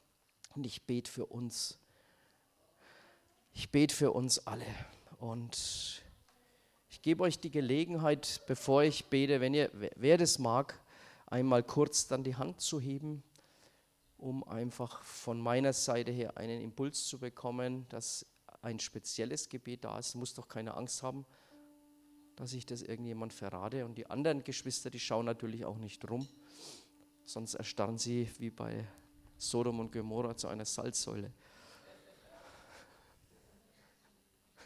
und 0.56 0.66
ich 0.66 0.84
bete 0.84 1.12
für 1.12 1.26
uns. 1.26 1.78
Ich 3.60 3.72
bete 3.72 3.96
für 3.96 4.12
uns 4.12 4.46
alle 4.46 4.68
und 5.20 6.04
ich 6.92 7.02
gebe 7.02 7.24
euch 7.24 7.40
die 7.40 7.50
Gelegenheit, 7.50 8.44
bevor 8.46 8.84
ich 8.84 9.06
bete, 9.06 9.42
wenn 9.42 9.56
ihr, 9.56 9.72
wer 9.96 10.20
das 10.20 10.38
mag, 10.38 10.80
einmal 11.26 11.64
kurz 11.64 12.06
dann 12.06 12.24
die 12.24 12.36
Hand 12.36 12.62
zu 12.62 12.80
heben, 12.80 13.24
um 14.20 14.44
einfach 14.44 15.02
von 15.02 15.42
meiner 15.42 15.74
Seite 15.74 16.12
her 16.12 16.38
einen 16.38 16.62
Impuls 16.62 17.08
zu 17.08 17.18
bekommen, 17.18 17.88
dass 17.90 18.28
ein 18.62 18.80
spezielles 18.80 19.50
Gebet 19.50 19.86
da 19.86 19.98
ist. 19.98 20.14
Muss 20.14 20.36
doch 20.36 20.48
keine 20.48 20.76
Angst 20.76 21.02
haben, 21.02 21.26
dass 22.36 22.54
ich 22.54 22.68
das 22.68 22.84
irgendjemand 22.84 23.34
verrate. 23.34 23.88
Und 23.88 23.98
die 23.98 24.08
anderen 24.08 24.44
Geschwister, 24.44 24.92
die 24.92 25.00
schauen 25.00 25.26
natürlich 25.26 25.66
auch 25.66 25.80
nicht 25.80 26.08
rum, 26.08 26.28
sonst 27.26 27.56
erstarren 27.56 27.98
sie 27.98 28.30
wie 28.38 28.52
bei 28.52 28.88
Sodom 29.40 29.80
und 29.80 29.92
Gomorra 29.92 30.38
zu 30.38 30.48
einer 30.48 30.66
Salzsäule. 30.66 31.34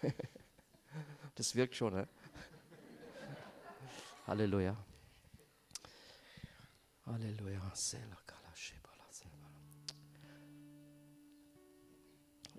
Das 1.35 1.55
wirkt 1.55 1.75
schon, 1.75 1.93
ne? 1.93 2.07
Halleluja. 4.27 4.75
Halleluja. 7.05 7.71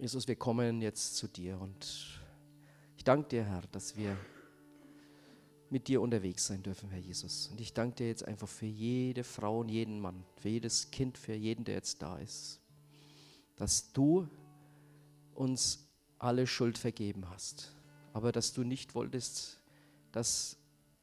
Jesus, 0.03 0.27
wir 0.27 0.35
kommen 0.35 0.83
jetzt 0.83 1.15
zu 1.17 1.29
dir 1.29 1.61
und 1.61 2.21
Ich 2.97 3.05
danke 3.05 3.29
dir, 3.29 3.45
Herr, 3.45 3.63
dass 3.71 3.97
wir 3.97 4.17
mit 5.71 5.87
dir 5.87 6.01
unterwegs 6.01 6.47
sein 6.47 6.63
dürfen, 6.63 6.91
Herr 6.91 6.99
Jesus. 6.99 7.47
Und 7.49 7.61
ich 7.61 7.73
danke 7.73 7.97
dir 7.97 8.09
jetzt 8.09 8.25
einfach 8.25 8.49
für 8.49 8.67
jede 8.67 9.23
Frau 9.23 9.61
und 9.61 9.69
jeden 9.69 10.01
Mann, 10.01 10.25
für 10.37 10.49
jedes 10.49 10.91
Kind, 10.91 11.19
für 11.19 11.35
jeden, 11.35 11.65
der 11.65 11.77
jetzt 11.77 12.03
da 12.03 12.19
ist, 12.19 12.61
dass 13.55 13.93
du 13.93 14.29
uns 15.35 15.89
alle 16.23 16.47
Schuld 16.47 16.79
vergeben 16.79 17.29
hast, 17.31 17.75
aber 18.13 18.33
dass 18.33 18.53
du 18.53 18.63
nicht 18.63 18.95
wolltest, 18.95 19.61
dass 20.13 20.57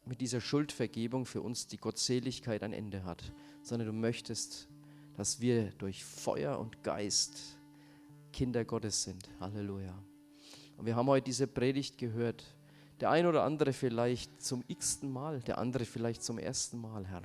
mit 0.06 0.22
dieser 0.22 0.42
Schuldvergebung 0.42 1.26
für 1.26 1.42
uns 1.42 1.68
die 1.68 1.78
Gottseligkeit 1.78 2.64
ein 2.64 2.74
Ende 2.74 3.04
hat, 3.04 3.32
sondern 3.62 3.88
du 3.88 3.94
möchtest, 3.94 4.68
dass 5.16 5.42
wir 5.42 5.72
durch 5.72 6.04
Feuer 6.04 6.60
und 6.60 6.84
Geist 6.84 7.58
Kinder 8.32 8.64
Gottes 8.64 9.04
sind. 9.04 9.30
Halleluja. 9.40 9.94
Und 10.78 10.86
wir 10.86 10.96
haben 10.96 11.08
heute 11.08 11.26
diese 11.26 11.48
Predigt 11.48 11.98
gehört 11.98 12.56
der 13.00 13.12
ein 13.12 13.26
oder 13.26 13.44
andere 13.44 13.74
vielleicht 13.74 14.42
zum 14.42 14.64
x-ten 14.68 15.12
Mal, 15.12 15.40
der 15.42 15.58
andere 15.58 15.86
vielleicht 15.86 16.24
zum 16.24 16.38
ersten 16.38 16.80
Mal, 16.80 17.06
Herr. 17.08 17.24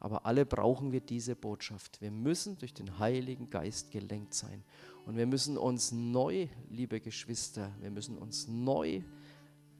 Aber 0.00 0.26
alle 0.26 0.46
brauchen 0.46 0.92
wir 0.92 1.00
diese 1.00 1.34
Botschaft. 1.34 2.00
Wir 2.00 2.10
müssen 2.10 2.56
durch 2.58 2.72
den 2.72 2.98
Heiligen 2.98 3.50
Geist 3.50 3.90
gelenkt 3.90 4.34
sein. 4.34 4.62
Und 5.06 5.16
wir 5.16 5.26
müssen 5.26 5.56
uns 5.56 5.90
neu, 5.90 6.48
liebe 6.70 7.00
Geschwister, 7.00 7.72
wir 7.80 7.90
müssen 7.90 8.16
uns 8.18 8.46
neu 8.46 9.02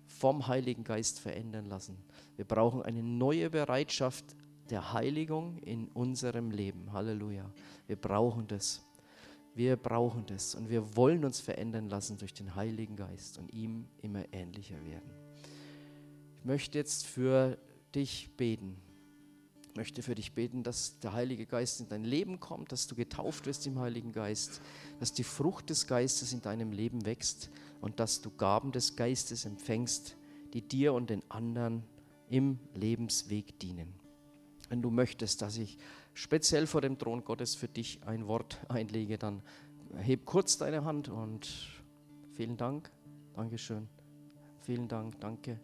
vom 0.06 0.48
Heiligen 0.48 0.84
Geist 0.84 1.20
verändern 1.20 1.66
lassen. 1.66 1.96
Wir 2.36 2.44
brauchen 2.44 2.82
eine 2.82 3.02
neue 3.02 3.50
Bereitschaft 3.50 4.24
der 4.70 4.92
Heiligung 4.92 5.58
in 5.58 5.88
unserem 5.88 6.50
Leben. 6.50 6.92
Halleluja. 6.92 7.50
Wir 7.86 7.96
brauchen 7.96 8.46
das. 8.46 8.82
Wir 9.54 9.76
brauchen 9.76 10.24
das 10.26 10.54
und 10.54 10.68
wir 10.68 10.96
wollen 10.96 11.24
uns 11.24 11.40
verändern 11.40 11.88
lassen 11.88 12.16
durch 12.16 12.32
den 12.32 12.54
Heiligen 12.54 12.96
Geist 12.96 13.38
und 13.38 13.52
ihm 13.52 13.86
immer 14.02 14.22
ähnlicher 14.32 14.76
werden. 14.84 15.10
Ich 16.36 16.44
möchte 16.44 16.78
jetzt 16.78 17.06
für 17.06 17.58
dich 17.92 18.30
beten. 18.36 18.76
Ich 19.78 19.80
möchte 19.80 20.02
für 20.02 20.16
dich 20.16 20.32
beten, 20.32 20.64
dass 20.64 20.98
der 20.98 21.12
Heilige 21.12 21.46
Geist 21.46 21.78
in 21.78 21.88
dein 21.88 22.02
Leben 22.02 22.40
kommt, 22.40 22.72
dass 22.72 22.88
du 22.88 22.96
getauft 22.96 23.46
wirst 23.46 23.64
im 23.68 23.78
Heiligen 23.78 24.10
Geist, 24.10 24.60
dass 24.98 25.12
die 25.12 25.22
Frucht 25.22 25.70
des 25.70 25.86
Geistes 25.86 26.32
in 26.32 26.42
deinem 26.42 26.72
Leben 26.72 27.06
wächst 27.06 27.48
und 27.80 28.00
dass 28.00 28.20
du 28.20 28.32
Gaben 28.32 28.72
des 28.72 28.96
Geistes 28.96 29.44
empfängst, 29.44 30.16
die 30.52 30.62
dir 30.62 30.94
und 30.94 31.10
den 31.10 31.22
anderen 31.30 31.84
im 32.28 32.58
Lebensweg 32.74 33.60
dienen. 33.60 33.94
Wenn 34.68 34.82
du 34.82 34.90
möchtest, 34.90 35.42
dass 35.42 35.56
ich 35.56 35.78
speziell 36.12 36.66
vor 36.66 36.80
dem 36.80 36.98
Thron 36.98 37.22
Gottes 37.22 37.54
für 37.54 37.68
dich 37.68 38.00
ein 38.04 38.26
Wort 38.26 38.58
einlege, 38.68 39.16
dann 39.16 39.42
heb 39.94 40.24
kurz 40.24 40.58
deine 40.58 40.84
Hand 40.84 41.08
und 41.08 41.48
vielen 42.32 42.56
Dank. 42.56 42.90
Dankeschön. 43.34 43.86
Vielen 44.62 44.88
Dank, 44.88 45.20
danke. 45.20 45.60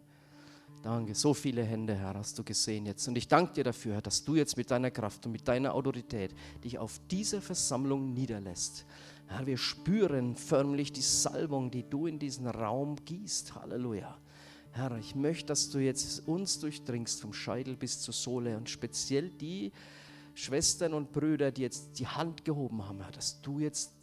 Danke, 0.84 1.14
so 1.14 1.32
viele 1.32 1.64
Hände, 1.64 1.94
Herr, 1.94 2.12
hast 2.12 2.38
du 2.38 2.44
gesehen 2.44 2.84
jetzt. 2.84 3.08
Und 3.08 3.16
ich 3.16 3.26
danke 3.26 3.54
dir 3.54 3.64
dafür, 3.64 4.02
dass 4.02 4.22
du 4.22 4.34
jetzt 4.34 4.58
mit 4.58 4.70
deiner 4.70 4.90
Kraft 4.90 5.24
und 5.24 5.32
mit 5.32 5.48
deiner 5.48 5.74
Autorität 5.74 6.34
dich 6.62 6.78
auf 6.78 7.00
diese 7.10 7.40
Versammlung 7.40 8.12
niederlässt. 8.12 8.84
Herr, 9.26 9.46
wir 9.46 9.56
spüren 9.56 10.36
förmlich 10.36 10.92
die 10.92 11.00
Salbung, 11.00 11.70
die 11.70 11.88
du 11.88 12.06
in 12.06 12.18
diesen 12.18 12.46
Raum 12.46 12.96
gießt. 13.02 13.54
Halleluja. 13.54 14.14
Herr, 14.72 14.98
ich 14.98 15.14
möchte, 15.14 15.46
dass 15.46 15.70
du 15.70 15.78
jetzt 15.78 16.28
uns 16.28 16.60
durchdringst 16.60 17.22
vom 17.22 17.32
Scheitel 17.32 17.76
bis 17.76 18.02
zur 18.02 18.12
Sohle 18.12 18.54
und 18.54 18.68
speziell 18.68 19.30
die 19.30 19.72
Schwestern 20.34 20.92
und 20.92 21.12
Brüder, 21.12 21.50
die 21.50 21.62
jetzt 21.62 21.98
die 21.98 22.08
Hand 22.08 22.44
gehoben 22.44 22.86
haben, 22.86 23.00
Herr, 23.00 23.12
dass 23.12 23.40
du 23.40 23.58
jetzt 23.58 23.94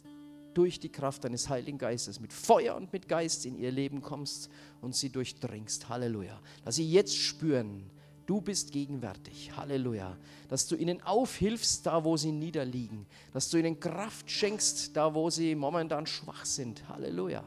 durch 0.54 0.80
die 0.80 0.88
Kraft 0.88 1.24
deines 1.24 1.48
Heiligen 1.48 1.78
Geistes 1.78 2.20
mit 2.20 2.32
Feuer 2.32 2.76
und 2.76 2.92
mit 2.92 3.08
Geist 3.08 3.46
in 3.46 3.56
ihr 3.56 3.70
Leben 3.70 4.02
kommst 4.02 4.48
und 4.80 4.94
sie 4.94 5.10
durchdringst. 5.10 5.88
Halleluja. 5.88 6.40
Dass 6.64 6.76
sie 6.76 6.90
jetzt 6.90 7.16
spüren, 7.16 7.90
du 8.26 8.40
bist 8.40 8.72
gegenwärtig. 8.72 9.52
Halleluja. 9.56 10.16
Dass 10.48 10.66
du 10.66 10.76
ihnen 10.76 11.02
aufhilfst, 11.02 11.86
da 11.86 12.04
wo 12.04 12.16
sie 12.16 12.32
niederliegen. 12.32 13.06
Dass 13.32 13.50
du 13.50 13.58
ihnen 13.58 13.78
Kraft 13.80 14.30
schenkst, 14.30 14.96
da 14.96 15.14
wo 15.14 15.30
sie 15.30 15.54
momentan 15.54 16.06
schwach 16.06 16.44
sind. 16.44 16.88
Halleluja. 16.88 17.44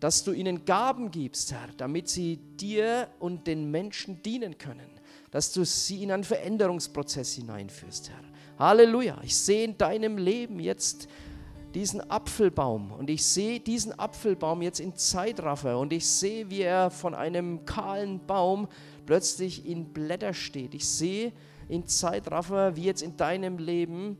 Dass 0.00 0.24
du 0.24 0.32
ihnen 0.32 0.64
Gaben 0.64 1.10
gibst, 1.10 1.52
Herr, 1.52 1.68
damit 1.76 2.08
sie 2.08 2.36
dir 2.36 3.08
und 3.18 3.46
den 3.46 3.70
Menschen 3.70 4.22
dienen 4.22 4.58
können. 4.58 4.90
Dass 5.30 5.52
du 5.52 5.64
sie 5.64 6.02
in 6.02 6.12
einen 6.12 6.24
Veränderungsprozess 6.24 7.34
hineinführst, 7.34 8.10
Herr. 8.10 8.22
Halleluja. 8.58 9.18
Ich 9.22 9.36
sehe 9.36 9.64
in 9.64 9.76
deinem 9.76 10.18
Leben 10.18 10.60
jetzt 10.60 11.08
diesen 11.76 12.10
Apfelbaum 12.10 12.90
und 12.90 13.10
ich 13.10 13.22
sehe 13.22 13.60
diesen 13.60 13.98
Apfelbaum 13.98 14.62
jetzt 14.62 14.80
in 14.80 14.96
Zeitraffer 14.96 15.78
und 15.78 15.92
ich 15.92 16.06
sehe, 16.06 16.48
wie 16.48 16.62
er 16.62 16.90
von 16.90 17.14
einem 17.14 17.66
kahlen 17.66 18.24
Baum 18.26 18.66
plötzlich 19.04 19.66
in 19.66 19.92
Blätter 19.92 20.32
steht. 20.32 20.72
Ich 20.72 20.88
sehe 20.88 21.34
in 21.68 21.86
Zeitraffer, 21.86 22.76
wie 22.76 22.84
jetzt 22.84 23.02
in 23.02 23.18
deinem 23.18 23.58
Leben 23.58 24.16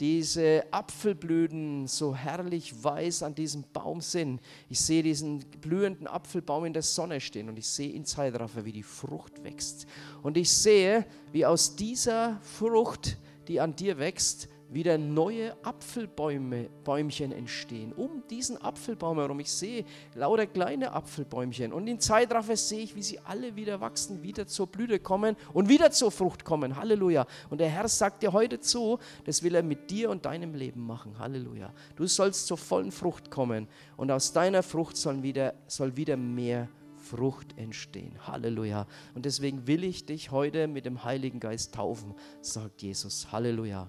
diese 0.00 0.64
Apfelblüten 0.72 1.86
so 1.86 2.12
herrlich 2.12 2.82
weiß 2.82 3.22
an 3.22 3.36
diesem 3.36 3.62
Baum 3.72 4.00
sind. 4.00 4.40
Ich 4.68 4.80
sehe 4.80 5.04
diesen 5.04 5.44
blühenden 5.60 6.08
Apfelbaum 6.08 6.64
in 6.64 6.72
der 6.72 6.82
Sonne 6.82 7.20
stehen 7.20 7.48
und 7.48 7.56
ich 7.56 7.68
sehe 7.68 7.92
in 7.92 8.04
Zeitraffer, 8.04 8.64
wie 8.64 8.72
die 8.72 8.82
Frucht 8.82 9.44
wächst. 9.44 9.86
Und 10.24 10.36
ich 10.36 10.50
sehe, 10.50 11.06
wie 11.30 11.46
aus 11.46 11.76
dieser 11.76 12.40
Frucht, 12.42 13.16
die 13.46 13.60
an 13.60 13.76
dir 13.76 13.96
wächst, 13.98 14.48
wieder 14.68 14.98
neue 14.98 15.56
Apfelbäume, 15.64 16.68
Bäumchen 16.84 17.32
entstehen, 17.32 17.92
um 17.92 18.22
diesen 18.28 18.60
Apfelbaum 18.60 19.18
herum. 19.18 19.40
Ich 19.40 19.50
sehe 19.50 19.84
lauter 20.14 20.46
kleine 20.46 20.92
Apfelbäumchen 20.92 21.72
und 21.72 21.86
in 21.86 22.00
Zeitraffer 22.00 22.56
sehe 22.56 22.80
ich, 22.80 22.96
wie 22.96 23.02
sie 23.02 23.18
alle 23.20 23.56
wieder 23.56 23.80
wachsen, 23.80 24.22
wieder 24.22 24.46
zur 24.46 24.66
Blüte 24.66 24.98
kommen 24.98 25.36
und 25.52 25.68
wieder 25.68 25.90
zur 25.90 26.10
Frucht 26.10 26.44
kommen. 26.44 26.76
Halleluja. 26.76 27.26
Und 27.50 27.58
der 27.58 27.68
Herr 27.68 27.88
sagt 27.88 28.22
dir 28.22 28.32
heute 28.32 28.60
zu, 28.60 28.98
das 29.24 29.42
will 29.42 29.54
er 29.54 29.62
mit 29.62 29.90
dir 29.90 30.10
und 30.10 30.26
deinem 30.26 30.54
Leben 30.54 30.86
machen. 30.86 31.18
Halleluja. 31.18 31.72
Du 31.94 32.06
sollst 32.06 32.46
zur 32.46 32.58
vollen 32.58 32.92
Frucht 32.92 33.30
kommen 33.30 33.68
und 33.96 34.10
aus 34.10 34.32
deiner 34.32 34.62
Frucht 34.62 34.96
soll 34.96 35.22
wieder, 35.22 35.54
soll 35.66 35.96
wieder 35.96 36.16
mehr 36.16 36.68
Frucht 37.06 37.56
entstehen. 37.56 38.12
Halleluja. 38.26 38.86
Und 39.14 39.24
deswegen 39.24 39.66
will 39.66 39.84
ich 39.84 40.06
dich 40.06 40.32
heute 40.32 40.66
mit 40.66 40.86
dem 40.86 41.04
Heiligen 41.04 41.38
Geist 41.38 41.74
taufen, 41.74 42.14
sagt 42.40 42.82
Jesus. 42.82 43.30
Halleluja. 43.30 43.88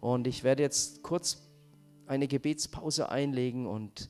Und 0.00 0.26
ich 0.26 0.44
werde 0.44 0.62
jetzt 0.62 1.02
kurz 1.02 1.42
eine 2.06 2.26
Gebetspause 2.26 3.08
einlegen 3.08 3.66
und 3.66 4.08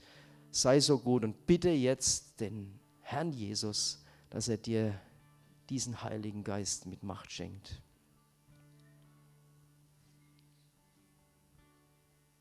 sei 0.50 0.80
so 0.80 0.98
gut 0.98 1.24
und 1.24 1.46
bitte 1.46 1.70
jetzt 1.70 2.40
den 2.40 2.78
Herrn 3.00 3.32
Jesus, 3.32 4.04
dass 4.30 4.48
er 4.48 4.56
dir 4.56 4.98
diesen 5.68 6.02
Heiligen 6.02 6.44
Geist 6.44 6.86
mit 6.86 7.02
Macht 7.02 7.30
schenkt. 7.30 7.82